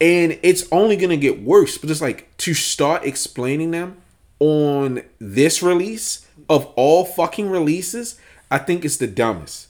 and 0.00 0.38
it's 0.44 0.68
only 0.70 0.94
gonna 0.94 1.16
get 1.16 1.42
worse. 1.42 1.78
But 1.78 1.90
it's 1.90 2.00
like 2.00 2.34
to 2.38 2.54
start 2.54 3.04
explaining 3.04 3.72
them 3.72 3.96
on 4.38 5.02
this 5.18 5.60
release 5.60 6.24
of 6.48 6.66
all 6.76 7.04
fucking 7.04 7.50
releases, 7.50 8.20
I 8.52 8.58
think 8.58 8.84
it's 8.84 8.98
the 8.98 9.08
dumbest. 9.08 9.66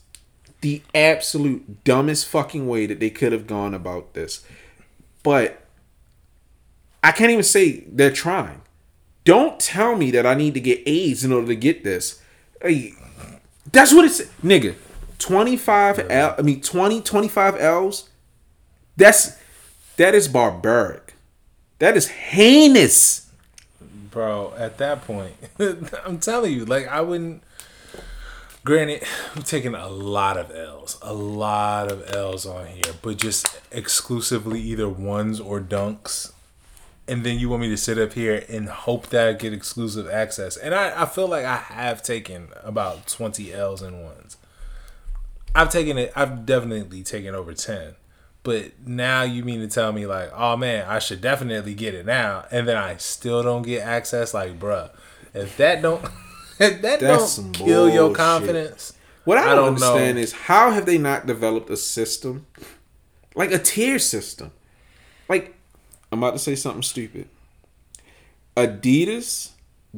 The 0.60 0.82
absolute 0.94 1.84
dumbest 1.84 2.26
fucking 2.28 2.68
way 2.68 2.84
that 2.84 3.00
they 3.00 3.08
could 3.08 3.32
have 3.32 3.46
gone 3.46 3.72
about 3.72 4.12
this. 4.12 4.44
But 5.22 5.62
I 7.02 7.12
can't 7.12 7.30
even 7.30 7.44
say 7.44 7.84
they're 7.86 8.12
trying. 8.12 8.60
Don't 9.24 9.58
tell 9.58 9.96
me 9.96 10.10
that 10.12 10.26
I 10.26 10.34
need 10.34 10.54
to 10.54 10.60
get 10.60 10.82
AIDS 10.86 11.24
in 11.24 11.32
order 11.32 11.46
to 11.48 11.56
get 11.56 11.82
this. 11.84 12.20
Hey, 12.60 12.92
that's 13.72 13.92
what 13.94 14.04
it's 14.04 14.22
nigga. 14.42 14.74
25 15.18 16.06
L 16.10 16.34
I 16.38 16.42
mean 16.42 16.60
20 16.60 17.00
25 17.00 17.56
L's. 17.58 18.08
That's 18.96 19.36
that 19.96 20.14
is 20.14 20.28
barbaric. 20.28 21.14
That 21.78 21.96
is 21.96 22.08
heinous. 22.08 23.28
bro 24.10 24.52
at 24.56 24.78
that 24.78 25.04
point 25.04 25.34
i'm 26.06 26.18
telling 26.20 26.52
you 26.52 26.64
like 26.64 26.86
i 26.86 27.00
wouldn't 27.00 27.42
granted 28.64 29.02
i'm 29.34 29.42
taking 29.42 29.74
a 29.74 29.88
lot 29.88 30.36
of 30.36 30.50
l's 30.54 30.96
a 31.02 31.12
lot 31.12 31.90
of 31.90 32.08
l's 32.14 32.46
on 32.46 32.66
here 32.66 32.94
but 33.02 33.16
just 33.16 33.60
exclusively 33.72 34.60
either 34.60 34.88
ones 34.88 35.40
or 35.40 35.60
dunks 35.60 36.30
and 37.06 37.24
then 37.24 37.38
you 37.38 37.48
want 37.48 37.60
me 37.62 37.68
to 37.68 37.76
sit 37.76 37.98
up 37.98 38.12
here 38.14 38.44
and 38.48 38.68
hope 38.68 39.08
that 39.08 39.28
i 39.28 39.32
get 39.32 39.52
exclusive 39.52 40.08
access 40.08 40.56
and 40.56 40.74
i, 40.74 41.02
I 41.02 41.06
feel 41.06 41.28
like 41.28 41.44
i 41.44 41.56
have 41.56 42.02
taken 42.02 42.48
about 42.62 43.06
20 43.06 43.52
l's 43.52 43.82
and 43.82 44.02
ones 44.02 44.36
i've 45.54 45.70
taken 45.70 45.98
it 45.98 46.12
i've 46.16 46.46
definitely 46.46 47.02
taken 47.02 47.34
over 47.34 47.52
10 47.52 47.94
but 48.44 48.86
now 48.86 49.22
you 49.22 49.42
mean 49.42 49.60
to 49.60 49.68
tell 49.68 49.90
me 49.90 50.06
like, 50.06 50.30
oh 50.34 50.54
man, 50.54 50.86
I 50.86 50.98
should 50.98 51.22
definitely 51.22 51.72
get 51.72 51.94
it 51.94 52.04
now, 52.04 52.44
and 52.50 52.68
then 52.68 52.76
I 52.76 52.98
still 52.98 53.42
don't 53.42 53.62
get 53.62 53.80
access? 53.80 54.34
Like, 54.34 54.60
bruh, 54.60 54.90
if 55.32 55.56
that 55.56 55.80
don't, 55.80 56.04
if 56.60 56.82
that 56.82 57.00
That's 57.00 57.36
don't 57.36 57.52
kill 57.52 57.88
your 57.88 58.14
confidence, 58.14 58.92
What 59.24 59.38
I 59.38 59.44
don't, 59.44 59.52
I 59.52 59.54
don't 59.54 59.68
understand 59.68 60.16
know. 60.16 60.20
is 60.20 60.32
how 60.32 60.72
have 60.72 60.84
they 60.84 60.98
not 60.98 61.24
developed 61.26 61.70
a 61.70 61.76
system, 61.78 62.44
like 63.34 63.50
a 63.50 63.58
tier 63.58 63.98
system? 63.98 64.52
Like, 65.26 65.53
I'm 66.14 66.22
about 66.22 66.32
to 66.34 66.38
say 66.38 66.54
something 66.54 66.82
stupid. 66.82 67.28
Adidas 68.56 69.50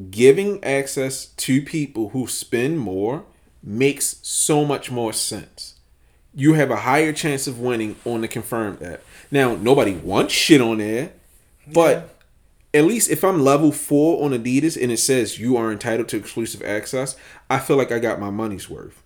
giving 0.09 0.63
access 0.63 1.27
to 1.27 1.61
people 1.61 2.09
who 2.09 2.27
spend 2.27 2.79
more 2.79 3.23
makes 3.61 4.17
so 4.23 4.65
much 4.65 4.89
more 4.91 5.13
sense. 5.13 5.75
you 6.33 6.53
have 6.53 6.69
a 6.69 6.77
higher 6.77 7.11
chance 7.13 7.47
of 7.47 7.59
winning 7.59 7.95
on 8.05 8.21
the 8.21 8.27
confirmed 8.27 8.81
app. 8.83 9.01
Now, 9.31 9.55
nobody 9.55 9.93
wants 9.95 10.33
shit 10.33 10.61
on 10.61 10.77
there, 10.77 11.11
but 11.73 12.15
at 12.73 12.85
least 12.85 13.09
if 13.09 13.23
I'm 13.23 13.41
level 13.43 13.71
four 13.71 14.23
on 14.23 14.31
Adidas 14.31 14.81
and 14.81 14.91
it 14.91 14.97
says 14.97 15.39
you 15.39 15.57
are 15.57 15.71
entitled 15.71 16.09
to 16.09 16.17
exclusive 16.17 16.61
access, 16.61 17.15
I 17.49 17.57
feel 17.59 17.75
like 17.75 17.91
I 17.91 17.97
got 17.99 18.19
my 18.19 18.29
money's 18.29 18.69
worth. 18.69 19.01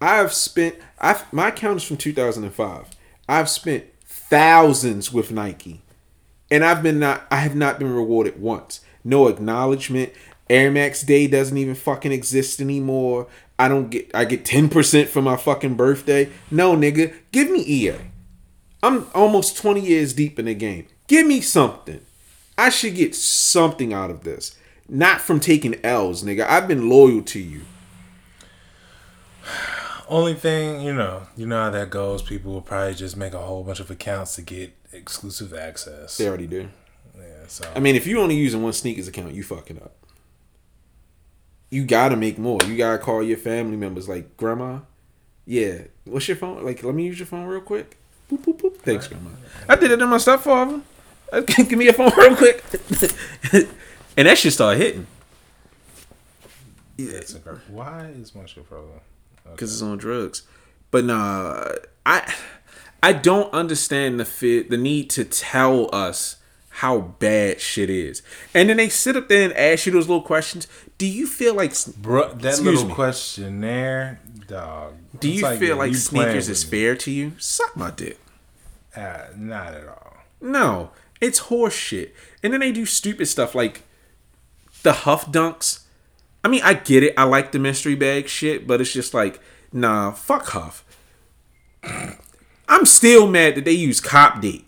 I've 0.00 0.32
spent 0.32 0.76
I've 0.98 1.30
my 1.32 1.48
account 1.48 1.78
is 1.78 1.82
from 1.84 1.96
2005. 1.98 2.86
I've 3.28 3.48
spent 3.50 3.84
thousands 4.06 5.12
with 5.12 5.30
Nike. 5.30 5.82
And 6.50 6.64
I've 6.64 6.82
been 6.82 6.98
not 6.98 7.26
I 7.30 7.36
have 7.36 7.54
not 7.54 7.78
been 7.78 7.92
rewarded 7.92 8.40
once. 8.40 8.80
No 9.04 9.28
acknowledgement. 9.28 10.12
Air 10.50 10.70
Max 10.70 11.02
Day 11.02 11.26
doesn't 11.26 11.56
even 11.56 11.74
fucking 11.74 12.12
exist 12.12 12.60
anymore. 12.60 13.26
I 13.58 13.68
don't 13.68 13.90
get 13.90 14.10
I 14.14 14.24
get 14.24 14.44
10% 14.44 15.08
for 15.08 15.20
my 15.20 15.36
fucking 15.36 15.74
birthday. 15.74 16.30
No 16.50 16.76
nigga, 16.76 17.14
give 17.32 17.50
me 17.50 17.60
EA. 17.60 17.94
I'm 18.82 19.06
almost 19.14 19.56
20 19.56 19.80
years 19.80 20.12
deep 20.12 20.38
in 20.38 20.44
the 20.44 20.54
game. 20.54 20.86
Give 21.08 21.26
me 21.26 21.40
something. 21.40 22.00
I 22.56 22.70
should 22.70 22.94
get 22.94 23.14
something 23.14 23.92
out 23.92 24.10
of 24.10 24.24
this. 24.24 24.56
Not 24.88 25.20
from 25.20 25.40
taking 25.40 25.84
L's, 25.84 26.22
nigga. 26.22 26.46
I've 26.46 26.68
been 26.68 26.88
loyal 26.88 27.22
to 27.22 27.40
you. 27.40 27.62
Only 30.08 30.34
thing, 30.34 30.80
you 30.80 30.94
know, 30.94 31.26
you 31.36 31.46
know 31.46 31.64
how 31.64 31.70
that 31.70 31.90
goes. 31.90 32.22
People 32.22 32.52
will 32.52 32.62
probably 32.62 32.94
just 32.94 33.16
make 33.16 33.34
a 33.34 33.38
whole 33.38 33.64
bunch 33.64 33.80
of 33.80 33.90
accounts 33.90 34.36
to 34.36 34.42
get 34.42 34.72
exclusive 34.92 35.54
access. 35.54 36.16
They 36.16 36.28
already 36.28 36.46
do. 36.46 36.68
Yeah, 37.16 37.46
so 37.48 37.70
I 37.74 37.80
mean, 37.80 37.96
if 37.96 38.06
you 38.06 38.20
only 38.20 38.36
using 38.36 38.62
one 38.62 38.72
sneakers 38.72 39.08
account, 39.08 39.34
you 39.34 39.42
fucking 39.42 39.78
up. 39.78 39.94
You 41.70 41.84
gotta 41.84 42.16
make 42.16 42.38
more. 42.38 42.58
You 42.66 42.76
gotta 42.76 42.98
call 42.98 43.22
your 43.22 43.36
family 43.36 43.76
members 43.76 44.08
like 44.08 44.36
grandma. 44.36 44.80
Yeah, 45.44 45.82
what's 46.04 46.28
your 46.28 46.36
phone? 46.36 46.64
Like, 46.64 46.82
let 46.82 46.94
me 46.94 47.06
use 47.06 47.18
your 47.18 47.26
phone 47.26 47.46
real 47.46 47.60
quick. 47.60 47.96
Boop 48.30 48.44
boop 48.44 48.60
boop. 48.60 48.76
Thanks, 48.78 49.08
grandma. 49.08 49.30
I 49.68 49.76
did 49.76 49.90
it 49.90 50.00
in 50.00 50.08
my 50.08 50.18
stepfather. 50.18 50.80
Give 51.46 51.72
me 51.72 51.86
your 51.86 51.94
phone 51.94 52.12
real 52.16 52.36
quick. 52.36 52.64
and 54.16 54.28
that 54.28 54.38
shit 54.38 54.52
started 54.52 54.80
hitting 54.80 55.06
incredible. 56.98 57.62
Why 57.68 58.06
is 58.06 58.34
my 58.34 58.46
shit 58.46 58.66
frozen? 58.66 59.00
because 59.50 59.72
it's 59.72 59.82
on 59.82 59.96
drugs. 59.96 60.42
But 60.90 61.04
nah, 61.04 61.64
I 62.04 62.34
I 63.02 63.12
don't 63.12 63.52
understand 63.52 64.18
the 64.18 64.24
fit, 64.24 64.70
the 64.70 64.76
need 64.76 65.10
to 65.10 65.24
tell 65.24 65.88
us 65.94 66.36
how 66.68 67.00
bad 67.00 67.60
shit 67.60 67.90
is, 67.90 68.22
and 68.54 68.68
then 68.68 68.76
they 68.76 68.88
sit 68.88 69.16
up 69.16 69.28
there 69.28 69.44
and 69.44 69.52
ask 69.54 69.86
you 69.86 69.92
those 69.92 70.08
little 70.08 70.22
questions. 70.22 70.68
Do 70.96 71.06
you 71.06 71.26
feel 71.26 71.54
like 71.54 71.72
Bro, 71.96 72.34
that 72.34 72.60
little 72.60 72.86
me. 72.86 72.94
questionnaire, 72.94 74.20
dog. 74.46 74.94
Do 75.18 75.30
you 75.30 75.46
feel 75.56 75.76
like 75.76 75.90
you 75.90 75.96
sneakers 75.96 76.48
is 76.48 76.64
fair 76.64 76.96
to 76.96 77.10
you? 77.10 77.32
Suck 77.38 77.76
my 77.76 77.90
dick. 77.90 78.18
Uh, 78.94 79.26
not 79.36 79.74
at 79.74 79.86
all. 79.86 80.16
No, 80.40 80.90
it's 81.20 81.38
horse 81.38 81.74
shit. 81.74 82.14
And 82.42 82.52
then 82.52 82.60
they 82.60 82.72
do 82.72 82.86
stupid 82.86 83.26
stuff 83.26 83.54
like 83.54 83.82
the 84.82 84.92
Huff 84.92 85.26
Dunks. 85.26 85.84
I 86.44 86.48
mean, 86.48 86.62
I 86.62 86.74
get 86.74 87.02
it. 87.02 87.14
I 87.16 87.24
like 87.24 87.52
the 87.52 87.58
mystery 87.58 87.94
bag 87.94 88.28
shit, 88.28 88.66
but 88.66 88.80
it's 88.80 88.92
just 88.92 89.14
like, 89.14 89.40
nah, 89.72 90.12
fuck 90.12 90.46
Huff. 90.48 90.84
I'm 92.68 92.84
still 92.86 93.26
mad 93.26 93.54
that 93.54 93.64
they 93.64 93.72
use 93.72 94.00
cop 94.00 94.40
date. 94.40 94.64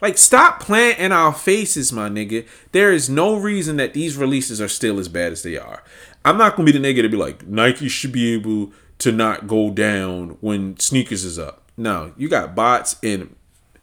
Like, 0.00 0.18
stop 0.18 0.60
playing 0.60 0.98
in 0.98 1.12
our 1.12 1.32
faces, 1.32 1.92
my 1.92 2.08
nigga. 2.08 2.46
There 2.72 2.92
is 2.92 3.08
no 3.08 3.36
reason 3.36 3.76
that 3.78 3.94
these 3.94 4.16
releases 4.16 4.60
are 4.60 4.68
still 4.68 4.98
as 4.98 5.08
bad 5.08 5.32
as 5.32 5.42
they 5.42 5.56
are. 5.56 5.82
I'm 6.24 6.36
not 6.36 6.56
gonna 6.56 6.70
be 6.70 6.78
the 6.78 6.78
nigga 6.78 7.02
to 7.02 7.08
be 7.08 7.16
like, 7.16 7.46
Nike 7.46 7.88
should 7.88 8.12
be 8.12 8.34
able 8.34 8.72
to 8.98 9.12
not 9.12 9.46
go 9.46 9.70
down 9.70 10.36
when 10.40 10.78
sneakers 10.78 11.24
is 11.24 11.38
up. 11.38 11.62
No, 11.76 12.12
you 12.16 12.28
got 12.28 12.54
bots 12.54 12.96
and 13.02 13.34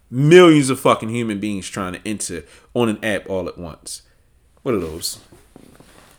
millions 0.09 0.69
of 0.69 0.79
fucking 0.79 1.09
human 1.09 1.39
beings 1.39 1.69
trying 1.69 1.93
to 1.93 2.07
enter 2.07 2.43
on 2.73 2.89
an 2.89 3.03
app 3.03 3.29
all 3.29 3.47
at 3.47 3.57
once. 3.57 4.03
What 4.61 4.75
are 4.75 4.79
those? 4.79 5.19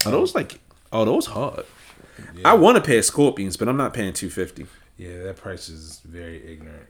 Are 0.07 0.13
those 0.13 0.35
like? 0.35 0.61
are 0.95 1.05
those 1.05 1.27
hard. 1.27 1.67
I 2.45 2.55
want 2.55 2.77
to 2.77 2.83
pay 2.83 3.03
Scorpions, 3.03 3.57
but 3.57 3.69
I'm 3.69 3.77
not 3.77 3.93
paying 3.93 4.13
two 4.13 4.31
fifty. 4.31 4.67
Yeah, 4.97 5.25
that 5.25 5.37
price 5.37 5.69
is 5.69 6.01
very 6.05 6.37
ignorant. 6.53 6.87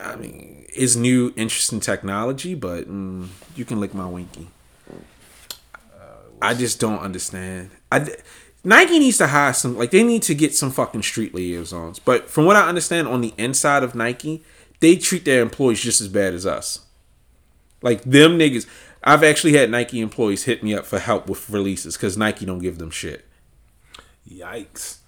I 0.00 0.16
mean, 0.16 0.66
it's 0.74 0.96
new, 0.96 1.32
interesting 1.36 1.80
technology, 1.80 2.54
but 2.54 2.88
mm, 2.88 3.28
you 3.54 3.64
can 3.64 3.80
lick 3.80 3.94
my 3.94 4.06
winky. 4.06 4.48
I 6.40 6.54
just 6.54 6.78
don't 6.80 6.98
understand. 6.98 7.70
I 7.90 8.08
Nike 8.62 8.98
needs 8.98 9.18
to 9.18 9.28
hire 9.28 9.52
some, 9.52 9.78
like 9.78 9.90
they 9.90 10.02
need 10.02 10.22
to 10.24 10.34
get 10.34 10.54
some 10.54 10.70
fucking 10.70 11.02
street 11.02 11.34
liaisons. 11.34 11.98
But 12.00 12.28
from 12.28 12.46
what 12.46 12.56
I 12.56 12.68
understand, 12.68 13.06
on 13.06 13.20
the 13.20 13.32
inside 13.38 13.82
of 13.82 13.94
Nike, 13.94 14.42
they 14.80 14.96
treat 14.96 15.24
their 15.24 15.40
employees 15.40 15.80
just 15.80 16.00
as 16.00 16.08
bad 16.08 16.34
as 16.34 16.44
us. 16.44 16.80
Like 17.80 18.02
them 18.02 18.38
niggas. 18.38 18.66
I've 19.04 19.22
actually 19.22 19.52
had 19.52 19.70
Nike 19.70 20.00
employees 20.00 20.44
hit 20.44 20.64
me 20.64 20.74
up 20.74 20.84
for 20.84 20.98
help 20.98 21.28
with 21.28 21.48
releases 21.48 21.96
because 21.96 22.18
Nike 22.18 22.44
don't 22.44 22.58
give 22.58 22.78
them 22.78 22.90
shit. 22.90 23.24
Yikes. 24.28 24.98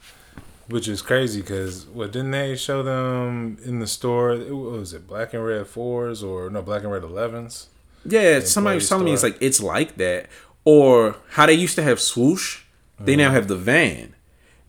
Which 0.69 0.87
is 0.87 1.01
crazy 1.01 1.41
because 1.41 1.87
what 1.87 2.13
didn't 2.13 2.33
they 2.33 2.55
show 2.55 2.83
them 2.83 3.59
in 3.65 3.79
the 3.79 3.87
store? 3.87 4.33
It, 4.33 4.55
what 4.55 4.73
was 4.73 4.93
it 4.93 5.07
black 5.07 5.33
and 5.33 5.45
red 5.45 5.67
fours 5.67 6.23
or 6.23 6.51
no 6.51 6.61
black 6.61 6.83
and 6.83 6.93
red 6.93 7.05
elevens? 7.05 7.69
Yeah, 8.05 8.41
somebody 8.41 8.77
was 8.77 8.89
telling 8.89 9.07
me 9.07 9.13
it's 9.13 9.23
like 9.23 9.39
it's 9.41 9.63
like 9.63 9.97
that. 9.97 10.29
Or 10.65 11.17
how 11.31 11.47
they 11.47 11.55
used 11.55 11.77
to 11.77 11.83
have 11.83 12.01
swoosh, 12.01 12.63
they 13.01 13.17
now 13.17 13.27
mm-hmm. 13.27 13.35
have 13.35 13.49
the 13.49 13.57
van. 13.57 14.15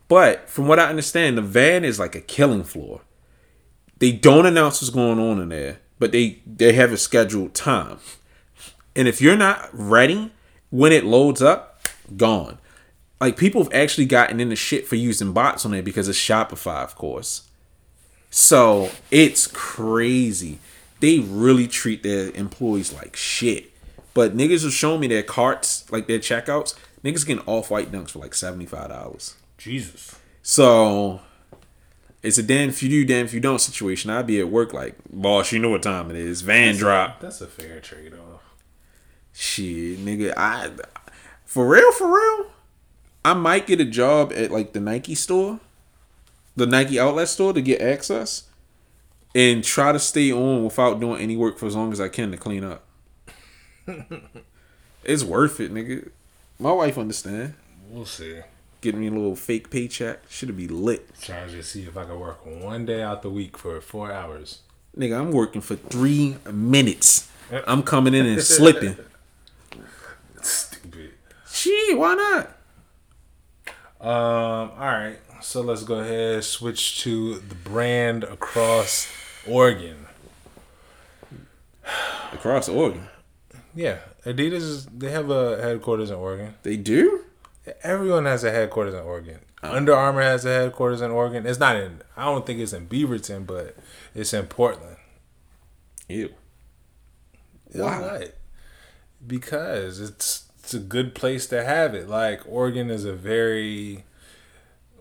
But 0.08 0.50
from 0.50 0.68
what 0.68 0.80
I 0.80 0.86
understand, 0.86 1.38
the 1.38 1.42
van 1.42 1.84
is 1.84 2.00
like 2.00 2.16
a 2.16 2.22
killing 2.22 2.64
floor. 2.64 3.02
They 4.00 4.14
don't 4.14 4.46
announce 4.46 4.82
what's 4.82 4.94
going 4.94 5.20
on 5.20 5.42
in 5.42 5.50
there, 5.50 5.80
but 6.00 6.12
they 6.12 6.40
they 6.46 6.74
have 6.74 6.94
a 6.94 6.98
scheduled 6.98 7.54
time. 7.54 8.00
And 8.96 9.08
if 9.08 9.22
you're 9.22 9.38
not 9.38 9.70
ready 9.74 10.32
when 10.70 10.92
it 10.92 11.04
loads 11.04 11.42
up, 11.42 11.82
gone. 12.16 12.58
Like 13.20 13.38
people 13.38 13.64
have 13.64 13.74
actually 13.74 14.06
gotten 14.06 14.40
into 14.40 14.56
shit 14.56 14.88
for 14.88 14.96
using 14.96 15.34
bots 15.34 15.66
on 15.66 15.72
there 15.72 15.84
because 15.84 16.08
of 16.08 16.16
Shopify, 16.16 16.84
of 16.84 16.96
course. 16.96 17.50
So 18.30 18.92
it's 19.12 19.48
crazy. 19.48 20.60
They 21.00 21.20
really 21.20 21.68
treat 21.68 22.04
their 22.04 22.32
employees 22.32 22.94
like 22.94 23.16
shit. 23.16 23.72
But 24.14 24.36
niggas 24.36 24.64
have 24.64 24.74
shown 24.74 25.00
me 25.00 25.08
their 25.08 25.24
carts, 25.24 25.90
like 25.92 26.08
their 26.08 26.20
checkouts. 26.20 26.76
Niggas 27.04 27.26
getting 27.26 27.46
off 27.46 27.72
white 27.72 27.92
dunks 27.92 28.12
for 28.12 28.20
like 28.20 28.34
seventy 28.34 28.66
five 28.66 28.90
dollars. 28.90 29.36
Jesus. 29.58 30.16
So 30.42 31.22
it's 32.22 32.38
a 32.38 32.44
damn 32.44 32.70
if 32.70 32.84
you 32.84 32.90
do, 32.90 33.06
damn 33.06 33.26
if 33.26 33.34
you 33.34 33.40
don't 33.40 33.60
situation. 33.60 34.10
I'd 34.10 34.28
be 34.28 34.40
at 34.40 34.50
work 34.50 34.74
like, 34.74 34.96
boss, 35.10 35.52
you 35.52 35.60
know 35.60 35.70
what 35.70 35.84
time 35.84 36.10
it 36.10 36.18
is. 36.18 36.42
Van 36.42 36.76
drop. 36.76 37.20
That's 37.22 37.42
a 37.42 37.48
fair 37.48 37.80
trade 37.80 38.14
off. 38.14 38.42
Shit, 39.34 40.00
nigga. 40.00 40.34
I 40.36 40.72
for 41.46 41.68
real, 41.68 41.92
for 41.94 42.08
real. 42.08 42.52
I 43.24 43.34
might 43.34 43.68
get 43.68 43.82
a 43.82 43.86
job 43.86 44.32
at 44.36 44.52
like 44.52 44.74
the 44.74 44.80
Nike 44.80 45.16
store, 45.16 45.60
the 46.56 46.66
Nike 46.66 47.00
outlet 47.00 47.28
store 47.28 47.54
to 47.54 47.62
get 47.62 47.82
access, 47.82 48.44
and 49.36 49.64
try 49.64 49.92
to 49.92 50.00
stay 50.00 50.32
on 50.32 50.64
without 50.64 51.00
doing 51.00 51.22
any 51.22 51.36
work 51.36 51.58
for 51.58 51.66
as 51.66 51.76
long 51.76 51.92
as 51.92 52.00
I 52.00 52.08
can 52.10 52.32
to 52.32 52.38
clean 52.38 52.64
up. 52.64 52.86
it's 55.04 55.24
worth 55.24 55.60
it, 55.60 55.74
nigga. 55.74 56.10
My 56.60 56.72
wife 56.72 56.98
understand. 56.98 57.56
We'll 57.90 58.06
see. 58.06 58.40
Getting 58.82 59.02
me 59.02 59.08
a 59.08 59.12
little 59.12 59.36
fake 59.36 59.70
paycheck 59.70 60.20
should 60.30 60.56
be 60.56 60.68
lit, 60.68 61.10
Trying 61.22 61.50
to 61.50 61.62
see 61.64 61.84
if 61.84 61.98
I 61.98 62.06
can 62.06 62.18
work 62.20 62.46
one 62.46 62.86
day 62.86 63.02
out 63.02 63.22
the 63.22 63.30
week 63.30 63.58
for 63.58 63.82
four 63.82 64.12
hours. 64.12 64.60
nigga. 64.98 65.20
I'm 65.20 65.32
working 65.32 65.62
for 65.62 65.76
three 65.76 66.38
minutes. 66.50 67.30
I'm 67.68 67.84
coming 67.84 68.14
in 68.14 68.26
and 68.26 68.42
slipping. 68.42 68.96
Stupid. 70.42 71.12
Shit, 71.52 71.98
why 71.98 72.16
not? 72.16 72.56
Um. 74.02 74.10
All 74.10 74.78
right. 74.78 75.18
So 75.42 75.62
let's 75.62 75.84
go 75.84 75.96
ahead 76.00 76.44
switch 76.44 77.02
to 77.04 77.40
the 77.40 77.56
brand 77.56 78.24
across 78.26 79.08
Oregon. 79.48 80.06
Across 82.34 82.70
Oregon, 82.70 83.08
Yeah, 83.74 84.00
Adidas. 84.26 84.54
Is, 84.54 84.86
they 84.86 85.10
have 85.12 85.30
a 85.30 85.62
headquarters 85.62 86.10
in 86.12 86.18
Oregon. 86.18 86.56
they 86.64 86.78
do. 86.78 87.24
Everyone 87.84 88.26
has 88.26 88.44
a 88.44 88.52
headquarters 88.52 88.94
in 88.94 89.00
Oregon. 89.02 89.40
Under 89.64 89.94
Armour 89.94 90.22
has 90.22 90.46
a 90.46 90.50
headquarters 90.50 91.02
in 91.02 91.12
Oregon. 91.12 91.46
It's 91.46 91.60
not 91.60 91.76
in. 91.76 92.02
I 92.16 92.26
don't 92.26 92.46
think 92.46 92.60
it's 92.60 92.74
in 92.74 92.88
Beaverton, 92.88 93.46
but 93.46 93.76
it's 94.16 94.34
in 94.34 94.46
Portland. 94.48 94.98
Ew. 96.08 96.34
Why? 97.72 98.00
Why? 98.02 98.28
Because 99.26 100.00
it's 100.00 100.49
it's 100.70 100.76
a 100.76 100.80
good 100.80 101.16
place 101.16 101.48
to 101.48 101.64
have 101.64 101.96
it. 101.96 102.08
Like 102.08 102.42
Oregon 102.48 102.92
is 102.92 103.04
a 103.04 103.14
very 103.14 104.04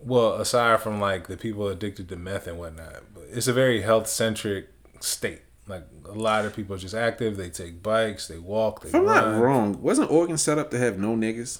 well, 0.01 0.33
aside 0.33 0.81
from 0.81 0.99
like 0.99 1.27
the 1.27 1.37
people 1.37 1.67
addicted 1.67 2.09
to 2.09 2.15
meth 2.15 2.47
and 2.47 2.57
whatnot, 2.57 3.03
but 3.13 3.25
it's 3.31 3.47
a 3.47 3.53
very 3.53 3.83
health 3.83 4.07
centric 4.07 4.69
state. 4.99 5.43
Like 5.67 5.83
a 6.05 6.13
lot 6.13 6.45
of 6.45 6.55
people 6.55 6.75
are 6.75 6.79
just 6.79 6.95
active. 6.95 7.37
They 7.37 7.51
take 7.51 7.83
bikes, 7.83 8.27
they 8.27 8.39
walk, 8.39 8.81
they 8.81 8.89
If 8.89 8.95
I'm 8.95 9.05
run. 9.05 9.31
not 9.33 9.39
wrong, 9.39 9.79
wasn't 9.79 10.09
Oregon 10.09 10.39
set 10.39 10.57
up 10.57 10.71
to 10.71 10.79
have 10.79 10.97
no 10.97 11.15
niggas? 11.15 11.59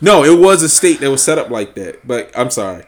No, 0.00 0.24
it 0.24 0.36
was 0.36 0.64
a 0.64 0.68
state 0.68 0.98
that 0.98 1.10
was 1.12 1.22
set 1.22 1.38
up 1.38 1.50
like 1.50 1.76
that. 1.76 2.04
But 2.04 2.36
I'm 2.36 2.50
sorry. 2.50 2.84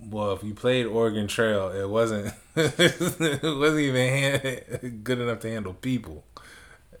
Well, 0.00 0.32
if 0.32 0.42
you 0.42 0.54
played 0.54 0.86
Oregon 0.86 1.26
Trail, 1.28 1.68
it 1.68 1.86
wasn't 1.90 2.32
it 2.56 3.42
wasn't 3.42 3.80
even 3.80 4.08
hand, 4.08 5.00
good 5.04 5.18
enough 5.20 5.40
to 5.40 5.50
handle 5.50 5.74
people. 5.74 6.24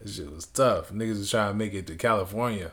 That 0.00 0.08
shit 0.10 0.32
was 0.32 0.46
tough. 0.46 0.90
Niggas 0.90 1.18
was 1.18 1.30
trying 1.30 1.50
to 1.52 1.54
make 1.54 1.74
it 1.74 1.86
to 1.88 1.94
California. 1.96 2.72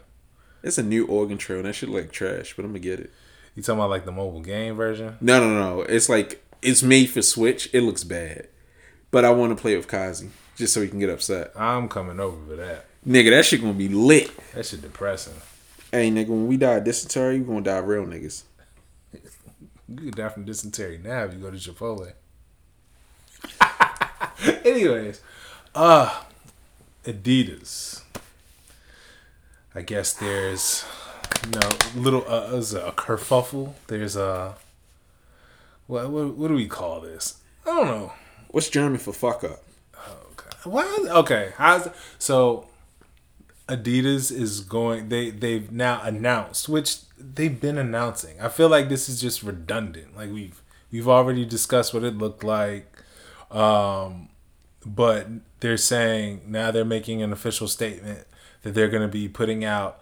It's 0.63 0.77
a 0.77 0.83
new 0.83 1.05
Oregon 1.05 1.37
Trail. 1.37 1.59
and 1.59 1.67
That 1.67 1.73
shit 1.73 1.89
like 1.89 2.11
trash, 2.11 2.55
but 2.55 2.63
I'm 2.65 2.71
gonna 2.71 2.79
get 2.79 2.99
it. 2.99 3.11
You 3.55 3.63
talking 3.63 3.79
about 3.79 3.89
like 3.89 4.05
the 4.05 4.11
mobile 4.11 4.41
game 4.41 4.75
version? 4.75 5.17
No, 5.21 5.39
no, 5.39 5.53
no. 5.53 5.81
It's 5.81 6.09
like 6.09 6.43
it's 6.61 6.83
made 6.83 7.09
for 7.09 7.21
Switch. 7.21 7.69
It 7.73 7.81
looks 7.81 8.03
bad, 8.03 8.47
but 9.11 9.23
I 9.25 9.29
want 9.31 9.55
to 9.55 9.61
play 9.61 9.75
with 9.77 9.87
Kazi 9.87 10.29
just 10.55 10.73
so 10.73 10.81
he 10.81 10.87
can 10.87 10.99
get 10.99 11.09
upset. 11.09 11.51
I'm 11.55 11.87
coming 11.87 12.19
over 12.19 12.37
for 12.47 12.55
that. 12.55 12.85
Nigga, 13.07 13.29
that 13.31 13.45
shit 13.45 13.61
gonna 13.61 13.73
be 13.73 13.87
lit. 13.89 14.31
That 14.53 14.65
shit 14.65 14.81
depressing. 14.81 15.35
Hey, 15.91 16.09
nigga, 16.11 16.27
when 16.29 16.47
we 16.47 16.57
die 16.57 16.73
of 16.75 16.83
dysentery, 16.83 17.39
we 17.39 17.45
gonna 17.45 17.61
die 17.61 17.77
real 17.77 18.05
niggas. 18.05 18.43
You 19.87 19.95
could 19.97 20.15
die 20.15 20.29
from 20.29 20.45
dysentery 20.45 20.97
now 20.97 21.23
if 21.25 21.33
you 21.33 21.39
go 21.39 21.51
to 21.51 21.57
Chipotle. 21.57 22.11
Anyways, 24.65 25.21
uh 25.75 26.23
Adidas. 27.05 28.01
I 29.73 29.81
guess 29.81 30.13
there's 30.13 30.85
you 31.45 31.59
know 31.59 31.69
little 31.95 32.25
uh, 32.27 32.51
there's 32.51 32.73
a 32.73 32.91
kerfuffle. 32.91 33.73
There's 33.87 34.15
a 34.15 34.55
what, 35.87 36.09
what 36.09 36.35
what 36.35 36.47
do 36.47 36.55
we 36.55 36.67
call 36.67 37.01
this? 37.01 37.41
I 37.65 37.69
don't 37.69 37.87
know. 37.87 38.13
What's 38.49 38.69
German 38.69 38.99
for 38.99 39.13
fuck 39.13 39.43
up? 39.43 39.63
Okay. 40.31 40.69
What? 40.69 41.09
Okay. 41.09 41.53
How's 41.57 41.89
so? 42.17 42.67
Adidas 43.67 44.31
is 44.31 44.61
going. 44.61 45.09
They 45.09 45.31
they've 45.31 45.71
now 45.71 46.01
announced, 46.03 46.69
which 46.69 46.97
they've 47.17 47.59
been 47.59 47.77
announcing. 47.77 48.39
I 48.39 48.49
feel 48.49 48.69
like 48.69 48.89
this 48.89 49.09
is 49.09 49.19
just 49.19 49.41
redundant. 49.43 50.15
Like 50.15 50.31
we've 50.31 50.61
we've 50.91 51.07
already 51.07 51.45
discussed 51.45 51.93
what 51.93 52.03
it 52.03 52.15
looked 52.15 52.43
like, 52.43 52.95
um, 53.51 54.29
but 54.85 55.27
they're 55.65 55.77
saying 55.77 56.41
now 56.45 56.69
they're 56.69 56.85
making 56.85 57.23
an 57.23 57.33
official 57.33 57.67
statement 57.67 58.27
that 58.61 58.75
they're 58.75 58.87
going 58.87 59.01
to 59.01 59.07
be 59.07 59.27
putting 59.27 59.65
out 59.65 59.99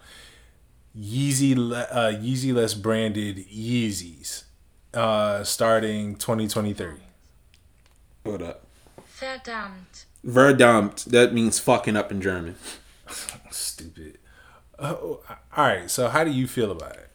Yeezy 0.94 1.56
uh, 1.56 2.12
Yeezy 2.12 2.52
less 2.52 2.74
branded 2.74 3.48
Yeezys 3.48 4.42
uh, 4.92 5.42
starting 5.42 6.16
2023. 6.16 6.96
Hold 8.26 8.42
up. 8.42 8.66
Verdammt. 9.18 10.04
Verdammt. 10.22 11.06
That 11.06 11.32
means 11.32 11.58
fucking 11.58 11.96
up 11.96 12.12
in 12.12 12.20
German. 12.20 12.56
Stupid. 13.50 14.18
Uh, 14.78 14.92
all 14.92 15.20
right. 15.56 15.90
So 15.90 16.08
how 16.08 16.24
do 16.24 16.30
you 16.30 16.46
feel 16.46 16.70
about 16.70 16.96
it? 16.96 17.10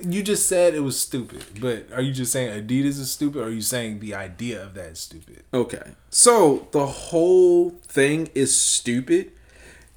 You 0.00 0.22
just 0.22 0.48
said 0.48 0.74
it 0.74 0.80
was 0.80 0.98
stupid, 0.98 1.44
but 1.60 1.86
are 1.92 2.02
you 2.02 2.12
just 2.12 2.32
saying 2.32 2.66
Adidas 2.66 2.98
is 2.98 3.12
stupid, 3.12 3.42
or 3.42 3.44
are 3.44 3.50
you 3.50 3.60
saying 3.60 4.00
the 4.00 4.14
idea 4.14 4.62
of 4.62 4.74
that 4.74 4.90
is 4.92 5.00
stupid? 5.00 5.44
Okay. 5.54 5.92
So 6.10 6.66
the 6.72 6.86
whole 6.86 7.70
thing 7.70 8.28
is 8.34 8.56
stupid 8.56 9.30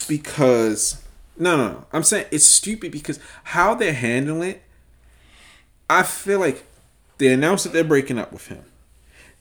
because 0.07 1.01
no, 1.37 1.57
no, 1.57 1.67
no. 1.69 1.85
I'm 1.91 2.03
saying 2.03 2.27
it's 2.31 2.45
stupid 2.45 2.91
because 2.91 3.19
how 3.43 3.75
they're 3.75 3.93
handling 3.93 4.51
it. 4.51 4.61
I 5.89 6.03
feel 6.03 6.39
like 6.39 6.65
they 7.17 7.31
announced 7.31 7.63
that 7.63 7.73
they're 7.73 7.83
breaking 7.83 8.17
up 8.17 8.31
with 8.31 8.47
him. 8.47 8.63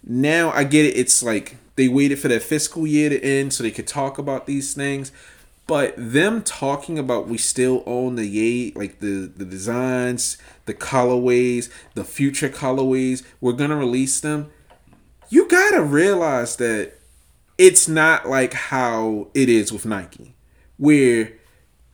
Now 0.02 0.50
I 0.50 0.64
get 0.64 0.84
it. 0.84 0.96
It's 0.96 1.22
like 1.22 1.56
they 1.76 1.88
waited 1.88 2.18
for 2.18 2.28
their 2.28 2.40
fiscal 2.40 2.86
year 2.86 3.08
to 3.10 3.22
end 3.22 3.52
so 3.52 3.62
they 3.62 3.70
could 3.70 3.86
talk 3.86 4.18
about 4.18 4.46
these 4.46 4.74
things. 4.74 5.12
But 5.66 5.94
them 5.96 6.42
talking 6.42 6.98
about 6.98 7.26
we 7.28 7.38
still 7.38 7.82
own 7.86 8.16
the 8.16 8.26
yay 8.26 8.72
like 8.74 9.00
the 9.00 9.32
the 9.34 9.44
designs, 9.46 10.36
the 10.66 10.74
colorways, 10.74 11.70
the 11.94 12.04
future 12.04 12.48
colorways, 12.50 13.22
we're 13.40 13.52
gonna 13.52 13.76
release 13.76 14.20
them. 14.20 14.50
You 15.30 15.48
gotta 15.48 15.82
realize 15.82 16.56
that 16.56 16.92
it's 17.56 17.88
not 17.88 18.28
like 18.28 18.52
how 18.52 19.28
it 19.32 19.48
is 19.48 19.72
with 19.72 19.86
Nike, 19.86 20.34
where 20.76 21.32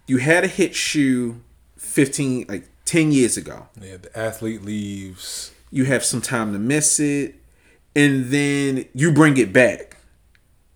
you 0.06 0.16
had 0.18 0.42
a 0.42 0.48
hit 0.48 0.74
shoe 0.74 1.40
15 1.76 2.46
like 2.48 2.66
10 2.84 3.12
years 3.12 3.36
ago 3.36 3.68
Yeah, 3.80 3.98
the 3.98 4.18
athlete 4.18 4.62
leaves. 4.62 5.52
you 5.70 5.84
have 5.84 6.04
some 6.04 6.20
time 6.20 6.52
to 6.52 6.58
miss 6.58 6.98
it 6.98 7.36
and 7.94 8.26
then 8.26 8.86
you 8.94 9.12
bring 9.12 9.36
it 9.36 9.52
back 9.52 9.96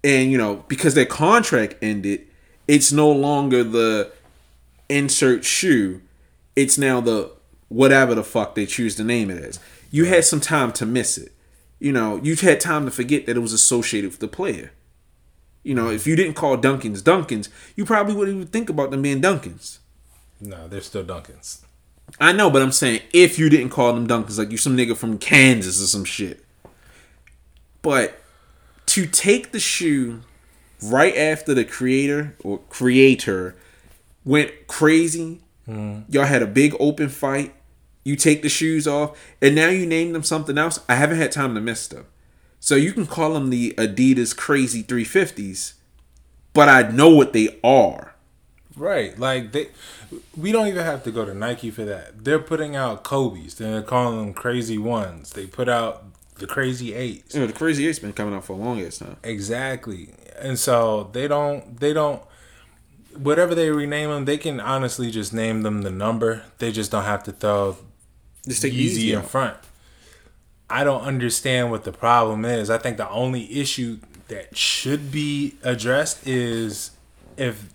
and 0.04 0.30
you 0.30 0.38
know 0.38 0.64
because 0.68 0.94
their 0.94 1.06
contract 1.06 1.74
ended 1.82 2.26
it's 2.66 2.92
no 2.92 3.10
longer 3.10 3.62
the 3.64 4.12
insert 4.88 5.44
shoe. 5.44 6.00
It's 6.56 6.78
now 6.78 7.00
the 7.00 7.30
whatever 7.68 8.14
the 8.14 8.24
fuck 8.24 8.54
they 8.54 8.66
choose 8.66 8.94
to 8.96 9.04
name 9.04 9.30
it 9.30 9.42
as 9.42 9.58
you 9.90 10.04
had 10.04 10.24
some 10.24 10.40
time 10.40 10.72
to 10.72 10.86
miss 10.86 11.18
it. 11.18 11.32
You 11.78 11.92
know 11.92 12.20
you've 12.22 12.40
had 12.40 12.60
time 12.60 12.84
to 12.84 12.90
forget 12.90 13.26
that 13.26 13.36
it 13.36 13.40
was 13.40 13.52
associated 13.52 14.10
with 14.10 14.20
the 14.20 14.28
player. 14.28 14.72
You 15.62 15.74
know 15.74 15.90
if 15.90 16.06
you 16.06 16.14
didn't 16.16 16.34
call 16.34 16.56
dunkins 16.58 17.02
dunkins 17.02 17.48
you 17.74 17.84
probably 17.84 18.14
wouldn't 18.14 18.36
even 18.36 18.48
think 18.48 18.68
about 18.70 18.90
them 18.90 19.02
being 19.02 19.20
dunkins 19.22 19.78
No, 20.40 20.68
they're 20.68 20.80
still 20.82 21.04
Dunkins. 21.04 21.60
I 22.20 22.32
know, 22.32 22.50
but 22.50 22.62
I'm 22.62 22.72
saying 22.72 23.00
if 23.12 23.38
you 23.38 23.48
didn't 23.48 23.70
call 23.70 23.92
them 23.94 24.06
Dunkins, 24.06 24.38
like 24.38 24.50
you 24.50 24.58
some 24.58 24.76
nigga 24.76 24.96
from 24.96 25.18
Kansas 25.18 25.82
or 25.82 25.86
some 25.86 26.04
shit. 26.04 26.44
But 27.82 28.20
to 28.86 29.06
take 29.06 29.52
the 29.52 29.60
shoe 29.60 30.20
right 30.84 31.16
after 31.16 31.54
the 31.54 31.64
creator 31.64 32.36
or 32.42 32.58
creator 32.68 33.56
went 34.24 34.66
crazy, 34.66 35.40
y'all 35.66 36.24
had 36.24 36.42
a 36.42 36.46
big 36.46 36.74
open 36.78 37.08
fight. 37.08 37.54
You 38.04 38.16
take 38.16 38.42
the 38.42 38.50
shoes 38.50 38.86
off, 38.86 39.18
and 39.40 39.54
now 39.54 39.68
you 39.68 39.86
name 39.86 40.12
them 40.12 40.22
something 40.22 40.58
else. 40.58 40.78
I 40.88 40.96
haven't 40.96 41.16
had 41.16 41.32
time 41.32 41.54
to 41.54 41.60
miss 41.60 41.88
them. 41.88 42.04
So 42.60 42.74
you 42.74 42.92
can 42.92 43.06
call 43.06 43.32
them 43.34 43.50
the 43.50 43.74
Adidas 43.78 44.36
Crazy 44.36 44.82
350s, 44.82 45.74
but 46.52 46.68
I 46.68 46.90
know 46.90 47.08
what 47.08 47.32
they 47.32 47.58
are. 47.64 48.14
Right. 48.76 49.18
Like 49.18 49.52
they 49.52 49.68
we 50.36 50.52
don't 50.52 50.66
even 50.66 50.84
have 50.84 51.04
to 51.04 51.10
go 51.10 51.24
to 51.24 51.34
Nike 51.34 51.70
for 51.70 51.84
that. 51.84 52.24
They're 52.24 52.38
putting 52.38 52.76
out 52.76 53.04
Kobe's. 53.04 53.54
They're 53.54 53.82
calling 53.82 54.18
them 54.18 54.34
crazy 54.34 54.78
ones. 54.78 55.30
They 55.30 55.46
put 55.46 55.68
out 55.68 56.04
the 56.36 56.46
crazy 56.46 56.94
eights. 56.94 57.34
You 57.34 57.40
know, 57.40 57.46
the 57.46 57.52
Crazy 57.52 57.86
Eight's 57.86 57.98
been 57.98 58.12
coming 58.12 58.34
out 58.34 58.44
for 58.44 58.54
a 58.54 58.56
long 58.56 58.80
ass 58.80 58.98
time. 58.98 59.16
Exactly. 59.22 60.10
And 60.38 60.58
so 60.58 61.10
they 61.12 61.28
don't 61.28 61.78
they 61.80 61.92
don't 61.92 62.22
whatever 63.16 63.54
they 63.54 63.70
rename 63.70 64.10
them, 64.10 64.24
they 64.24 64.38
can 64.38 64.60
honestly 64.60 65.10
just 65.10 65.32
name 65.32 65.62
them 65.62 65.82
the 65.82 65.90
number. 65.90 66.42
They 66.58 66.72
just 66.72 66.90
don't 66.90 67.04
have 67.04 67.22
to 67.24 67.32
throw 67.32 67.76
Just 68.46 68.62
take 68.62 68.72
Yeezy 68.72 68.76
easy 68.76 69.12
in 69.12 69.22
front. 69.22 69.56
I 70.68 70.82
don't 70.82 71.02
understand 71.02 71.70
what 71.70 71.84
the 71.84 71.92
problem 71.92 72.44
is. 72.44 72.70
I 72.70 72.78
think 72.78 72.96
the 72.96 73.08
only 73.10 73.60
issue 73.60 73.98
that 74.28 74.56
should 74.56 75.12
be 75.12 75.56
addressed 75.62 76.26
is 76.26 76.92
if 77.36 77.68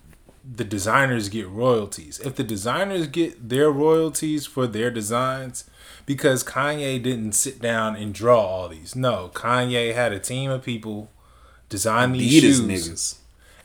the 0.44 0.64
designers 0.64 1.28
get 1.28 1.48
royalties. 1.48 2.18
If 2.18 2.34
the 2.34 2.44
designers 2.44 3.06
get 3.06 3.48
their 3.48 3.70
royalties 3.70 4.46
for 4.46 4.66
their 4.66 4.90
designs, 4.90 5.64
because 6.06 6.42
Kanye 6.42 7.00
didn't 7.00 7.32
sit 7.32 7.60
down 7.60 7.94
and 7.94 8.12
draw 8.12 8.40
all 8.40 8.68
these. 8.68 8.96
No, 8.96 9.30
Kanye 9.32 9.94
had 9.94 10.12
a 10.12 10.18
team 10.18 10.50
of 10.50 10.64
people 10.64 11.10
design 11.70 12.12
these 12.12 12.42
Adidas 12.42 12.68
shoes. 12.68 12.88
niggas. 12.88 13.14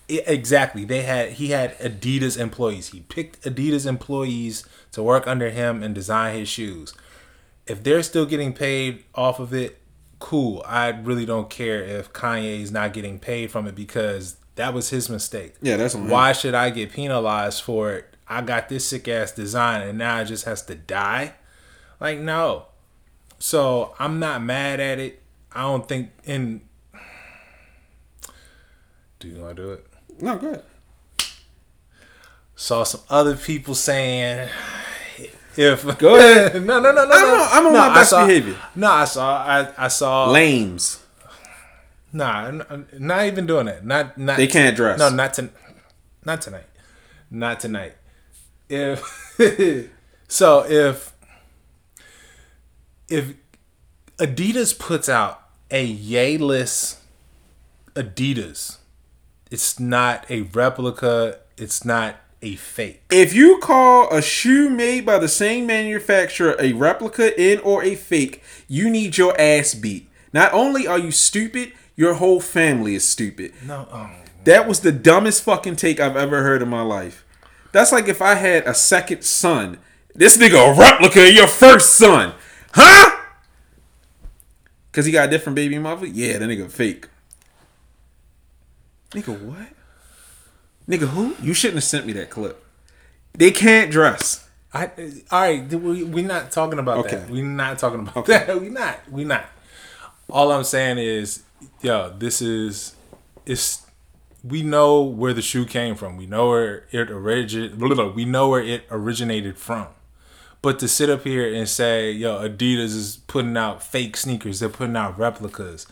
I- 0.10 0.32
exactly. 0.32 0.86
They 0.86 1.02
had 1.02 1.34
he 1.34 1.50
had 1.50 1.78
Adidas 1.80 2.40
employees. 2.40 2.90
He 2.90 3.02
picked 3.02 3.42
Adidas 3.44 3.86
employees 3.86 4.66
to 4.94 5.04
work 5.04 5.28
under 5.28 5.50
him 5.50 5.84
and 5.84 5.94
design 5.94 6.38
his 6.38 6.48
shoes. 6.48 6.94
If 7.68 7.84
they're 7.84 8.04
still 8.04 8.26
getting 8.26 8.54
paid 8.54 9.04
off 9.14 9.40
of 9.40 9.54
it, 9.54 9.80
cool. 10.20 10.64
I 10.66 10.90
really 10.90 11.26
don't 11.26 11.50
care 11.50 11.84
if 11.84 12.14
Kanye 12.14 12.62
is 12.62 12.72
not 12.72 12.94
getting 12.94 13.20
paid 13.20 13.52
from 13.52 13.68
it 13.68 13.76
because 13.76 14.38
that 14.56 14.74
was 14.74 14.90
his 14.90 15.10
mistake. 15.10 15.56
Yeah, 15.62 15.76
that's 15.78 15.96
why 15.96 16.32
should 16.32 16.54
I 16.54 16.70
get 16.70 16.92
penalized 16.92 17.62
for 17.64 17.92
it? 17.92 18.06
I 18.28 18.42
got 18.42 18.70
this 18.70 18.88
sick 18.88 19.08
ass 19.08 19.32
design 19.32 19.88
and 19.88 19.98
now 19.98 20.20
it 20.22 20.26
just 20.26 20.46
has 20.46 20.62
to 20.64 20.76
die. 20.76 21.34
Like 22.00 22.20
no. 22.20 22.68
So 23.40 23.96
I'm 24.00 24.20
not 24.20 24.42
mad 24.44 24.80
at 24.80 25.00
it. 25.00 25.22
I 25.52 25.62
don't 25.62 25.88
think 25.88 26.12
in. 26.24 26.62
Do 29.26 29.32
you 29.32 29.42
want 29.42 29.58
to 29.58 29.64
do 29.64 29.72
it? 29.72 29.88
No, 30.22 30.38
go 30.38 30.48
ahead. 30.50 30.64
saw 32.56 32.84
some 32.84 33.02
other 33.10 33.36
people 33.36 33.74
saying 33.74 34.48
if 35.58 35.98
Go 35.98 36.16
ahead. 36.16 36.64
no 36.66 36.80
no 36.80 36.92
no 36.92 37.06
no 37.06 37.12
I'm 37.12 37.22
no 37.22 37.34
on- 37.44 37.50
I'm 37.52 37.66
on 37.68 37.74
no, 37.74 37.80
my 37.80 37.88
I 37.88 37.94
best 37.96 38.10
saw- 38.12 38.26
behavior. 38.28 38.56
no 38.76 38.88
I 38.92 39.06
saw 39.06 39.38
I 39.46 39.86
I 39.86 39.88
saw 39.88 40.30
Lames. 40.30 41.00
nah 42.14 42.52
not 43.00 43.26
even 43.26 43.46
doing 43.48 43.66
that 43.66 43.84
not 43.86 44.18
not 44.18 44.38
They 44.38 44.48
can't 44.48 44.76
dress. 44.76 45.00
no 45.00 45.10
not 45.10 45.34
to 45.36 45.50
not 46.24 46.42
tonight 46.42 46.68
not 47.32 47.60
tonight 47.60 47.96
if 48.70 49.02
so 50.28 50.66
if 50.70 51.14
if 53.10 53.34
Adidas 54.18 54.78
puts 54.78 55.10
out 55.10 55.42
a 55.72 55.84
yay-less 55.84 57.02
Adidas 57.96 58.78
it's 59.52 59.80
not 59.80 60.30
a 60.30 60.42
replica 60.42 61.40
it's 61.58 61.86
not 61.86 62.18
a 62.42 62.56
fake. 62.56 63.04
If 63.10 63.34
you 63.34 63.60
call 63.60 64.14
a 64.14 64.22
shoe 64.22 64.70
made 64.70 65.06
by 65.06 65.18
the 65.18 65.28
same 65.28 65.66
manufacturer 65.66 66.56
a 66.60 66.74
replica 66.74 67.40
in 67.42 67.60
or 67.60 67.84
a 67.84 67.96
fake, 67.96 68.44
you 68.68 68.90
need 68.90 69.18
your 69.18 69.40
ass 69.40 69.74
beat. 69.74 70.10
Not 70.34 70.54
only 70.54 70.86
are 70.86 71.00
you 71.00 71.12
stupid, 71.12 71.74
your 71.96 72.16
whole 72.16 72.42
family 72.42 72.94
is 72.96 73.08
stupid. 73.08 73.54
No, 73.66 73.88
oh, 73.92 74.12
That 74.44 74.68
was 74.68 74.82
the 74.82 74.92
dumbest 74.92 75.44
fucking 75.44 75.78
take 75.78 76.00
I've 76.00 76.18
ever 76.18 76.44
heard 76.44 76.62
in 76.62 76.70
my 76.70 76.82
life. 76.82 77.26
That's 77.72 77.92
like 77.92 78.08
if 78.08 78.22
I 78.22 78.36
had 78.36 78.68
a 78.68 78.74
second 78.74 79.24
son. 79.24 79.80
This 80.14 80.38
nigga 80.38 80.74
a 80.74 80.80
replica 80.80 81.28
of 81.28 81.34
your 81.34 81.48
first 81.48 81.94
son. 81.94 82.34
Huh? 82.74 83.12
Cause 84.92 85.06
he 85.06 85.12
got 85.12 85.28
a 85.28 85.32
different 85.32 85.58
baby 85.58 85.78
mother? 85.78 86.06
Yeah, 86.06 86.38
that 86.38 86.48
nigga 86.48 86.72
fake. 86.72 87.08
Nigga 89.16 89.42
what? 89.42 89.68
Nigga 90.88 91.08
who? 91.08 91.36
You 91.42 91.54
shouldn't 91.54 91.78
have 91.78 91.84
sent 91.84 92.06
me 92.06 92.14
that 92.14 92.30
clip. 92.30 92.64
They 93.34 93.52
can't 93.52 93.92
dress. 93.92 94.48
I 94.74 94.86
all 95.32 95.42
right. 95.42 95.68
We 95.74 96.04
we're 96.04 96.28
not 96.28 96.52
talking 96.52 96.80
about 96.80 97.00
Okay. 97.06 97.16
that. 97.18 97.30
We're 97.30 97.44
not 97.44 97.80
talking 97.80 98.02
about 98.02 98.26
that. 98.28 98.60
We 98.62 98.70
not. 98.70 99.00
We 99.12 99.24
not. 99.24 99.46
All 100.30 100.52
I'm 100.52 100.64
saying 100.64 100.98
is, 100.98 101.44
yo, 101.82 102.14
this 102.18 102.42
is 102.42 102.96
it's. 103.46 103.82
We 104.44 104.62
know 104.62 105.02
where 105.02 105.34
the 105.34 105.42
shoe 105.42 105.66
came 105.66 105.96
from. 105.96 106.18
We 106.18 106.28
know 106.28 106.50
where 106.50 106.86
it 106.92 107.10
originated. 107.10 107.82
We 108.16 108.26
know 108.26 108.50
where 108.50 108.62
it 108.62 108.84
originated 108.92 109.58
from. 109.58 109.88
But 110.62 110.78
to 110.80 110.88
sit 110.88 111.10
up 111.10 111.24
here 111.24 111.52
and 111.54 111.68
say, 111.70 112.12
yo, 112.12 112.48
Adidas 112.48 112.96
is 112.96 113.18
putting 113.28 113.56
out 113.58 113.82
fake 113.84 114.18
sneakers. 114.18 114.60
They're 114.60 114.70
putting 114.70 114.96
out 114.96 115.18
replicas. 115.18 115.88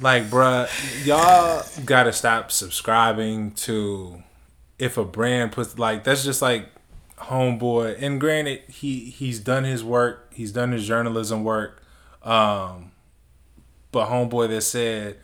Like, 0.00 0.24
bruh, 0.24 0.68
y'all 1.06 1.64
gotta 1.84 2.12
stop 2.12 2.50
subscribing 2.50 3.52
to 3.52 4.22
if 4.78 4.98
a 4.98 5.04
brand 5.04 5.52
puts 5.52 5.78
like 5.78 6.04
that's 6.04 6.24
just 6.24 6.42
like 6.42 6.68
homeboy. 7.18 7.96
And 8.00 8.20
granted, 8.20 8.62
he 8.68 9.10
he's 9.10 9.38
done 9.40 9.64
his 9.64 9.84
work. 9.84 10.32
He's 10.34 10.52
done 10.52 10.72
his 10.72 10.86
journalism 10.86 11.44
work. 11.44 11.82
Um, 12.22 12.92
but 13.92 14.08
homeboy 14.08 14.48
that 14.48 14.62
said, 14.62 15.18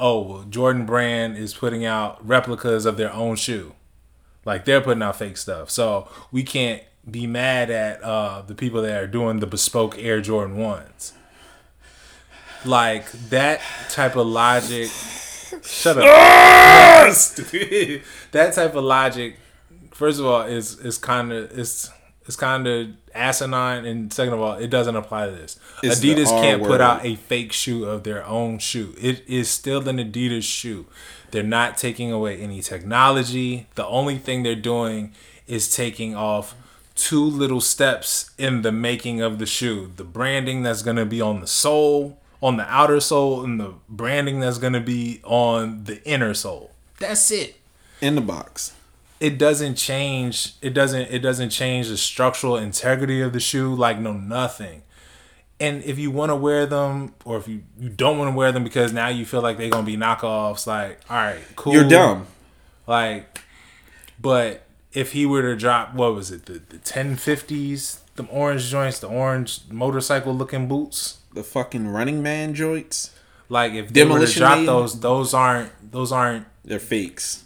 "Oh, 0.00 0.20
well, 0.22 0.42
Jordan 0.42 0.86
Brand 0.86 1.36
is 1.36 1.54
putting 1.54 1.84
out 1.84 2.26
replicas 2.26 2.86
of 2.86 2.96
their 2.96 3.12
own 3.12 3.36
shoe, 3.36 3.74
like 4.44 4.64
they're 4.64 4.80
putting 4.80 5.02
out 5.02 5.16
fake 5.16 5.36
stuff." 5.36 5.70
So 5.70 6.08
we 6.32 6.42
can't 6.42 6.82
be 7.08 7.26
mad 7.26 7.70
at 7.70 8.02
uh, 8.02 8.42
the 8.42 8.54
people 8.54 8.82
that 8.82 9.00
are 9.00 9.06
doing 9.06 9.38
the 9.38 9.46
bespoke 9.46 9.96
Air 9.98 10.20
Jordan 10.20 10.56
ones. 10.56 11.12
Like 12.66 13.10
that 13.30 13.60
type 13.88 14.16
of 14.16 14.26
logic. 14.26 14.90
Shut 15.62 15.98
up. 15.98 17.12
Stupid. 17.12 18.02
that 18.32 18.52
type 18.54 18.74
of 18.74 18.84
logic, 18.84 19.36
first 19.92 20.20
of 20.20 20.26
all, 20.26 20.42
is 20.42 20.78
is 20.80 20.98
kind 20.98 21.32
of 21.32 21.56
it's 21.58 21.90
it's 22.26 22.36
kind 22.36 22.66
of 22.66 22.88
asinine, 23.14 23.84
and 23.84 24.12
second 24.12 24.34
of 24.34 24.40
all, 24.40 24.54
it 24.54 24.68
doesn't 24.68 24.96
apply 24.96 25.26
to 25.26 25.32
this. 25.32 25.58
It's 25.82 26.00
Adidas 26.00 26.28
can't 26.28 26.62
put 26.62 26.80
out 26.80 27.04
a 27.04 27.14
fake 27.14 27.52
shoe 27.52 27.84
of 27.84 28.02
their 28.02 28.24
own 28.26 28.58
shoe. 28.58 28.94
It 29.00 29.22
is 29.28 29.48
still 29.48 29.88
an 29.88 29.98
Adidas 29.98 30.42
shoe. 30.42 30.86
They're 31.30 31.42
not 31.42 31.76
taking 31.76 32.10
away 32.10 32.40
any 32.40 32.62
technology. 32.62 33.68
The 33.76 33.86
only 33.86 34.18
thing 34.18 34.42
they're 34.42 34.54
doing 34.54 35.12
is 35.46 35.74
taking 35.74 36.16
off 36.16 36.54
two 36.96 37.24
little 37.24 37.60
steps 37.60 38.30
in 38.38 38.62
the 38.62 38.72
making 38.72 39.20
of 39.20 39.38
the 39.38 39.46
shoe. 39.46 39.92
The 39.96 40.04
branding 40.04 40.62
that's 40.62 40.82
going 40.82 40.96
to 40.96 41.06
be 41.06 41.20
on 41.20 41.40
the 41.40 41.46
sole, 41.46 42.18
on 42.46 42.56
the 42.56 42.64
outer 42.72 43.00
sole, 43.00 43.42
and 43.44 43.58
the 43.58 43.72
branding 43.88 44.40
that's 44.40 44.58
going 44.58 44.72
to 44.74 44.80
be 44.80 45.20
on 45.24 45.84
the 45.84 45.96
inner 46.04 46.32
sole. 46.34 46.70
That's 47.00 47.30
it 47.30 47.56
In 48.00 48.14
the 48.14 48.20
box. 48.34 48.72
it 49.20 49.36
doesn't 49.38 49.74
change 49.76 50.54
it 50.62 50.72
doesn't 50.80 51.06
it 51.16 51.20
doesn't 51.20 51.50
change 51.50 51.88
the 51.88 51.96
structural 51.96 52.56
integrity 52.56 53.20
of 53.20 53.32
the 53.32 53.40
shoe 53.40 53.74
like 53.74 53.98
no 53.98 54.12
nothing 54.12 54.82
and 55.58 55.82
if 55.84 55.98
you 55.98 56.10
want 56.10 56.30
to 56.30 56.36
wear 56.36 56.66
them 56.66 57.14
or 57.24 57.38
if 57.38 57.48
you, 57.48 57.62
you 57.78 57.88
don't 57.88 58.18
want 58.18 58.30
to 58.30 58.36
wear 58.36 58.52
them 58.52 58.62
because 58.64 58.92
now 58.92 59.08
you 59.08 59.24
feel 59.24 59.40
like 59.40 59.56
they're 59.58 59.70
gonna 59.76 59.86
be 59.94 59.96
knockoffs 59.96 60.66
like 60.66 61.00
all 61.10 61.16
right 61.16 61.40
cool 61.56 61.72
You're 61.74 61.88
dumb. 61.88 62.26
like 62.86 63.40
but 64.20 64.66
if 64.92 65.12
he 65.12 65.26
were 65.26 65.42
to 65.42 65.56
drop 65.56 65.94
what 65.94 66.14
was 66.14 66.30
it 66.30 66.46
the, 66.46 66.54
the 66.72 66.78
1050s 66.78 68.00
the 68.16 68.24
orange 68.26 68.68
joints 68.70 68.98
the 68.98 69.08
orange 69.08 69.60
motorcycle 69.70 70.34
looking 70.34 70.68
boots 70.68 71.18
The 71.36 71.44
fucking 71.44 71.86
running 71.88 72.22
man 72.22 72.54
joints. 72.54 73.10
like 73.48 73.72
if 73.74 73.92
they 73.92 74.02
were 74.04 74.18
to 74.18 74.26
Demolition 74.26 74.40
drop 74.42 74.64
those 74.66 74.98
those 75.00 75.34
aren't 75.34 75.70
those 75.92 76.10
aren't 76.12 76.46
They're 76.64 76.80
fakes. 76.80 77.44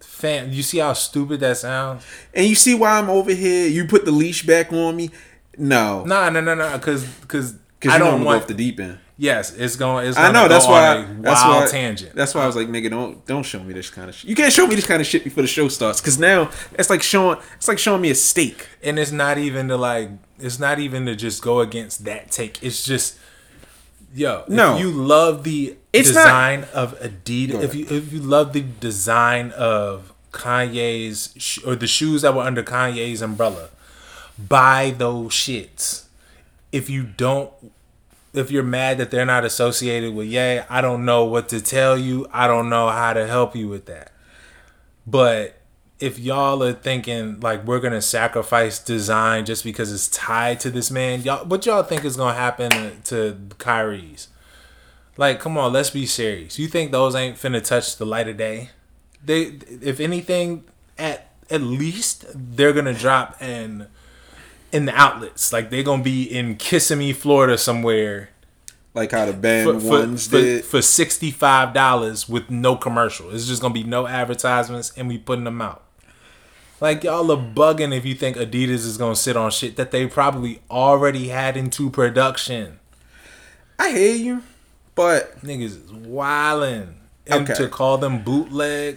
fam 0.00 0.52
you 0.52 0.62
see 0.62 0.78
how 0.78 0.92
stupid 0.94 1.40
that 1.40 1.56
sounds 1.58 2.04
And 2.32 2.46
you 2.46 2.54
see 2.54 2.74
why 2.74 2.98
I'm 2.98 3.10
over 3.10 3.32
here? 3.34 3.68
You 3.68 3.86
put 3.86 4.04
the 4.04 4.12
leash 4.12 4.46
back 4.46 4.72
on 4.72 4.96
me? 4.96 5.10
No. 5.58 6.04
No, 6.04 6.30
no, 6.30 6.40
no, 6.40 6.54
no, 6.54 6.72
because 6.78 7.04
because 7.04 7.56
I 7.82 7.94
you 7.94 7.98
know 7.98 8.06
I'm 8.06 8.18
don't 8.18 8.24
want. 8.24 8.42
off 8.42 8.48
the 8.48 8.54
deep 8.54 8.78
end. 8.80 8.98
Yes, 9.18 9.52
it's 9.54 9.76
going. 9.76 10.06
It's 10.06 10.16
I 10.16 10.32
know 10.32 10.48
that's 10.48 10.66
why. 10.66 11.02
That's 11.20 11.42
wild 11.44 11.64
why. 11.64 11.70
tangent. 11.70 12.14
That's 12.14 12.34
why 12.34 12.44
I 12.44 12.46
was 12.46 12.56
like, 12.56 12.68
nigga, 12.68 12.88
don't 12.88 13.26
don't 13.26 13.42
show 13.42 13.62
me 13.62 13.74
this 13.74 13.90
kind 13.90 14.08
of 14.08 14.14
shit. 14.14 14.30
You 14.30 14.34
can't 14.36 14.52
show 14.52 14.66
me 14.66 14.74
this 14.74 14.86
kind 14.86 15.00
of 15.02 15.06
shit 15.06 15.24
before 15.24 15.42
the 15.42 15.48
show 15.48 15.68
starts. 15.68 16.00
Because 16.00 16.18
now 16.18 16.50
it's 16.78 16.88
like 16.88 17.02
showing 17.02 17.38
it's 17.56 17.68
like 17.68 17.78
showing 17.78 18.00
me 18.00 18.10
a 18.10 18.14
steak. 18.14 18.66
and 18.82 18.98
it's 18.98 19.12
not 19.12 19.36
even 19.36 19.68
to 19.68 19.76
like. 19.76 20.08
It's 20.38 20.58
not 20.58 20.78
even 20.78 21.04
to 21.06 21.14
just 21.16 21.42
go 21.42 21.60
against 21.60 22.04
that 22.06 22.30
take. 22.30 22.62
It's 22.62 22.84
just. 22.84 23.18
Yo, 24.14 24.44
No. 24.48 24.74
if 24.76 24.80
you 24.80 24.90
love 24.90 25.44
the 25.44 25.76
It's 25.92 26.14
not- 26.14 26.22
design 26.24 26.64
of 26.72 26.98
Adidas, 27.00 27.62
if 27.62 27.74
you 27.74 27.86
if 27.90 28.10
you 28.12 28.20
love 28.20 28.54
the 28.54 28.62
design 28.62 29.50
of 29.50 30.14
Kanye's 30.32 31.34
sh- 31.36 31.58
or 31.66 31.76
the 31.76 31.86
shoes 31.86 32.22
that 32.22 32.32
were 32.34 32.40
under 32.42 32.62
Kanye's 32.62 33.20
umbrella, 33.20 33.68
buy 34.38 34.94
those 34.96 35.32
shits. 35.32 36.04
If 36.72 36.88
you 36.88 37.02
don't 37.02 37.50
if 38.32 38.50
you're 38.50 38.62
mad 38.62 38.98
that 38.98 39.10
they're 39.10 39.24
not 39.24 39.44
associated 39.44 40.14
with 40.14 40.28
Yay, 40.28 40.64
I 40.68 40.80
don't 40.80 41.04
know 41.04 41.24
what 41.24 41.48
to 41.50 41.60
tell 41.60 41.98
you. 41.98 42.26
I 42.32 42.46
don't 42.46 42.68
know 42.68 42.88
how 42.88 43.12
to 43.12 43.26
help 43.26 43.56
you 43.56 43.68
with 43.68 43.86
that. 43.86 44.12
But 45.06 45.58
if 45.98 46.18
y'all 46.18 46.62
are 46.62 46.72
thinking 46.72 47.40
like 47.40 47.66
we're 47.66 47.80
gonna 47.80 48.02
sacrifice 48.02 48.78
design 48.78 49.44
just 49.44 49.64
because 49.64 49.92
it's 49.92 50.08
tied 50.08 50.60
to 50.60 50.70
this 50.70 50.90
man, 50.90 51.22
y'all 51.22 51.44
what 51.46 51.66
y'all 51.66 51.82
think 51.82 52.04
is 52.04 52.16
gonna 52.16 52.34
happen 52.34 52.70
to, 52.70 52.90
to 53.04 53.38
Kyrie's? 53.58 54.28
Like, 55.16 55.40
come 55.40 55.58
on, 55.58 55.72
let's 55.72 55.90
be 55.90 56.06
serious. 56.06 56.58
You 56.60 56.68
think 56.68 56.92
those 56.92 57.16
ain't 57.16 57.36
finna 57.36 57.64
touch 57.64 57.96
the 57.96 58.06
light 58.06 58.28
of 58.28 58.36
day? 58.36 58.70
They, 59.24 59.58
if 59.82 59.98
anything, 59.98 60.64
at 60.96 61.32
at 61.50 61.60
least 61.60 62.26
they're 62.34 62.72
gonna 62.72 62.94
drop 62.94 63.40
in 63.42 63.88
in 64.72 64.84
the 64.86 64.94
outlets. 64.94 65.52
Like 65.52 65.70
they're 65.70 65.82
gonna 65.82 66.02
be 66.02 66.22
in 66.24 66.56
Kissimmee, 66.56 67.12
Florida, 67.12 67.56
somewhere 67.58 68.30
Like 68.94 69.12
how 69.12 69.24
the 69.26 69.32
band 69.32 69.66
for 69.68 69.80
for, 69.80 69.88
ones 70.00 70.26
for, 70.26 70.36
did. 70.40 70.64
for 70.64 70.82
sixty 70.82 71.30
five 71.30 71.72
dollars 71.74 72.28
with 72.28 72.50
no 72.50 72.76
commercial. 72.76 73.30
It's 73.30 73.46
just 73.46 73.62
gonna 73.62 73.74
be 73.74 73.84
no 73.84 74.06
advertisements, 74.06 74.92
and 74.96 75.08
we 75.08 75.18
putting 75.18 75.44
them 75.44 75.60
out. 75.62 75.84
Like 76.80 77.02
y'all 77.04 77.30
are 77.32 77.36
bugging 77.36 77.96
if 77.96 78.04
you 78.06 78.14
think 78.14 78.36
Adidas 78.36 78.86
is 78.86 78.96
gonna 78.96 79.16
sit 79.16 79.36
on 79.36 79.50
shit 79.50 79.76
that 79.76 79.90
they 79.90 80.06
probably 80.06 80.60
already 80.70 81.28
had 81.28 81.56
into 81.56 81.90
production. 81.90 82.78
I 83.78 83.90
hear 83.90 84.14
you, 84.14 84.42
but 84.94 85.40
Niggas 85.42 85.62
is 85.84 85.90
wildin'. 85.92 86.94
And 87.30 87.42
Okay. 87.50 87.54
to 87.62 87.68
call 87.68 87.98
them 87.98 88.22
bootleg, 88.22 88.96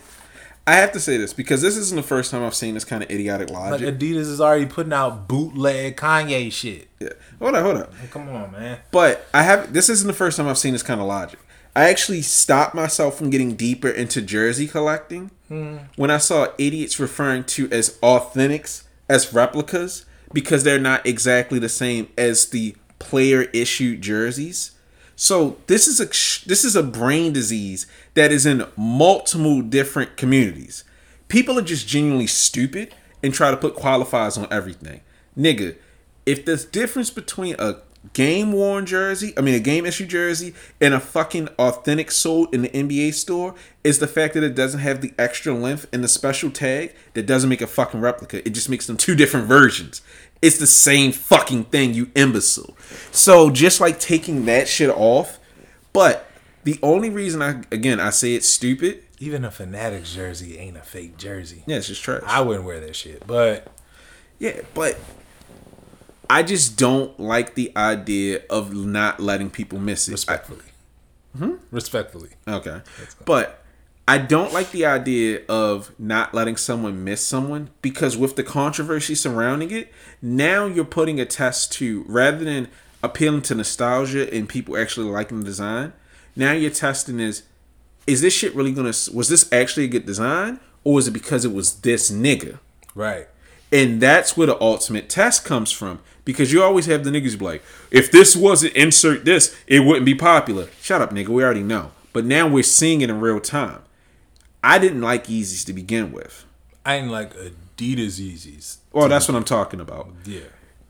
I 0.68 0.76
have 0.76 0.92
to 0.92 1.00
say 1.00 1.18
this 1.18 1.34
because 1.34 1.62
this 1.62 1.76
isn't 1.76 1.96
the 1.96 2.04
first 2.04 2.30
time 2.32 2.44
I've 2.44 2.54
seen 2.54 2.76
this 2.76 2.86
kind 2.86 3.04
of 3.04 3.10
idiotic 3.10 3.50
like 3.50 3.72
logic. 3.72 3.98
Adidas 3.98 4.18
is 4.18 4.40
already 4.40 4.68
putting 4.68 4.94
out 4.94 5.28
bootleg 5.28 5.98
Kanye 5.98 6.52
shit. 6.52 6.88
yeah. 7.00 7.10
Hold 7.40 7.56
up, 7.56 7.64
hold 7.64 7.78
up. 7.78 7.94
Like, 8.00 8.12
come 8.12 8.30
on, 8.30 8.52
man. 8.52 8.80
But 8.92 9.28
I 9.34 9.44
have 9.44 9.74
this 9.74 9.90
isn't 9.90 10.08
the 10.08 10.14
first 10.14 10.38
time 10.38 10.48
I've 10.48 10.58
seen 10.58 10.74
this 10.74 10.84
kind 10.84 11.02
of 11.02 11.08
logic. 11.08 11.40
I 11.76 11.90
actually 11.90 12.22
stopped 12.22 12.76
myself 12.76 13.18
from 13.18 13.30
getting 13.30 13.56
deeper 13.56 13.90
into 13.90 14.22
jersey 14.22 14.68
collecting 14.68 15.32
hmm. 15.48 15.78
when 15.96 16.12
I 16.12 16.18
saw 16.18 16.48
idiots 16.58 17.00
referring 17.00 17.46
to 17.46 17.72
as 17.72 17.98
authentics 18.00 18.84
as 19.10 19.34
replicas 19.34 20.06
because 20.34 20.64
they're 20.64 20.80
not 20.80 21.06
exactly 21.06 21.60
the 21.60 21.70
same 21.70 22.10
as 22.18 22.50
the 22.50 22.76
player 23.00 23.44
issued 23.54 24.02
jerseys. 24.02 24.72
So 25.22 25.58
this 25.68 25.88
is 25.88 26.00
a 26.00 26.06
this 26.48 26.66
is 26.66 26.76
a 26.76 26.82
brain 26.82 27.32
disease 27.32 27.86
that 28.16 28.32
is 28.32 28.48
in 28.48 28.66
multiple 28.76 29.62
different 29.62 30.18
communities. 30.18 30.84
People 31.28 31.60
are 31.60 31.62
just 31.62 31.88
genuinely 31.88 32.26
stupid 32.26 32.96
and 33.22 33.32
try 33.32 33.52
to 33.52 33.58
put 33.58 33.76
qualifiers 33.76 34.36
on 34.36 34.48
everything. 34.52 35.02
Nigga, 35.38 35.76
if 36.26 36.44
there's 36.44 36.66
difference 36.66 37.12
between 37.12 37.56
a 37.60 37.76
game 38.14 38.52
worn 38.52 38.88
jersey, 38.88 39.32
I 39.38 39.42
mean 39.42 39.54
a 39.54 39.60
game 39.60 39.86
issue 39.86 40.08
jersey, 40.08 40.56
and 40.82 40.96
a 40.96 41.00
fucking 41.00 41.50
authentic 41.60 42.10
sold 42.10 42.52
in 42.52 42.64
the 42.64 42.70
NBA 42.70 43.14
store, 43.14 43.54
is 43.84 44.00
the 44.00 44.08
fact 44.08 44.34
that 44.34 44.44
it 44.44 44.56
doesn't 44.56 44.80
have 44.80 45.02
the 45.02 45.14
extra 45.20 45.54
length 45.54 45.86
and 45.94 46.04
the 46.04 46.08
special 46.08 46.50
tag 46.50 46.96
that 47.14 47.28
doesn't 47.28 47.48
make 47.48 47.62
a 47.62 47.68
fucking 47.68 48.02
replica. 48.02 48.44
It 48.44 48.56
just 48.56 48.70
makes 48.70 48.88
them 48.88 48.98
two 48.98 49.14
different 49.14 49.46
versions. 49.46 50.02
It's 50.42 50.58
the 50.58 50.68
same 50.68 51.12
fucking 51.12 51.66
thing, 51.66 51.94
you 51.94 52.10
imbecile. 52.16 52.76
So 53.12 53.50
just 53.52 53.80
like 53.80 54.00
taking 54.00 54.46
that 54.46 54.68
shit 54.68 54.90
off, 54.90 55.40
but 55.94 56.28
the 56.64 56.80
only 56.82 57.10
reason 57.10 57.42
I 57.42 57.62
again 57.72 58.00
I 58.00 58.10
say 58.12 58.34
it's 58.36 58.48
stupid 58.48 59.04
Even 59.20 59.44
a 59.46 59.52
Fanatics 59.52 60.14
jersey 60.14 60.58
ain't 60.58 60.78
a 60.78 60.82
fake 60.82 61.18
jersey. 61.18 61.64
Yeah, 61.68 61.78
it's 61.78 61.88
just 61.88 62.04
trash. 62.04 62.22
I 62.26 62.42
wouldn't 62.42 62.66
wear 62.66 62.80
that 62.80 62.96
shit, 62.96 63.26
but 63.28 63.68
Yeah, 64.40 64.62
but 64.74 64.98
I 66.30 66.44
just 66.44 66.78
don't 66.78 67.20
like 67.20 67.56
the 67.56 67.72
idea 67.76 68.42
of 68.50 68.74
not 68.74 69.20
letting 69.20 69.50
people 69.50 69.80
miss 69.80 70.08
it. 70.08 70.12
respectfully. 70.14 70.66
Hmm. 71.38 71.56
Respectfully. 71.72 72.30
Okay. 72.48 72.82
But 73.26 73.61
I 74.08 74.18
don't 74.18 74.52
like 74.52 74.72
the 74.72 74.86
idea 74.86 75.42
of 75.48 75.98
not 76.00 76.34
letting 76.34 76.58
someone 76.58 77.04
miss 77.04 77.26
someone 77.26 77.70
because 77.82 78.18
with 78.18 78.36
the 78.36 78.44
controversy 78.44 79.16
surrounding 79.16 79.72
it, 79.72 79.92
now 80.22 80.66
you're 80.66 80.84
putting 80.84 81.20
a 81.20 81.26
test 81.26 81.72
to 81.74 82.04
rather 82.08 82.44
than 82.44 82.68
appealing 83.04 83.44
to 83.44 83.56
nostalgia 83.56 84.32
and 84.34 84.50
people 84.50 84.78
actually 84.78 85.10
liking 85.10 85.40
the 85.40 85.46
design, 85.46 85.94
now 86.36 86.52
you're 86.52 86.72
testing 86.72 87.20
is 87.20 87.44
is 88.08 88.22
this 88.22 88.34
shit 88.34 88.56
really 88.56 88.72
gonna 88.72 88.94
was 89.14 89.30
this 89.30 89.52
actually 89.54 89.86
a 89.86 89.90
good 89.90 90.06
design 90.06 90.60
or 90.84 91.00
is 91.00 91.08
it 91.08 91.12
because 91.12 91.46
it 91.46 91.54
was 91.54 91.82
this 91.82 92.12
nigga? 92.12 92.60
Right. 92.96 93.28
And 93.72 94.02
that's 94.02 94.36
where 94.36 94.48
the 94.48 94.62
ultimate 94.62 95.10
test 95.10 95.46
comes 95.46 95.72
from. 95.72 96.00
Because 96.26 96.52
you 96.52 96.62
always 96.62 96.86
have 96.86 97.04
the 97.04 97.10
niggas 97.10 97.40
be 97.40 97.46
like, 97.46 97.64
if 97.90 98.12
this 98.12 98.36
wasn't 98.36 98.74
insert 98.76 99.26
this, 99.26 99.56
it 99.66 99.80
wouldn't 99.80 100.06
be 100.06 100.14
popular. 100.14 100.68
Shut 100.82 101.02
up, 101.02 101.12
nigga. 101.12 101.30
We 101.30 101.44
already 101.44 101.64
know. 101.64 101.92
But 102.14 102.26
now 102.26 102.48
we're 102.48 102.64
seeing 102.64 103.02
it 103.02 103.10
in 103.10 103.20
real 103.20 103.40
time. 103.40 103.82
I 104.64 104.80
didn't 104.80 105.02
like 105.02 105.26
Yeezys 105.28 105.66
to 105.66 105.74
begin 105.74 106.12
with. 106.12 106.46
I 106.86 106.98
didn't 106.98 107.12
like 107.12 107.34
Adidas 107.36 108.20
Yeezys. 108.20 108.78
Well, 108.92 109.10
that's 109.10 109.28
what 109.28 109.36
I'm 109.36 109.44
talking 109.44 109.80
about. 109.80 110.10
Yeah. 110.26 110.42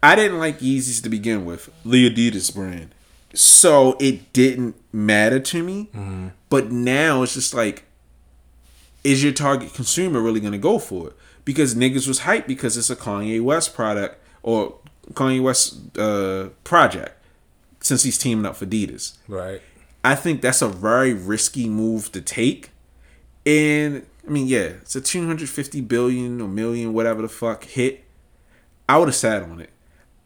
I 0.03 0.15
didn't 0.15 0.39
like 0.39 0.59
Yeezys 0.59 1.01
to 1.03 1.09
begin 1.09 1.45
with, 1.45 1.69
the 1.85 2.09
Adidas 2.09 2.53
brand. 2.53 2.93
So 3.33 3.95
it 3.99 4.33
didn't 4.33 4.75
matter 4.91 5.39
to 5.39 5.63
me. 5.63 5.89
But 6.49 6.71
now 6.71 7.23
it's 7.23 7.33
just 7.33 7.53
like, 7.53 7.83
is 9.03 9.23
your 9.23 9.33
target 9.33 9.73
consumer 9.73 10.21
really 10.21 10.39
going 10.39 10.51
to 10.51 10.59
go 10.59 10.79
for 10.79 11.07
it? 11.09 11.13
Because 11.45 11.73
niggas 11.75 12.07
was 12.07 12.21
hyped 12.21 12.47
because 12.47 12.77
it's 12.77 12.89
a 12.89 12.95
Kanye 12.95 13.41
West 13.41 13.73
product 13.73 14.21
or 14.43 14.75
Kanye 15.13 15.41
West 15.41 15.97
uh, 15.97 16.49
project 16.63 17.17
since 17.79 18.03
he's 18.03 18.17
teaming 18.17 18.45
up 18.45 18.55
for 18.55 18.65
Adidas. 18.65 19.17
Right. 19.27 19.61
I 20.03 20.15
think 20.15 20.41
that's 20.41 20.61
a 20.61 20.67
very 20.67 21.13
risky 21.13 21.67
move 21.69 22.11
to 22.11 22.21
take. 22.21 22.69
And 23.45 24.05
I 24.27 24.29
mean, 24.29 24.47
yeah, 24.47 24.73
it's 24.81 24.95
a 24.95 25.01
250 25.01 25.81
billion 25.81 26.41
or 26.41 26.47
million, 26.47 26.93
whatever 26.93 27.21
the 27.21 27.29
fuck 27.29 27.63
hit. 27.63 28.03
I 28.87 28.97
would 28.97 29.07
have 29.07 29.15
sat 29.15 29.43
on 29.43 29.61
it. 29.61 29.69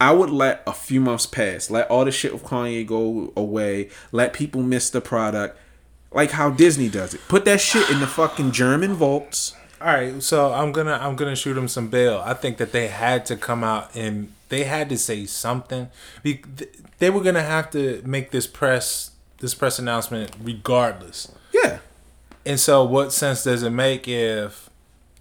I 0.00 0.12
would 0.12 0.30
let 0.30 0.62
a 0.66 0.72
few 0.72 1.00
months 1.00 1.24
pass, 1.24 1.70
let 1.70 1.88
all 1.88 2.04
the 2.04 2.12
shit 2.12 2.32
with 2.34 2.44
Kanye 2.44 2.86
go 2.86 3.32
away, 3.34 3.88
let 4.12 4.34
people 4.34 4.62
miss 4.62 4.90
the 4.90 5.00
product, 5.00 5.58
like 6.12 6.32
how 6.32 6.50
Disney 6.50 6.90
does 6.90 7.14
it. 7.14 7.20
Put 7.28 7.46
that 7.46 7.60
shit 7.60 7.88
in 7.88 8.00
the 8.00 8.06
fucking 8.06 8.52
German 8.52 8.92
vaults. 8.92 9.56
All 9.80 9.88
right, 9.88 10.22
so 10.22 10.52
I'm 10.52 10.72
gonna 10.72 10.98
I'm 11.00 11.16
gonna 11.16 11.36
shoot 11.36 11.56
him 11.56 11.68
some 11.68 11.88
bail. 11.88 12.22
I 12.24 12.34
think 12.34 12.58
that 12.58 12.72
they 12.72 12.88
had 12.88 13.24
to 13.26 13.36
come 13.36 13.64
out 13.64 13.94
and 13.94 14.32
they 14.48 14.64
had 14.64 14.88
to 14.90 14.98
say 14.98 15.26
something. 15.26 15.88
They 16.22 17.10
were 17.10 17.22
gonna 17.22 17.42
have 17.42 17.70
to 17.70 18.02
make 18.04 18.30
this 18.30 18.46
press 18.46 19.12
this 19.38 19.54
press 19.54 19.78
announcement 19.78 20.32
regardless. 20.42 21.30
And 22.46 22.58
so, 22.60 22.84
what 22.84 23.12
sense 23.12 23.44
does 23.44 23.62
it 23.62 23.70
make 23.70 24.06
if 24.08 24.70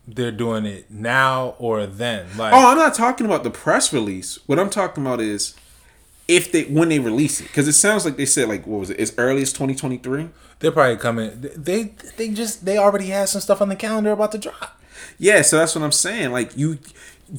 they're 0.07 0.31
doing 0.31 0.65
it 0.65 0.89
now 0.91 1.55
or 1.57 1.85
then? 1.87 2.27
Like, 2.37 2.53
Oh, 2.53 2.71
I'm 2.71 2.77
not 2.77 2.93
talking 2.93 3.25
about 3.25 3.43
the 3.43 3.49
press 3.49 3.91
release. 3.91 4.39
What 4.45 4.59
I'm 4.59 4.69
talking 4.69 5.05
about 5.05 5.19
is 5.19 5.55
if 6.27 6.51
they 6.51 6.63
when 6.63 6.89
they 6.89 6.99
release 6.99 7.41
it, 7.41 7.45
because 7.47 7.67
it 7.67 7.73
sounds 7.73 8.05
like 8.05 8.17
they 8.17 8.25
said 8.25 8.47
like 8.47 8.65
what 8.65 8.79
was 8.79 8.89
it? 8.89 8.99
As 8.99 9.13
early 9.17 9.41
as 9.41 9.51
2023. 9.53 10.29
they're 10.59 10.71
probably 10.71 10.97
coming. 10.97 11.31
They 11.55 11.95
they 12.17 12.29
just 12.29 12.65
they 12.65 12.77
already 12.77 13.07
had 13.07 13.29
some 13.29 13.41
stuff 13.41 13.61
on 13.61 13.69
the 13.69 13.75
calendar 13.75 14.11
about 14.11 14.31
to 14.33 14.37
drop. 14.37 14.79
Yeah, 15.17 15.41
so 15.41 15.57
that's 15.57 15.75
what 15.75 15.83
I'm 15.83 15.91
saying. 15.91 16.31
Like 16.31 16.55
you, 16.57 16.79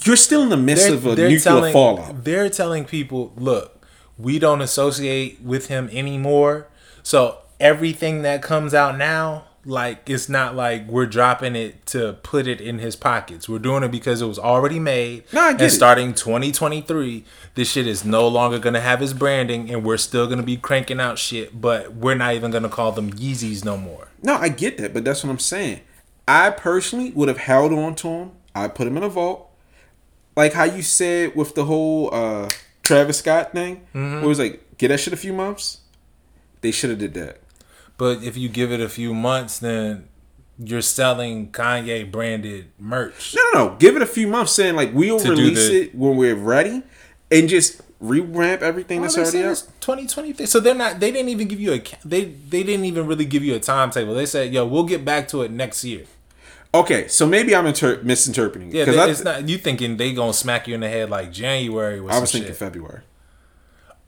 you're 0.05 0.17
still 0.17 0.43
in 0.43 0.49
the 0.51 0.57
midst 0.57 0.89
of 0.89 1.05
a 1.07 1.11
nuclear 1.11 1.39
telling, 1.39 1.73
fallout. 1.73 2.25
They're 2.25 2.49
telling 2.49 2.85
people, 2.85 3.33
look, 3.37 3.85
we 4.19 4.39
don't 4.39 4.61
associate 4.61 5.41
with 5.43 5.67
him 5.69 5.89
anymore. 5.93 6.69
So 7.03 7.39
everything 7.61 8.23
that 8.23 8.43
comes 8.43 8.73
out 8.75 8.97
now, 8.97 9.45
like 9.67 10.09
it's 10.09 10.29
not 10.29 10.55
like 10.55 10.87
we're 10.87 11.07
dropping 11.07 11.57
it 11.57 11.85
to 11.87 12.15
put 12.23 12.47
it 12.47 12.61
in 12.61 12.79
his 12.79 12.97
pockets. 12.97 13.49
We're 13.49 13.59
doing 13.59 13.83
it 13.83 13.91
because 13.91 14.23
it 14.23 14.27
was 14.27 14.39
already 14.39 14.79
made. 14.79 15.25
No, 15.33 15.41
I 15.43 15.53
get 15.53 15.61
and 15.61 15.71
it. 15.71 15.75
starting 15.75 16.15
2023, 16.15 17.25
this 17.55 17.71
shit 17.71 17.87
is 17.87 18.05
no 18.05 18.27
longer 18.29 18.59
gonna 18.59 18.81
have 18.81 19.01
his 19.01 19.13
branding, 19.13 19.71
and 19.71 19.85
we're 19.85 19.97
still 19.97 20.27
gonna 20.27 20.43
be 20.43 20.57
cranking 20.57 21.01
out 21.01 21.19
shit. 21.19 21.61
But 21.61 21.95
we're 21.95 22.15
not 22.15 22.35
even 22.35 22.51
gonna 22.51 22.69
call 22.69 22.93
them 22.93 23.13
Yeezys 23.13 23.65
no 23.65 23.77
more. 23.77 24.09
No, 24.23 24.35
I 24.37 24.49
get 24.49 24.79
that, 24.79 24.95
but 24.95 25.05
that's 25.05 25.25
what 25.25 25.31
I'm 25.31 25.39
saying. 25.39 25.81
I 26.29 26.51
personally 26.51 27.11
would 27.11 27.29
have 27.29 27.39
held 27.39 27.73
on 27.73 27.95
to 27.97 28.09
him. 28.09 28.31
I 28.55 28.69
put 28.69 28.87
him 28.87 28.97
in 28.97 29.03
a 29.03 29.09
vault, 29.09 29.51
like 30.37 30.53
how 30.53 30.65
you 30.65 30.83
said 30.83 31.35
with 31.37 31.55
the 31.55 31.65
whole 31.65 32.15
uh 32.15 32.49
Travis 32.83 33.19
Scott 33.19 33.53
thing. 33.53 33.79
Mm-hmm. 33.95 34.15
Where 34.15 34.25
it 34.25 34.29
was 34.29 34.39
like, 34.39 34.79
get 34.79 34.89
that 34.89 34.99
shit 35.01 35.13
a 35.13 35.17
few 35.17 35.33
months. 35.33 35.81
They 36.61 36.71
should 36.71 36.91
have 36.91 36.99
did 36.99 37.15
that. 37.15 37.41
But 37.99 38.23
if 38.23 38.37
you 38.37 38.49
give 38.49 38.73
it 38.73 38.81
a 38.81 38.89
few 38.89 39.15
months, 39.15 39.59
then 39.59 40.09
you're 40.59 40.83
selling 40.83 41.51
Kanye 41.53 42.11
branded 42.11 42.67
merch. 42.79 43.35
No, 43.35 43.43
no, 43.55 43.69
no. 43.69 43.77
Give 43.77 43.97
it 43.97 44.03
a 44.03 44.07
few 44.07 44.27
months, 44.27 44.53
saying 44.53 44.77
like 44.77 44.91
we'll 44.95 45.19
To 45.19 45.25
do 45.25 45.31
release 45.33 45.69
the- 45.69 45.83
it 45.83 45.95
when 45.95 46.17
we're 46.17 46.35
ready, 46.35 46.83
and 47.31 47.49
just 47.49 47.81
revamp 47.99 48.61
everything 48.61 49.01
that's 49.01 49.17
already 49.17 49.43
out. 49.43 49.53
it's 49.53 49.63
2023. 49.81 50.45
So 50.47 50.61
they're 50.61 50.75
not. 50.75 51.01
They 51.01 51.11
didn't 51.11 51.31
even 51.31 51.49
give 51.49 51.61
you 51.61 51.73
a. 51.73 51.79
ca- 51.79 51.97
They 52.05 52.25
they 52.27 52.63
didn't 52.63 52.85
even 52.85 53.07
really 53.07 53.25
give 53.25 53.43
you 53.43 53.55
a 53.55 53.61
timetable. 53.61 54.15
They 54.15 54.27
said, 54.27 54.53
"Yo, 54.53 54.67
we'll 54.67 54.85
get 54.85 55.05
back 55.05 55.29
to 55.29 55.43
it 55.43 55.51
next 55.51 55.83
year." 55.85 56.05
Okay, 56.75 57.09
so 57.09 57.27
maybe 57.27 57.57
I'm 57.57 57.67
inter- 57.67 58.01
misinterpreting 58.03 58.69
it. 58.69 58.75
Yeah, 58.75 58.85
they, 58.85 58.99
I, 59.01 59.07
it's 59.09 59.25
not. 59.25 59.49
You 59.49 59.57
thinking 59.57 59.97
they 59.97 60.13
gonna 60.13 60.35
smack 60.35 60.69
you 60.69 60.75
in 60.75 60.81
the 60.81 60.89
head 60.91 61.09
like 61.09 61.33
January? 61.33 62.01
Was 62.03 62.15
I 62.15 62.21
was 62.21 62.33
thinking. 62.33 62.53
February. 62.53 63.01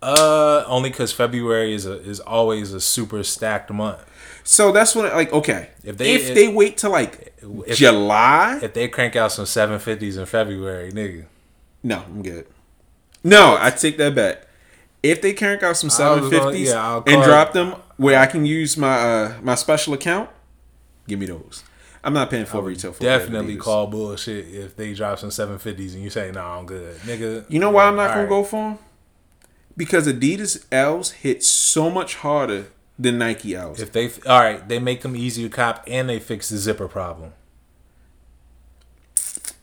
Uh, 0.01 0.63
only 0.69 0.91
because 0.91 1.13
February 1.13 1.75
is 1.75 1.85
a 1.85 1.95
is 2.03 2.21
always 2.21 2.73
a 2.73 2.81
super 2.81 3.23
stacked 3.25 3.71
month. 3.71 3.99
So 4.45 4.71
that's 4.71 4.95
when 4.95 5.07
like 5.13 5.33
okay. 5.33 5.71
If 5.83 5.91
If 5.91 5.97
they- 5.99 6.05
they 6.05 6.15
if 6.15 6.35
they 6.35 6.49
wait 6.49 6.77
till 6.79 6.91
like 6.91 7.35
If- 7.67 7.77
July, 7.77 8.61
If 8.63 8.75
they 8.75 8.89
crank 8.89 9.17
out 9.17 9.33
some 9.33 9.45
750s 9.45 10.17
in 10.17 10.27
February, 10.27 10.93
nigga, 10.93 11.25
no, 11.83 12.03
I'm 12.07 12.23
good. 12.23 12.47
No, 13.25 13.57
I 13.59 13.71
take 13.71 13.99
that 13.99 14.15
back. 14.15 14.47
If 15.03 15.21
they 15.21 15.33
crank 15.33 15.63
out 15.63 15.77
some 15.77 15.91
seven 15.91 16.31
fifties 16.31 16.69
yeah, 16.69 17.03
and 17.07 17.23
drop 17.23 17.49
it- 17.49 17.55
them 17.55 17.75
where 17.97 18.19
I 18.19 18.27
can 18.27 18.47
use 18.47 18.77
my 18.77 18.99
uh 18.99 19.33
my 19.43 19.57
special 19.57 19.95
account, 19.95 20.31
give 21.09 21.19
me 21.19 21.27
those. 21.27 21.65
I'm 22.05 22.15
not 22.15 22.31
paying 22.31 22.47
full 22.47 22.63
retail 22.63 22.93
for 22.93 23.03
definitely 23.03 23.57
call 23.57 23.89
bullshit 23.89 24.47
if 24.55 24.77
they 24.77 24.95
drop 24.95 25.19
some 25.19 25.31
750s 25.31 25.95
and 25.95 26.03
you 26.03 26.11
say, 26.11 26.31
"Nah, 26.31 26.59
I'm 26.59 26.67
good, 26.67 26.97
nigga." 27.01 27.45
You 27.49 27.59
know 27.59 27.71
why 27.71 27.87
I'm 27.87 27.97
not 27.97 28.15
gonna 28.15 28.29
go 28.29 28.45
for 28.45 28.71
them? 28.71 28.79
Because 29.79 30.07
Adidas 30.07 30.67
L's 30.71 31.13
hit 31.13 31.43
so 31.43 31.89
much 31.89 32.17
harder 32.17 32.67
than 32.99 33.17
Nike 33.17 33.55
L's. 33.55 33.81
If 33.81 33.93
they 33.93 34.11
all 34.27 34.41
right, 34.41 34.69
they 34.69 34.79
make 34.79 35.01
them 35.03 35.17
easy 35.17 35.43
to 35.45 35.49
cop 35.49 35.85
and 35.87 36.09
they 36.11 36.19
fix 36.19 36.51
the 36.51 36.59
zipper 36.59 36.89
problem. 36.89 37.33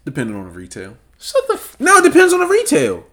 depending 0.06 0.36
on 0.36 0.46
the 0.46 0.52
retail. 0.52 0.98
Shut 1.20 1.48
the. 1.48 1.56
F- 1.56 1.76
No, 1.80 1.98
it 1.98 2.04
depends 2.04 2.34
on 2.34 2.40
the 2.40 2.46
retail. 2.48 3.06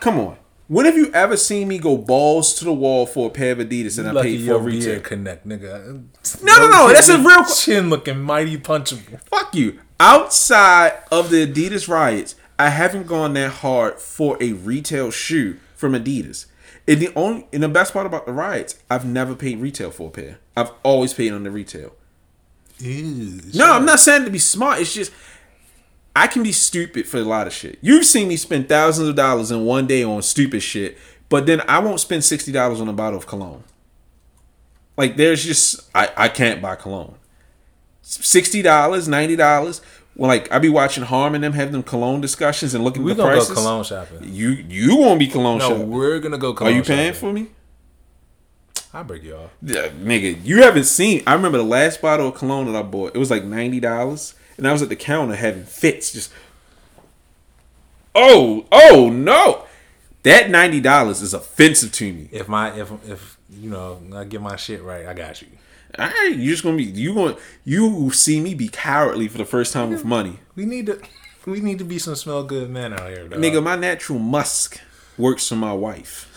Come 0.00 0.18
on. 0.20 0.36
When 0.68 0.86
have 0.86 0.96
you 0.96 1.10
ever 1.12 1.36
seen 1.36 1.68
me 1.68 1.78
go 1.78 1.98
balls 1.98 2.54
to 2.54 2.64
the 2.64 2.72
wall 2.72 3.04
for 3.06 3.26
a 3.28 3.30
pair 3.30 3.52
of 3.52 3.58
Adidas 3.58 3.98
and 3.98 4.16
I 4.16 4.22
paid 4.22 4.46
full 4.46 4.60
retail? 4.60 5.00
connect, 5.00 5.46
nigga. 5.46 6.04
No, 6.42 6.56
no, 6.58 6.70
no, 6.70 6.92
that's 6.92 7.08
a 7.10 7.18
real 7.18 7.44
chin 7.44 7.90
looking 7.90 8.20
mighty 8.20 8.56
punchable. 8.56 9.20
Fuck 9.28 9.54
you. 9.54 9.80
Outside 10.00 10.94
of 11.12 11.30
the 11.30 11.46
Adidas 11.46 11.86
riots, 11.88 12.34
I 12.58 12.70
haven't 12.70 13.06
gone 13.06 13.34
that 13.34 13.50
hard 13.50 13.98
for 14.00 14.38
a 14.42 14.52
retail 14.52 15.10
shoe 15.10 15.58
from 15.84 15.92
Adidas. 15.92 16.46
And 16.88 16.98
the 16.98 17.12
only 17.14 17.46
and 17.52 17.62
the 17.62 17.68
best 17.68 17.92
part 17.92 18.06
about 18.06 18.24
the 18.24 18.32
riots, 18.32 18.76
I've 18.90 19.04
never 19.04 19.34
paid 19.34 19.58
retail 19.58 19.90
for 19.90 20.08
a 20.08 20.10
pair. 20.10 20.38
I've 20.56 20.70
always 20.82 21.12
paid 21.12 21.30
on 21.30 21.42
the 21.42 21.50
retail. 21.50 21.94
Ew, 22.78 23.40
No, 23.54 23.74
I'm 23.74 23.84
not 23.84 24.00
saying 24.00 24.24
to 24.24 24.30
be 24.30 24.38
smart. 24.38 24.80
It's 24.80 24.94
just 24.94 25.12
I 26.16 26.26
can 26.26 26.42
be 26.42 26.52
stupid 26.52 27.06
for 27.06 27.18
a 27.18 27.22
lot 27.22 27.46
of 27.46 27.52
shit. 27.52 27.78
You've 27.82 28.06
seen 28.06 28.28
me 28.28 28.36
spend 28.38 28.66
thousands 28.66 29.08
of 29.10 29.14
dollars 29.14 29.50
in 29.50 29.66
one 29.66 29.86
day 29.86 30.02
on 30.02 30.22
stupid 30.22 30.62
shit, 30.62 30.96
but 31.28 31.44
then 31.44 31.60
I 31.68 31.80
won't 31.80 32.00
spend 32.00 32.24
sixty 32.24 32.50
dollars 32.50 32.80
on 32.80 32.88
a 32.88 32.94
bottle 32.94 33.18
of 33.18 33.26
cologne. 33.26 33.64
Like 34.96 35.16
there's 35.18 35.44
just 35.44 35.82
I, 35.94 36.08
I 36.16 36.28
can't 36.28 36.62
buy 36.62 36.76
cologne. 36.76 37.16
Sixty 38.00 38.62
dollars, 38.62 39.06
ninety 39.06 39.36
dollars. 39.36 39.82
Well, 40.16 40.28
like 40.28 40.50
I 40.52 40.58
be 40.60 40.68
watching 40.68 41.02
Harm 41.04 41.34
and 41.34 41.42
them 41.42 41.52
have 41.54 41.72
them 41.72 41.82
cologne 41.82 42.20
discussions 42.20 42.72
and 42.74 42.84
looking 42.84 43.02
We 43.02 43.10
at 43.12 43.16
the 43.16 43.22
gonna 43.24 43.34
prices. 43.36 43.48
go 43.50 43.54
cologne 43.56 43.84
shopping. 43.84 44.18
You 44.22 44.50
you 44.50 44.96
won't 44.96 45.18
be 45.18 45.26
cologne 45.26 45.58
No, 45.58 45.68
shopping. 45.70 45.90
we're 45.90 46.20
gonna 46.20 46.38
go 46.38 46.52
cologne 46.54 46.72
Are 46.72 46.76
you 46.76 46.82
paying 46.84 47.12
shopping. 47.14 47.20
for 47.28 47.32
me? 47.32 47.46
I'll 48.92 49.02
break 49.02 49.24
you 49.24 49.34
off. 49.34 49.50
Yeah, 49.60 49.88
nigga, 49.88 50.44
you 50.44 50.62
haven't 50.62 50.84
seen. 50.84 51.24
I 51.26 51.34
remember 51.34 51.58
the 51.58 51.64
last 51.64 52.00
bottle 52.00 52.28
of 52.28 52.34
cologne 52.36 52.72
that 52.72 52.78
I 52.78 52.82
bought. 52.82 53.16
It 53.16 53.18
was 53.18 53.28
like 53.30 53.42
ninety 53.44 53.80
dollars, 53.80 54.34
and 54.56 54.68
I 54.68 54.72
was 54.72 54.82
at 54.82 54.88
the 54.88 54.94
counter 54.94 55.34
having 55.34 55.64
fits. 55.64 56.12
Just 56.12 56.30
oh, 58.14 58.66
oh 58.70 59.10
no, 59.12 59.64
that 60.22 60.50
ninety 60.50 60.80
dollars 60.80 61.22
is 61.22 61.34
offensive 61.34 61.90
to 61.92 62.12
me. 62.12 62.28
If 62.30 62.48
my 62.48 62.72
if 62.78 62.90
if 63.08 63.36
you 63.50 63.70
know 63.70 64.00
I 64.14 64.24
get 64.24 64.40
my 64.40 64.54
shit 64.56 64.82
right, 64.82 65.06
I 65.06 65.14
got 65.14 65.42
you. 65.42 65.48
All 65.98 66.06
right, 66.06 66.34
you 66.36 66.50
just 66.50 66.62
gonna 66.64 66.76
be 66.76 66.84
you 66.84 67.14
going 67.14 67.36
you 67.64 68.10
see 68.10 68.40
me 68.40 68.54
be 68.54 68.68
cowardly 68.68 69.28
for 69.28 69.38
the 69.38 69.44
first 69.44 69.72
time 69.72 69.90
with 69.90 70.04
money, 70.04 70.38
We 70.56 70.66
need 70.66 70.86
to 70.86 71.00
we 71.46 71.60
need 71.60 71.78
to 71.78 71.84
be 71.84 71.98
some 71.98 72.14
smell 72.16 72.42
good 72.42 72.70
men 72.70 72.92
out 72.94 73.08
here, 73.08 73.28
dog. 73.28 73.38
nigga. 73.40 73.62
My 73.62 73.76
natural 73.76 74.18
musk 74.18 74.80
works 75.18 75.48
for 75.48 75.56
my 75.56 75.72
wife. 75.72 76.30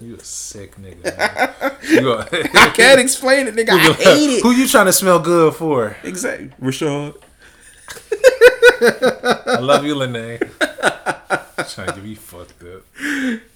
You 0.00 0.16
a 0.16 0.20
sick 0.24 0.76
nigga. 0.76 1.04
Man. 1.16 1.76
You 1.88 2.12
a- 2.12 2.28
I 2.54 2.70
can't 2.70 3.00
explain 3.00 3.46
it, 3.46 3.54
nigga. 3.54 3.70
I 3.70 3.78
hate 3.92 4.30
it. 4.38 4.42
Who 4.42 4.50
you 4.52 4.66
trying 4.66 4.86
to 4.86 4.92
smell 4.92 5.18
good 5.20 5.54
for? 5.54 5.96
Exactly, 6.02 6.50
Rashad. 6.60 7.14
I 8.82 9.58
love 9.60 9.84
you, 9.84 9.94
Lene. 9.94 10.38
trying 11.68 11.88
to 11.88 11.92
get 11.94 12.04
me 12.04 12.14
fucked 12.14 12.62
up. 12.62 12.82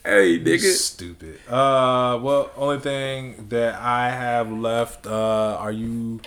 Hey, 0.05 0.27
You 0.33 0.41
nigga. 0.41 0.73
Stupid. 0.75 1.39
Uh, 1.49 2.19
well, 2.23 2.51
only 2.57 2.81
thing 2.81 3.47
that 3.49 3.75
I 3.77 4.11
have 4.11 4.51
left. 4.53 5.07
Uh, 5.07 5.57
are 5.59 5.73
you? 5.73 6.21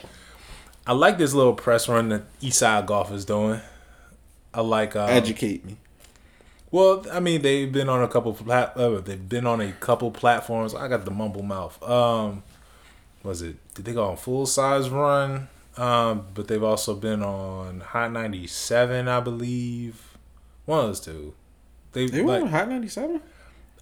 I 0.86 0.94
like 0.94 1.18
this 1.18 1.34
little 1.34 1.54
press 1.54 1.88
run 1.90 2.10
that 2.10 2.24
Eastside 2.42 2.86
Golf 2.86 3.12
is 3.12 3.26
doing. 3.26 3.60
I 4.54 4.62
like. 4.62 4.96
Um, 4.96 5.10
Educate 5.10 5.66
me. 5.66 5.78
Well, 6.72 7.06
I 7.12 7.20
mean, 7.20 7.42
they've 7.42 7.72
been 7.72 7.90
on 7.90 8.04
a 8.04 8.08
couple. 8.08 8.34
Plat- 8.34 8.76
uh, 8.76 9.00
they've 9.02 9.30
been 9.30 9.46
on 9.48 9.62
a 9.62 9.72
couple 9.74 10.12
platforms. 10.12 10.74
I 10.76 10.88
got 10.88 11.06
the 11.06 11.12
mumble 11.12 11.44
mouth. 11.44 11.82
Um, 11.84 12.44
was 13.24 13.42
it? 13.42 13.56
Did 13.74 13.86
they 13.86 13.94
go 13.94 14.06
on 14.06 14.18
full 14.18 14.46
size 14.46 14.90
run? 14.90 15.48
Um, 15.78 16.26
but 16.34 16.48
they've 16.48 16.64
also 16.64 16.96
been 16.96 17.22
on 17.22 17.82
Hot 17.82 18.12
ninety 18.12 18.48
seven, 18.48 19.08
I 19.08 19.20
believe. 19.20 20.18
One 20.66 20.80
of 20.80 20.86
those 20.88 21.00
two. 21.00 21.34
They, 21.98 22.06
They 22.08 22.22
were 22.22 22.34
like, 22.34 22.44
on 22.44 22.50
Hot 22.50 22.70
97? 22.70 23.22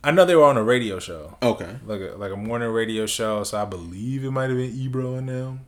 I 0.03 0.11
know 0.11 0.23
they 0.23 0.35
were 0.35 0.45
on 0.45 0.55
a 0.55 0.63
radio 0.63 0.99
show, 0.99 1.35
Okay. 1.43 1.77
like 1.85 1.99
a 1.99 2.15
like 2.17 2.31
a 2.31 2.35
morning 2.37 2.69
radio 2.69 3.05
show. 3.05 3.43
So 3.43 3.57
I 3.61 3.65
believe 3.65 4.23
it 4.23 4.31
might 4.31 4.49
have 4.49 4.57
been 4.57 4.71
Ebro 4.73 5.15
and 5.15 5.27
them. 5.27 5.61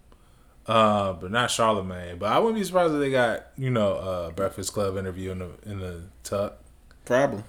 Uh, 0.66 1.14
but 1.14 1.32
not 1.32 1.50
Charlemagne. 1.50 2.18
But 2.20 2.32
I 2.32 2.40
wouldn't 2.40 2.58
be 2.60 2.64
surprised 2.64 2.94
if 2.94 3.00
they 3.00 3.10
got 3.12 3.48
you 3.58 3.70
know 3.70 3.94
uh 3.96 4.30
Breakfast 4.32 4.74
Club 4.74 4.96
interview 4.98 5.32
in 5.32 5.40
the 5.40 5.50
in 5.66 5.80
the 5.80 6.04
tuck. 6.24 6.60
Problem. 7.04 7.44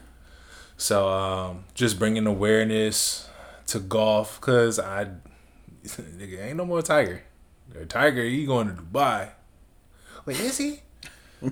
So 0.76 1.08
um, 1.08 1.64
just 1.74 1.98
bringing 1.98 2.26
awareness 2.26 3.28
to 3.68 3.80
golf 3.80 4.40
because 4.40 4.78
I 4.78 5.08
nigga 5.84 6.42
ain't 6.46 6.56
no 6.56 6.64
more 6.64 6.80
Tiger. 6.82 7.22
Tiger, 7.88 8.22
he 8.24 8.46
going 8.46 8.68
to 8.68 8.74
Dubai. 8.82 9.30
Wait, 10.24 10.40
is 10.40 10.56
he? 10.58 10.80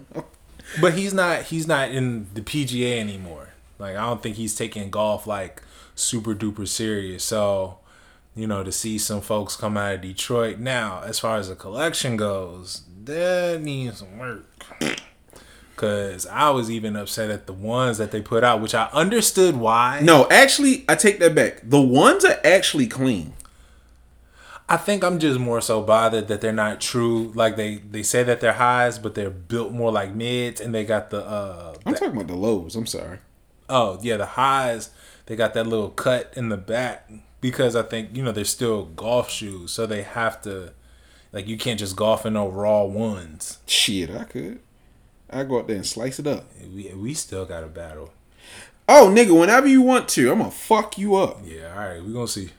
but 0.80 0.94
he's 0.94 1.14
not. 1.14 1.44
He's 1.44 1.66
not 1.66 1.90
in 1.90 2.26
the 2.34 2.40
PGA 2.40 2.98
anymore. 2.98 3.50
Like 3.78 3.96
I 3.96 4.06
don't 4.06 4.22
think 4.22 4.36
he's 4.36 4.54
taking 4.54 4.90
golf 4.90 5.26
like 5.26 5.62
super 5.94 6.34
duper 6.34 6.66
serious. 6.66 7.24
So 7.24 7.78
you 8.34 8.46
know 8.46 8.62
to 8.62 8.72
see 8.72 8.98
some 8.98 9.20
folks 9.20 9.56
come 9.56 9.76
out 9.76 9.96
of 9.96 10.00
Detroit 10.02 10.58
now, 10.58 11.02
as 11.04 11.18
far 11.18 11.36
as 11.36 11.48
the 11.48 11.56
collection 11.56 12.16
goes, 12.16 12.82
that 13.04 13.60
needs 13.62 13.98
some 13.98 14.18
work. 14.18 14.44
Cause 15.76 16.26
I 16.28 16.48
was 16.50 16.70
even 16.70 16.96
upset 16.96 17.30
at 17.30 17.46
the 17.46 17.52
ones 17.52 17.98
that 17.98 18.10
they 18.10 18.22
put 18.22 18.42
out, 18.42 18.62
which 18.62 18.74
I 18.74 18.88
understood 18.94 19.56
why. 19.56 20.00
No, 20.02 20.26
actually, 20.30 20.86
I 20.88 20.94
take 20.94 21.18
that 21.18 21.34
back. 21.34 21.60
The 21.62 21.80
ones 21.82 22.24
are 22.24 22.40
actually 22.42 22.86
clean. 22.86 23.34
I 24.68 24.76
think 24.76 25.04
I'm 25.04 25.18
just 25.20 25.38
more 25.38 25.60
so 25.60 25.80
bothered 25.80 26.26
that 26.28 26.40
they're 26.40 26.52
not 26.52 26.80
true. 26.80 27.30
Like 27.34 27.56
they 27.56 27.76
they 27.76 28.02
say 28.02 28.22
that 28.24 28.40
they're 28.40 28.54
highs, 28.54 28.98
but 28.98 29.14
they're 29.14 29.30
built 29.30 29.72
more 29.72 29.92
like 29.92 30.14
mids, 30.14 30.60
and 30.60 30.74
they 30.74 30.84
got 30.84 31.10
the 31.10 31.24
uh 31.24 31.74
I'm 31.84 31.94
talking 31.94 32.14
about 32.14 32.26
the 32.26 32.34
lows. 32.34 32.74
I'm 32.74 32.86
sorry. 32.86 33.18
oh 33.68 33.98
yeah 34.02 34.16
the 34.16 34.26
highs. 34.26 34.90
They 35.26 35.36
got 35.36 35.54
that 35.54 35.66
little 35.66 35.90
cut 35.90 36.32
in 36.36 36.48
the 36.48 36.56
back 36.56 37.10
because 37.40 37.76
I 37.76 37.82
think 37.82 38.16
you 38.16 38.22
know 38.22 38.32
they're 38.32 38.44
still 38.44 38.86
golf 38.86 39.30
shoes, 39.30 39.70
so 39.72 39.86
they 39.86 40.02
have 40.02 40.42
to 40.42 40.72
like 41.32 41.46
you 41.46 41.56
can't 41.58 41.78
just 41.78 41.96
golf 41.96 42.26
in 42.26 42.32
no 42.32 42.48
raw 42.48 42.82
ones. 42.84 43.58
Shit, 43.66 44.10
I 44.10 44.24
could. 44.24 44.60
I 45.30 45.42
go 45.44 45.58
out 45.58 45.66
there 45.66 45.76
and 45.76 45.86
slice 45.86 46.18
it 46.18 46.26
up. 46.26 46.44
We 46.74 46.92
we 46.94 47.14
still 47.14 47.44
got 47.44 47.62
a 47.64 47.68
battle. 47.68 48.12
Oh, 48.88 49.12
nigga, 49.12 49.38
whenever 49.38 49.66
you 49.66 49.82
want 49.82 50.08
to, 50.10 50.30
I'm 50.30 50.38
gonna 50.38 50.50
fuck 50.50 50.96
you 50.96 51.16
up. 51.16 51.40
Yeah, 51.44 51.72
all 51.72 51.88
right, 51.88 52.02
we 52.02 52.12
gonna 52.12 52.28
see. 52.28 52.50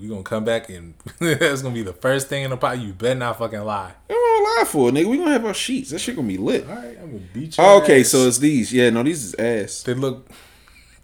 We 0.00 0.08
gonna 0.08 0.22
come 0.22 0.44
back 0.44 0.68
and 0.70 0.94
that's 1.20 1.62
gonna 1.62 1.74
be 1.74 1.82
the 1.82 1.92
first 1.92 2.28
thing 2.28 2.42
in 2.44 2.50
the 2.50 2.56
pot. 2.56 2.78
You 2.80 2.92
better 2.92 3.18
not 3.18 3.38
fucking 3.38 3.60
lie. 3.60 3.92
I'm 4.10 4.16
gonna 4.16 4.44
lie 4.58 4.64
for 4.66 4.88
it, 4.88 4.92
nigga. 4.92 5.06
We 5.06 5.18
gonna 5.18 5.30
have 5.32 5.44
our 5.44 5.54
sheets. 5.54 5.90
That 5.90 5.98
shit 6.00 6.16
gonna 6.16 6.28
be 6.28 6.36
lit. 6.36 6.68
All 6.68 6.74
right, 6.76 6.96
I'm 7.00 7.12
gonna 7.12 7.22
beat 7.32 7.56
you. 7.56 7.64
Oh, 7.64 7.80
okay, 7.82 8.02
so 8.02 8.26
it's 8.26 8.38
these. 8.38 8.72
Yeah, 8.72 8.90
no, 8.90 9.02
these 9.02 9.24
is 9.24 9.34
ass. 9.34 9.82
They 9.82 9.94
look. 9.94 10.28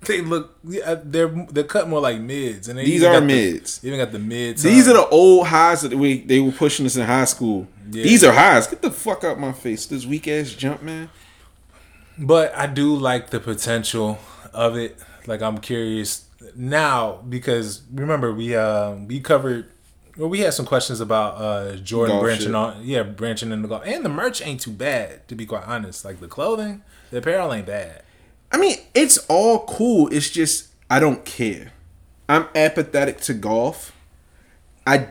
They 0.07 0.23
look. 0.23 0.57
Yeah, 0.65 0.93
uh, 0.93 1.01
they're 1.05 1.29
they're 1.51 1.63
cut 1.65 1.87
more 1.87 2.01
like 2.01 2.19
mids, 2.23 2.69
and 2.69 2.79
they 2.79 2.87
These 2.87 3.03
are 3.03 3.13
got 3.13 3.21
the- 3.21 3.27
mids. 3.27 3.85
even 3.85 3.99
got 3.99 4.11
the 4.13 4.19
mids. 4.19 4.63
These 4.63 4.89
are 4.89 4.95
the 4.95 5.07
old 5.09 5.47
highs 5.49 5.83
that 5.83 5.95
we 5.95 6.23
they 6.23 6.41
were 6.41 6.53
pushing 6.53 6.87
us 6.87 6.97
in 6.97 7.05
high 7.07 7.27
school. 7.27 7.69
Yeah. 7.91 8.05
These 8.05 8.25
are 8.25 8.33
highs. 8.33 8.67
Get 8.67 8.81
the 8.81 8.91
fuck 8.91 9.25
out 9.25 9.39
my 9.39 9.53
face. 9.53 9.85
This 9.85 10.07
weak 10.07 10.27
ass 10.27 10.53
jump, 10.55 10.83
man. 10.83 11.11
But 12.19 12.55
I 12.57 12.67
do 12.67 12.97
like 12.97 13.29
the 13.29 13.41
potential 13.41 14.19
of 14.55 14.75
it. 14.75 14.99
Like 15.27 15.43
I'm 15.43 15.59
curious 15.59 16.25
now 16.55 17.23
because 17.29 17.83
remember 17.93 18.33
we 18.33 18.57
uh 18.57 18.95
we 18.95 19.21
covered. 19.21 19.71
Well, 20.17 20.29
we 20.29 20.41
had 20.41 20.53
some 20.55 20.67
questions 20.67 21.01
about 21.01 21.41
uh 21.41 21.77
Jordan 21.77 22.17
Golf 22.17 22.25
branching 22.25 22.47
shit. 22.47 22.55
on, 22.55 22.83
yeah, 22.83 23.03
branching 23.03 23.53
in 23.53 23.63
the 23.63 23.69
golf, 23.69 23.83
and 23.87 24.05
the 24.05 24.09
merch 24.09 24.43
ain't 24.43 24.61
too 24.61 24.73
bad 24.73 25.27
to 25.29 25.35
be 25.35 25.47
quite 25.47 25.65
honest. 25.65 26.05
Like 26.05 26.21
the 26.21 26.29
clothing, 26.29 26.83
the 27.11 27.19
apparel 27.19 27.53
ain't 27.53 27.67
bad. 27.67 28.03
I 28.53 28.59
mean, 28.59 28.77
it's 28.95 29.19
all 29.29 29.65
cool. 29.67 30.09
It's 30.13 30.31
just 30.31 30.69
I 30.91 30.99
don't 31.01 31.25
care. 31.25 31.73
I'm 32.29 32.47
apathetic 32.55 33.21
to 33.23 33.35
golf. 33.35 33.93
I 34.87 35.09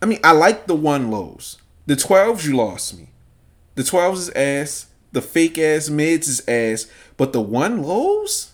I 0.00 0.06
mean, 0.06 0.20
I 0.22 0.32
like 0.32 0.66
the 0.66 0.74
one 0.74 1.10
lows. 1.10 1.58
The 1.86 1.94
12s 1.94 2.44
you 2.44 2.56
lost 2.56 2.98
me. 2.98 3.08
The 3.76 3.82
12s 3.82 4.14
is 4.16 4.30
ass. 4.30 4.86
The 5.12 5.22
fake 5.22 5.58
ass 5.58 5.88
mids 5.88 6.28
is 6.28 6.46
ass. 6.48 6.90
But 7.16 7.32
the 7.32 7.40
one 7.40 7.82
lows, 7.82 8.52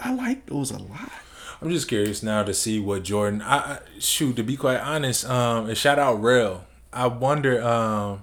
I 0.00 0.14
like 0.14 0.46
those 0.46 0.70
a 0.70 0.78
lot. 0.78 1.12
I'm 1.60 1.70
just 1.70 1.88
curious 1.88 2.22
now 2.22 2.44
to 2.44 2.54
see 2.54 2.78
what 2.78 3.02
Jordan. 3.02 3.42
I, 3.42 3.56
I 3.56 3.78
shoot 3.98 4.36
to 4.36 4.42
be 4.42 4.56
quite 4.56 4.78
honest. 4.78 5.28
Um, 5.28 5.68
and 5.68 5.76
shout 5.76 5.98
out 5.98 6.22
Rail. 6.22 6.64
I 6.92 7.06
wonder. 7.08 7.62
Um, 7.62 8.22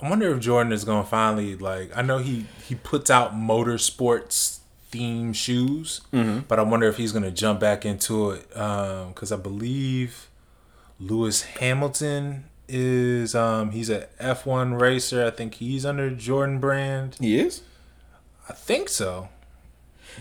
I 0.00 0.08
wonder 0.08 0.34
if 0.34 0.40
Jordan 0.40 0.72
is 0.72 0.84
gonna 0.84 1.04
finally 1.04 1.56
like. 1.56 1.96
I 1.96 2.02
know 2.02 2.18
he 2.18 2.46
he 2.66 2.74
puts 2.74 3.10
out 3.10 3.34
motorsports 3.34 4.58
themed 4.90 5.34
shoes, 5.34 6.00
but 6.48 6.58
I 6.58 6.62
wonder 6.62 6.86
if 6.88 6.96
he's 6.96 7.12
gonna 7.12 7.30
jump 7.30 7.60
back 7.60 7.84
into 7.84 8.30
it. 8.30 8.56
Um, 8.56 9.08
because 9.08 9.30
I 9.32 9.36
believe 9.36 10.28
Lewis 10.98 11.42
Hamilton 11.42 12.44
is 12.66 13.34
um 13.34 13.72
he's 13.72 13.90
a 13.90 14.08
F1 14.20 14.80
racer. 14.80 15.26
I 15.26 15.30
think 15.30 15.54
he's 15.54 15.84
under 15.84 16.10
Jordan 16.10 16.58
brand. 16.58 17.16
He 17.20 17.38
is? 17.38 17.60
I 18.48 18.54
think 18.54 18.88
so. 18.88 19.28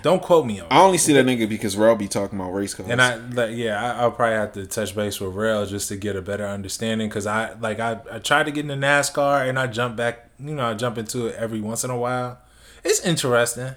Don't 0.02 0.22
quote 0.22 0.46
me 0.46 0.60
on. 0.60 0.68
I 0.72 0.82
only 0.82 0.98
see 0.98 1.14
that 1.14 1.26
nigga 1.26 1.48
because 1.48 1.78
Rel 1.78 1.96
be 1.96 2.08
talking 2.08 2.40
about 2.40 2.52
race 2.54 2.74
cars. 2.74 2.90
And 2.90 3.02
I 3.02 3.16
like 3.16 3.56
yeah, 3.56 3.82
I, 3.82 4.02
I'll 4.02 4.12
probably 4.12 4.36
have 4.36 4.54
to 4.54 4.66
touch 4.66 4.96
base 4.96 5.20
with 5.20 5.34
Rail 5.34 5.66
just 5.66 5.88
to 5.90 5.96
get 5.96 6.16
a 6.16 6.22
better 6.22 6.46
understanding 6.46 7.08
because 7.08 7.28
I 7.28 7.54
like 7.54 7.80
I, 7.80 8.00
I 8.12 8.20
tried 8.20 8.46
to 8.46 8.52
get 8.52 8.70
into 8.70 8.76
NASCAR 8.86 9.48
and 9.48 9.58
I 9.58 9.68
jump 9.68 9.96
back, 9.96 10.30
you 10.40 10.56
know, 10.56 10.66
I 10.66 10.74
jump 10.74 10.98
into 10.98 11.28
it 11.28 11.36
every 11.36 11.62
once 11.62 11.84
in 11.84 11.90
a 11.90 11.98
while. 11.98 12.40
It's 12.84 13.00
interesting. 13.02 13.76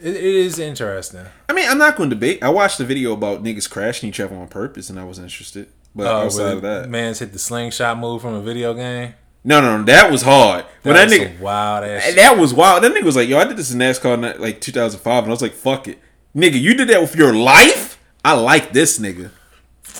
It, 0.00 0.16
it 0.16 0.22
is 0.24 0.58
interesting. 0.58 1.26
I 1.48 1.52
mean, 1.52 1.68
I'm 1.68 1.78
not 1.78 1.96
going 1.96 2.10
to 2.10 2.16
debate. 2.16 2.42
I 2.42 2.48
watched 2.50 2.78
the 2.78 2.84
video 2.84 3.12
about 3.12 3.42
niggas 3.42 3.68
crashing 3.70 4.08
each 4.08 4.20
other 4.20 4.34
on 4.36 4.48
purpose, 4.48 4.90
and 4.90 4.98
I 4.98 5.04
was 5.04 5.18
interested. 5.18 5.68
But 5.94 6.06
Uh, 6.06 6.24
outside 6.24 6.54
of 6.54 6.62
that, 6.62 6.90
man's 6.90 7.20
hit 7.20 7.32
the 7.32 7.38
slingshot 7.38 7.98
move 7.98 8.22
from 8.22 8.34
a 8.34 8.42
video 8.42 8.74
game. 8.74 9.14
No, 9.44 9.60
no, 9.60 9.78
no, 9.78 9.84
that 9.84 10.10
was 10.10 10.22
hard. 10.22 10.64
When 10.82 10.94
that, 10.94 11.04
was 11.04 11.12
nigga, 11.12 11.32
some 11.34 11.40
wild 11.40 11.84
ass. 11.84 12.14
that 12.14 12.38
was 12.38 12.54
wild. 12.54 12.82
That 12.82 12.92
nigga 12.92 13.04
was 13.04 13.16
like, 13.16 13.28
"Yo, 13.28 13.38
I 13.38 13.44
did 13.44 13.56
this 13.56 13.70
in 13.70 13.78
NASCAR 13.78 14.14
in 14.14 14.40
like 14.40 14.60
2005," 14.60 15.24
and 15.24 15.30
I 15.30 15.30
was 15.30 15.42
like, 15.42 15.52
"Fuck 15.52 15.88
it, 15.88 15.98
nigga, 16.34 16.60
you 16.60 16.74
did 16.74 16.88
that 16.88 17.00
with 17.00 17.14
your 17.14 17.34
life." 17.34 17.98
I 18.24 18.32
like 18.32 18.72
this 18.72 18.98
nigga. 18.98 19.30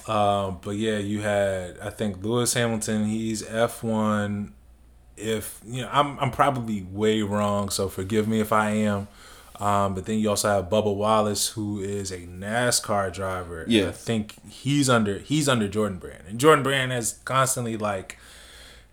Um, 0.09 0.59
but 0.62 0.76
yeah, 0.76 0.99
you 0.99 1.20
had 1.20 1.78
I 1.80 1.90
think 1.90 2.22
Lewis 2.22 2.55
Hamilton. 2.55 3.07
He's 3.07 3.47
F 3.47 3.82
one. 3.82 4.55
If 5.16 5.61
you 5.64 5.82
know, 5.82 5.88
I'm 5.92 6.18
I'm 6.18 6.30
probably 6.30 6.82
way 6.82 7.22
wrong, 7.22 7.68
so 7.68 7.88
forgive 7.88 8.26
me 8.26 8.40
if 8.40 8.53
I 8.53 8.70
am. 8.70 9.09
Um, 9.61 9.95
but 9.95 10.07
then 10.07 10.18
you 10.18 10.30
also 10.30 10.49
have 10.49 10.68
Bubba 10.68 10.95
Wallace, 10.95 11.49
who 11.49 11.78
is 11.78 12.11
a 12.11 12.18
NASCAR 12.18 13.12
driver. 13.12 13.64
Yeah. 13.68 13.88
I 13.88 13.92
think 13.92 14.34
he's 14.51 14.90
under 14.90 15.18
he's 15.18 15.49
under 15.49 15.68
Jordan 15.68 15.99
Brand, 15.99 16.24
and 16.28 16.40
Jordan 16.40 16.64
Brand 16.64 16.90
has 16.92 17.20
constantly 17.24 17.76
like 17.76 18.18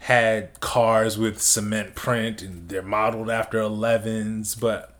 had 0.05 0.59
cars 0.59 1.17
with 1.17 1.41
cement 1.41 1.93
print, 1.95 2.41
and 2.41 2.67
they're 2.69 2.81
modeled 2.81 3.29
after 3.29 3.59
11s. 3.59 4.59
But 4.59 4.95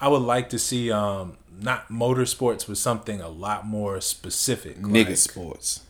I 0.00 0.08
would 0.08 0.22
like 0.22 0.50
to 0.50 0.58
see 0.58 0.90
um 0.92 1.36
not 1.60 1.88
motorsports, 1.88 2.66
but 2.66 2.76
something 2.76 3.20
a 3.20 3.28
lot 3.28 3.66
more 3.66 4.00
specific. 4.00 4.78
Nigga 4.78 5.08
like- 5.08 5.16
sports. 5.16 5.80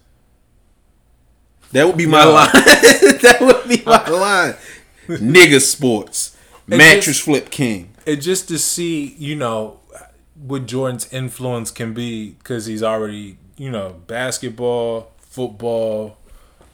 That 1.73 1.87
would 1.87 1.97
be 1.97 2.07
my 2.07 2.25
No. 2.25 2.33
line. 2.33 2.51
that 2.53 3.39
would 3.41 3.67
be 3.69 3.83
my 3.87 4.07
line. 4.09 4.55
Nigga 5.09 5.61
sports. 5.61 6.37
Mattress 6.67 7.05
just- 7.07 7.23
flip 7.23 7.51
king. 7.51 7.95
and 8.07 8.21
just 8.21 8.49
to 8.49 8.59
see 8.59 9.15
you 9.19 9.35
know 9.37 9.81
what 10.41 10.67
Jordan's 10.67 11.11
influence 11.13 11.71
can 11.71 11.93
be 11.95 12.31
because 12.31 12.67
he's 12.67 12.83
already 12.83 13.39
you 13.57 13.71
know 13.71 13.97
basketball, 14.07 15.11
football, 15.19 16.19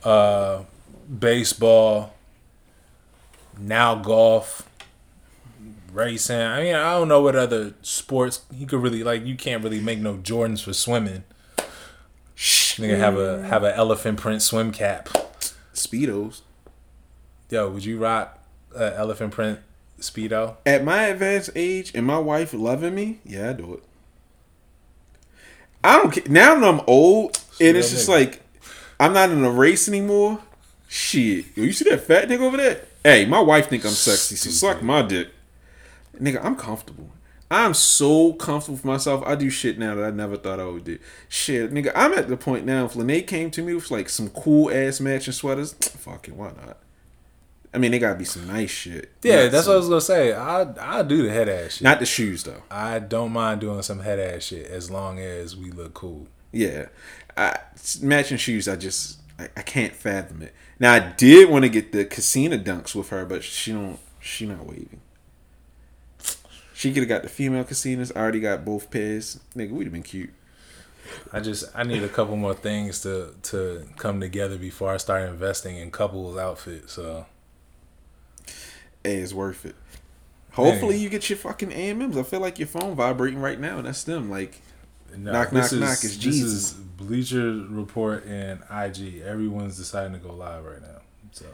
uh, 0.04 0.62
baseball, 1.08 2.14
now 3.58 3.94
golf, 3.94 4.68
racing. 5.92 6.40
I 6.40 6.62
mean, 6.62 6.74
I 6.74 6.92
don't 6.92 7.08
know 7.08 7.22
what 7.22 7.36
other 7.36 7.74
sports 7.82 8.42
you 8.52 8.66
could 8.66 8.82
really 8.82 9.02
like. 9.02 9.24
You 9.24 9.36
can't 9.36 9.62
really 9.62 9.80
make 9.80 9.98
no 9.98 10.16
Jordans 10.16 10.62
for 10.62 10.72
swimming. 10.72 11.24
Shh, 12.34 12.78
Nigga 12.78 12.98
have 12.98 13.16
a 13.16 13.38
mm. 13.38 13.48
have 13.48 13.64
an 13.64 13.74
elephant 13.74 14.18
print 14.18 14.42
swim 14.42 14.70
cap. 14.70 15.08
Speedos. 15.74 16.42
Yo, 17.50 17.70
would 17.70 17.84
you 17.84 17.98
rock 17.98 18.38
a 18.76 18.96
elephant 18.96 19.32
print 19.32 19.58
speedo? 19.98 20.56
At 20.64 20.84
my 20.84 21.04
advanced 21.04 21.50
age 21.56 21.92
and 21.94 22.06
my 22.06 22.18
wife 22.18 22.52
loving 22.52 22.94
me, 22.94 23.20
yeah, 23.24 23.50
I 23.50 23.52
do 23.54 23.74
it. 23.74 23.82
I 25.82 25.96
don't 25.96 26.12
care. 26.12 26.24
Now 26.28 26.54
that 26.54 26.64
I'm 26.64 26.80
old 26.86 27.40
and 27.60 27.76
it's 27.76 27.90
just 27.90 28.08
like 28.08 28.42
I'm 29.00 29.12
not 29.12 29.30
in 29.30 29.44
a 29.44 29.50
race 29.50 29.88
anymore. 29.88 30.40
Shit. 30.88 31.56
Yo, 31.56 31.62
you 31.64 31.72
see 31.72 31.88
that 31.90 32.00
fat 32.00 32.28
nigga 32.28 32.40
over 32.40 32.56
there? 32.56 32.80
Hey, 33.04 33.26
my 33.26 33.40
wife 33.40 33.68
think 33.68 33.84
I'm 33.84 33.90
sexy, 33.92 34.36
so 34.36 34.50
suck 34.50 34.82
my 34.82 35.02
dick. 35.02 35.28
Nigga, 36.20 36.42
I'm 36.42 36.56
comfortable. 36.56 37.10
I'm 37.50 37.72
so 37.74 38.32
comfortable 38.34 38.74
with 38.76 38.84
myself. 38.84 39.22
I 39.26 39.34
do 39.34 39.48
shit 39.50 39.78
now 39.78 39.94
that 39.94 40.04
I 40.04 40.10
never 40.10 40.36
thought 40.36 40.60
I 40.60 40.66
would 40.66 40.84
do. 40.84 40.98
Shit, 41.28 41.72
nigga, 41.72 41.92
I'm 41.94 42.12
at 42.14 42.28
the 42.28 42.36
point 42.36 42.64
now. 42.66 42.86
If 42.86 42.96
Lene 42.96 43.24
came 43.24 43.50
to 43.52 43.62
me 43.62 43.74
with 43.74 43.90
like 43.90 44.08
some 44.08 44.28
cool 44.30 44.70
ass 44.70 44.98
matching 45.00 45.32
sweaters, 45.32 45.72
fucking 45.98 46.36
why 46.36 46.48
not? 46.48 46.78
I 47.72 47.78
mean, 47.78 47.90
they 47.90 47.98
gotta 47.98 48.18
be 48.18 48.24
some 48.24 48.46
nice 48.46 48.70
shit. 48.70 49.12
Yeah, 49.22 49.44
Not 49.44 49.52
that's 49.52 49.64
some- 49.66 49.72
what 49.74 49.76
I 49.76 49.78
was 49.80 49.88
gonna 49.88 50.00
say. 50.00 50.32
I 50.32 50.98
I 50.98 51.02
do 51.02 51.22
the 51.22 51.30
head 51.30 51.48
ass 51.50 51.74
shit. 51.74 51.82
Not 51.82 52.00
the 52.00 52.06
shoes 52.06 52.42
though. 52.44 52.62
I 52.70 52.98
don't 52.98 53.32
mind 53.32 53.60
doing 53.60 53.82
some 53.82 54.00
head 54.00 54.18
ass 54.18 54.44
shit 54.44 54.66
as 54.66 54.90
long 54.90 55.18
as 55.18 55.54
we 55.56 55.70
look 55.70 55.92
cool. 55.94 56.26
Yeah, 56.50 56.86
I, 57.36 57.56
matching 58.00 58.38
shoes. 58.38 58.68
I 58.68 58.76
just 58.76 59.18
I, 59.38 59.48
I 59.56 59.62
can't 59.62 59.94
fathom 59.94 60.42
it. 60.42 60.54
Now 60.80 60.94
I 60.94 61.00
did 61.00 61.50
want 61.50 61.64
to 61.64 61.68
get 61.68 61.92
the 61.92 62.04
casino 62.04 62.56
dunks 62.56 62.94
with 62.94 63.08
her, 63.10 63.24
but 63.24 63.42
she 63.42 63.72
don't. 63.72 63.98
She 64.20 64.46
not 64.46 64.66
waving. 64.66 65.00
She 66.74 66.92
could 66.92 67.02
have 67.02 67.08
got 67.08 67.22
the 67.22 67.28
female 67.28 67.64
casinos. 67.64 68.12
I 68.12 68.20
already 68.20 68.40
got 68.40 68.64
both 68.64 68.90
pairs. 68.90 69.40
Nigga, 69.56 69.70
we'd 69.70 69.84
have 69.84 69.92
been 69.92 70.02
cute. 70.02 70.30
I 71.32 71.40
just 71.40 71.64
I 71.74 71.82
need 71.82 72.02
a 72.02 72.08
couple 72.08 72.36
more 72.36 72.54
things 72.54 73.00
to 73.02 73.34
to 73.44 73.88
come 73.96 74.20
together 74.20 74.58
before 74.58 74.92
I 74.92 74.98
start 74.98 75.28
investing 75.28 75.76
in 75.76 75.90
couples 75.90 76.36
outfits. 76.38 76.92
So 76.92 77.26
Hey, 79.04 79.16
it's 79.18 79.32
worth 79.32 79.64
it. 79.64 79.76
Hopefully 80.52 80.94
Man. 80.94 81.02
you 81.02 81.08
get 81.08 81.30
your 81.30 81.38
fucking 81.38 81.70
AMMs. 81.70 82.18
I 82.18 82.22
feel 82.24 82.40
like 82.40 82.58
your 82.58 82.68
phone 82.68 82.94
vibrating 82.94 83.40
right 83.40 83.58
now, 83.58 83.78
and 83.78 83.86
that's 83.86 84.04
them. 84.04 84.28
Like, 84.28 84.60
no, 85.16 85.32
Knock, 85.32 85.50
this 85.50 85.72
knock, 85.72 85.72
is, 85.72 85.80
knock, 85.80 86.04
it's 86.04 86.16
this 86.16 86.36
is 86.42 86.72
Bleacher 86.72 87.52
Report 87.68 88.24
and 88.26 88.60
IG. 88.70 89.22
Everyone's 89.22 89.76
deciding 89.76 90.12
to 90.12 90.18
go 90.18 90.32
live 90.34 90.64
right 90.64 90.82
now. 90.82 91.00
So 91.32 91.46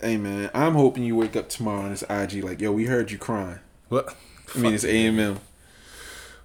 hey 0.00 0.16
man, 0.16 0.50
I'm 0.54 0.74
hoping 0.74 1.02
you 1.04 1.16
wake 1.16 1.36
up 1.36 1.48
tomorrow 1.48 1.82
and 1.82 1.92
it's 1.92 2.02
IG. 2.02 2.44
Like, 2.44 2.60
yo, 2.60 2.72
we 2.72 2.84
heard 2.86 3.10
you 3.10 3.18
crying. 3.18 3.58
what? 3.88 4.14
I 4.54 4.58
mean, 4.58 4.74
it's 4.74 4.84
AMM. 4.84 5.38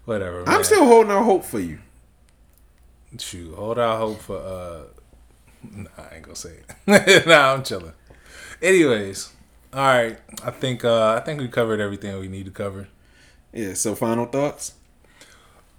Whatever. 0.05 0.47
I'm 0.47 0.63
still 0.63 0.85
holding 0.85 1.11
out 1.11 1.23
hope 1.25 1.43
for 1.43 1.59
you. 1.59 1.79
shoot. 3.19 3.53
Hold 3.53 3.77
out 3.79 3.99
hope 3.99 4.21
for. 4.21 4.37
uh 4.37 4.83
Nah, 5.61 5.89
I 5.97 6.15
ain't 6.15 6.23
gonna 6.23 6.35
say 6.35 6.59
it. 6.87 7.27
nah, 7.27 7.53
I'm 7.53 7.63
chilling. 7.63 7.91
Anyways, 8.61 9.29
all 9.73 9.81
right. 9.81 10.17
I 10.43 10.51
think 10.51 10.85
uh 10.85 11.15
I 11.15 11.19
think 11.19 11.41
we 11.41 11.49
covered 11.49 11.81
everything 11.81 12.17
we 12.19 12.29
need 12.29 12.45
to 12.45 12.51
cover. 12.51 12.87
Yeah. 13.53 13.73
So, 13.73 13.93
final 13.93 14.25
thoughts. 14.25 14.75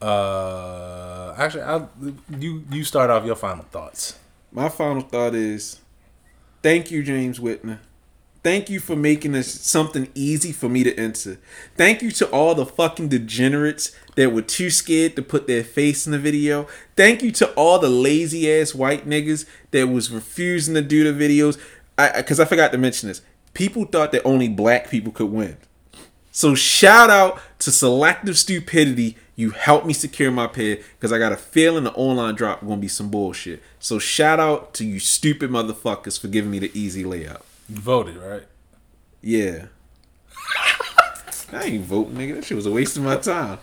Uh, 0.01 1.35
actually, 1.37 1.63
I'll, 1.63 1.91
you 2.39 2.65
you 2.71 2.85
start 2.85 3.11
off 3.11 3.25
your 3.25 3.37
final 3.37 3.65
thoughts. 3.65 4.19
My 4.53 4.69
final 4.69 5.03
thought 5.03 5.35
is 5.35 5.81
thank 6.63 6.91
you, 6.91 7.03
James 7.03 7.39
Whitner. 7.39 7.79
Thank 8.43 8.71
you 8.71 8.81
for 8.81 8.97
making 8.97 9.33
this 9.33 9.61
something 9.61 10.09
easy 10.15 10.51
for 10.53 10.71
me 10.71 10.83
to 10.83 10.99
enter. 10.99 11.39
Thank 11.77 12.01
you 12.01 12.11
to 12.13 12.31
all 12.31 12.55
the 12.55 12.65
fucking 12.65 13.09
degenerates 13.09 13.95
that 14.17 14.33
were 14.33 14.41
too 14.41 14.71
scared 14.71 15.15
to 15.17 15.23
put 15.23 15.47
their 15.47 15.63
face 15.63 16.07
in 16.07 16.13
the 16.13 16.19
video. 16.19 16.67
Thank 16.97 17.23
you 17.23 17.33
to 17.33 17.53
all 17.53 17.79
the 17.79 17.91
lazy 17.91 18.51
ass 18.51 18.75
white 18.75 19.07
niggas 19.07 19.45
that 19.73 19.89
was 19.89 20.11
refusing 20.11 20.73
to 20.75 20.81
do 20.81 21.13
the 21.13 21.29
videos. 21.29 21.61
I 21.99 22.13
because 22.17 22.41
I 22.41 22.47
forgot 22.47 22.73
to 22.73 22.79
mention 22.79 23.11
this. 23.11 23.21
People 23.53 23.85
thought 23.85 24.13
that 24.13 24.25
only 24.25 24.49
black 24.49 24.89
people 24.89 25.13
could 25.13 25.31
win. 25.31 25.59
So 26.33 26.55
shout 26.55 27.11
out 27.11 27.41
to 27.59 27.71
Selective 27.71 28.39
Stupidity. 28.39 29.19
You 29.41 29.53
helped 29.53 29.87
me 29.87 29.95
secure 29.95 30.31
my 30.31 30.47
pair 30.47 30.77
because 30.99 31.15
I 31.15 31.19
got 31.19 31.33
a 31.33 31.37
feeling 31.37 31.85
the 31.85 31.93
online 31.93 32.35
drop 32.35 32.61
gonna 32.61 32.77
be 32.77 32.89
some 32.89 33.09
bullshit. 33.09 33.63
So 33.79 33.99
shout 33.99 34.39
out 34.39 34.75
to 34.75 34.85
you 34.85 34.99
stupid 34.99 35.49
motherfuckers 35.49 36.21
for 36.21 36.29
giving 36.29 36.51
me 36.51 36.59
the 36.59 36.71
easy 36.79 37.05
layup. 37.05 37.41
You 37.67 37.77
voted, 37.77 38.19
right? 38.19 38.43
Yeah. 39.23 39.69
I 41.55 41.65
ain't 41.65 41.85
voting, 41.87 42.17
nigga. 42.17 42.35
That 42.35 42.45
shit 42.45 42.55
was 42.55 42.67
a 42.67 42.71
waste 42.71 42.99
of 42.99 43.05
my 43.05 43.17
time. 43.17 43.59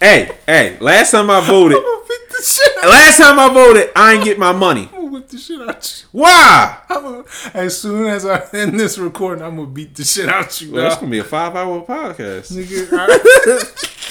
Hey, 0.00 0.38
hey, 0.46 0.78
last 0.80 1.10
time 1.10 1.28
I 1.28 1.42
voted, 1.42 1.76
I'm 1.76 1.84
gonna 1.84 2.04
beat 2.08 2.28
the 2.30 2.42
shit 2.42 2.84
out. 2.84 2.88
last 2.88 3.18
time 3.18 3.38
I 3.38 3.52
voted, 3.52 3.90
I 3.94 4.14
ain't 4.14 4.24
get 4.24 4.38
my 4.38 4.52
money. 4.52 4.88
I'm 4.90 5.00
gonna 5.00 5.06
whip 5.12 5.28
the 5.28 5.36
shit 5.36 5.60
out 5.60 6.06
Why? 6.12 6.78
you. 6.88 6.96
Gonna, 6.96 7.24
as 7.52 7.78
soon 7.78 8.06
as 8.06 8.24
I 8.24 8.42
end 8.54 8.80
this 8.80 8.96
recording, 8.96 9.44
I'm 9.44 9.56
gonna 9.56 9.68
beat 9.68 9.94
the 9.94 10.04
shit 10.04 10.30
out 10.30 10.62
you. 10.62 10.72
Well, 10.72 10.84
that's 10.84 10.96
gonna 10.96 11.10
be 11.10 11.18
a 11.18 11.24
five 11.24 11.54
hour 11.54 11.82
podcast. 11.82 12.52
Nigga, 12.52 12.88
I, 12.90 13.94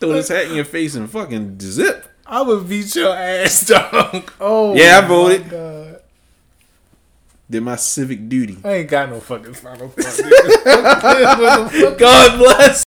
Throw 0.00 0.12
this 0.12 0.28
hat 0.28 0.46
in 0.46 0.54
your 0.54 0.64
face 0.64 0.94
and 0.94 1.10
fucking 1.10 1.58
zip. 1.60 2.06
I 2.26 2.42
would 2.42 2.68
beat 2.68 2.94
your 2.96 3.14
ass, 3.14 3.66
dog. 3.66 4.32
Oh, 4.40 4.74
Yeah, 4.74 5.00
I 5.02 5.06
voted. 5.06 5.48
God. 5.48 6.00
Did 7.48 7.62
my 7.62 7.76
civic 7.76 8.28
duty. 8.28 8.58
I 8.64 8.72
ain't 8.74 8.90
got 8.90 9.08
no 9.08 9.20
fucking 9.20 9.54
final 9.54 9.88
God 11.96 12.38
bless. 12.38 12.84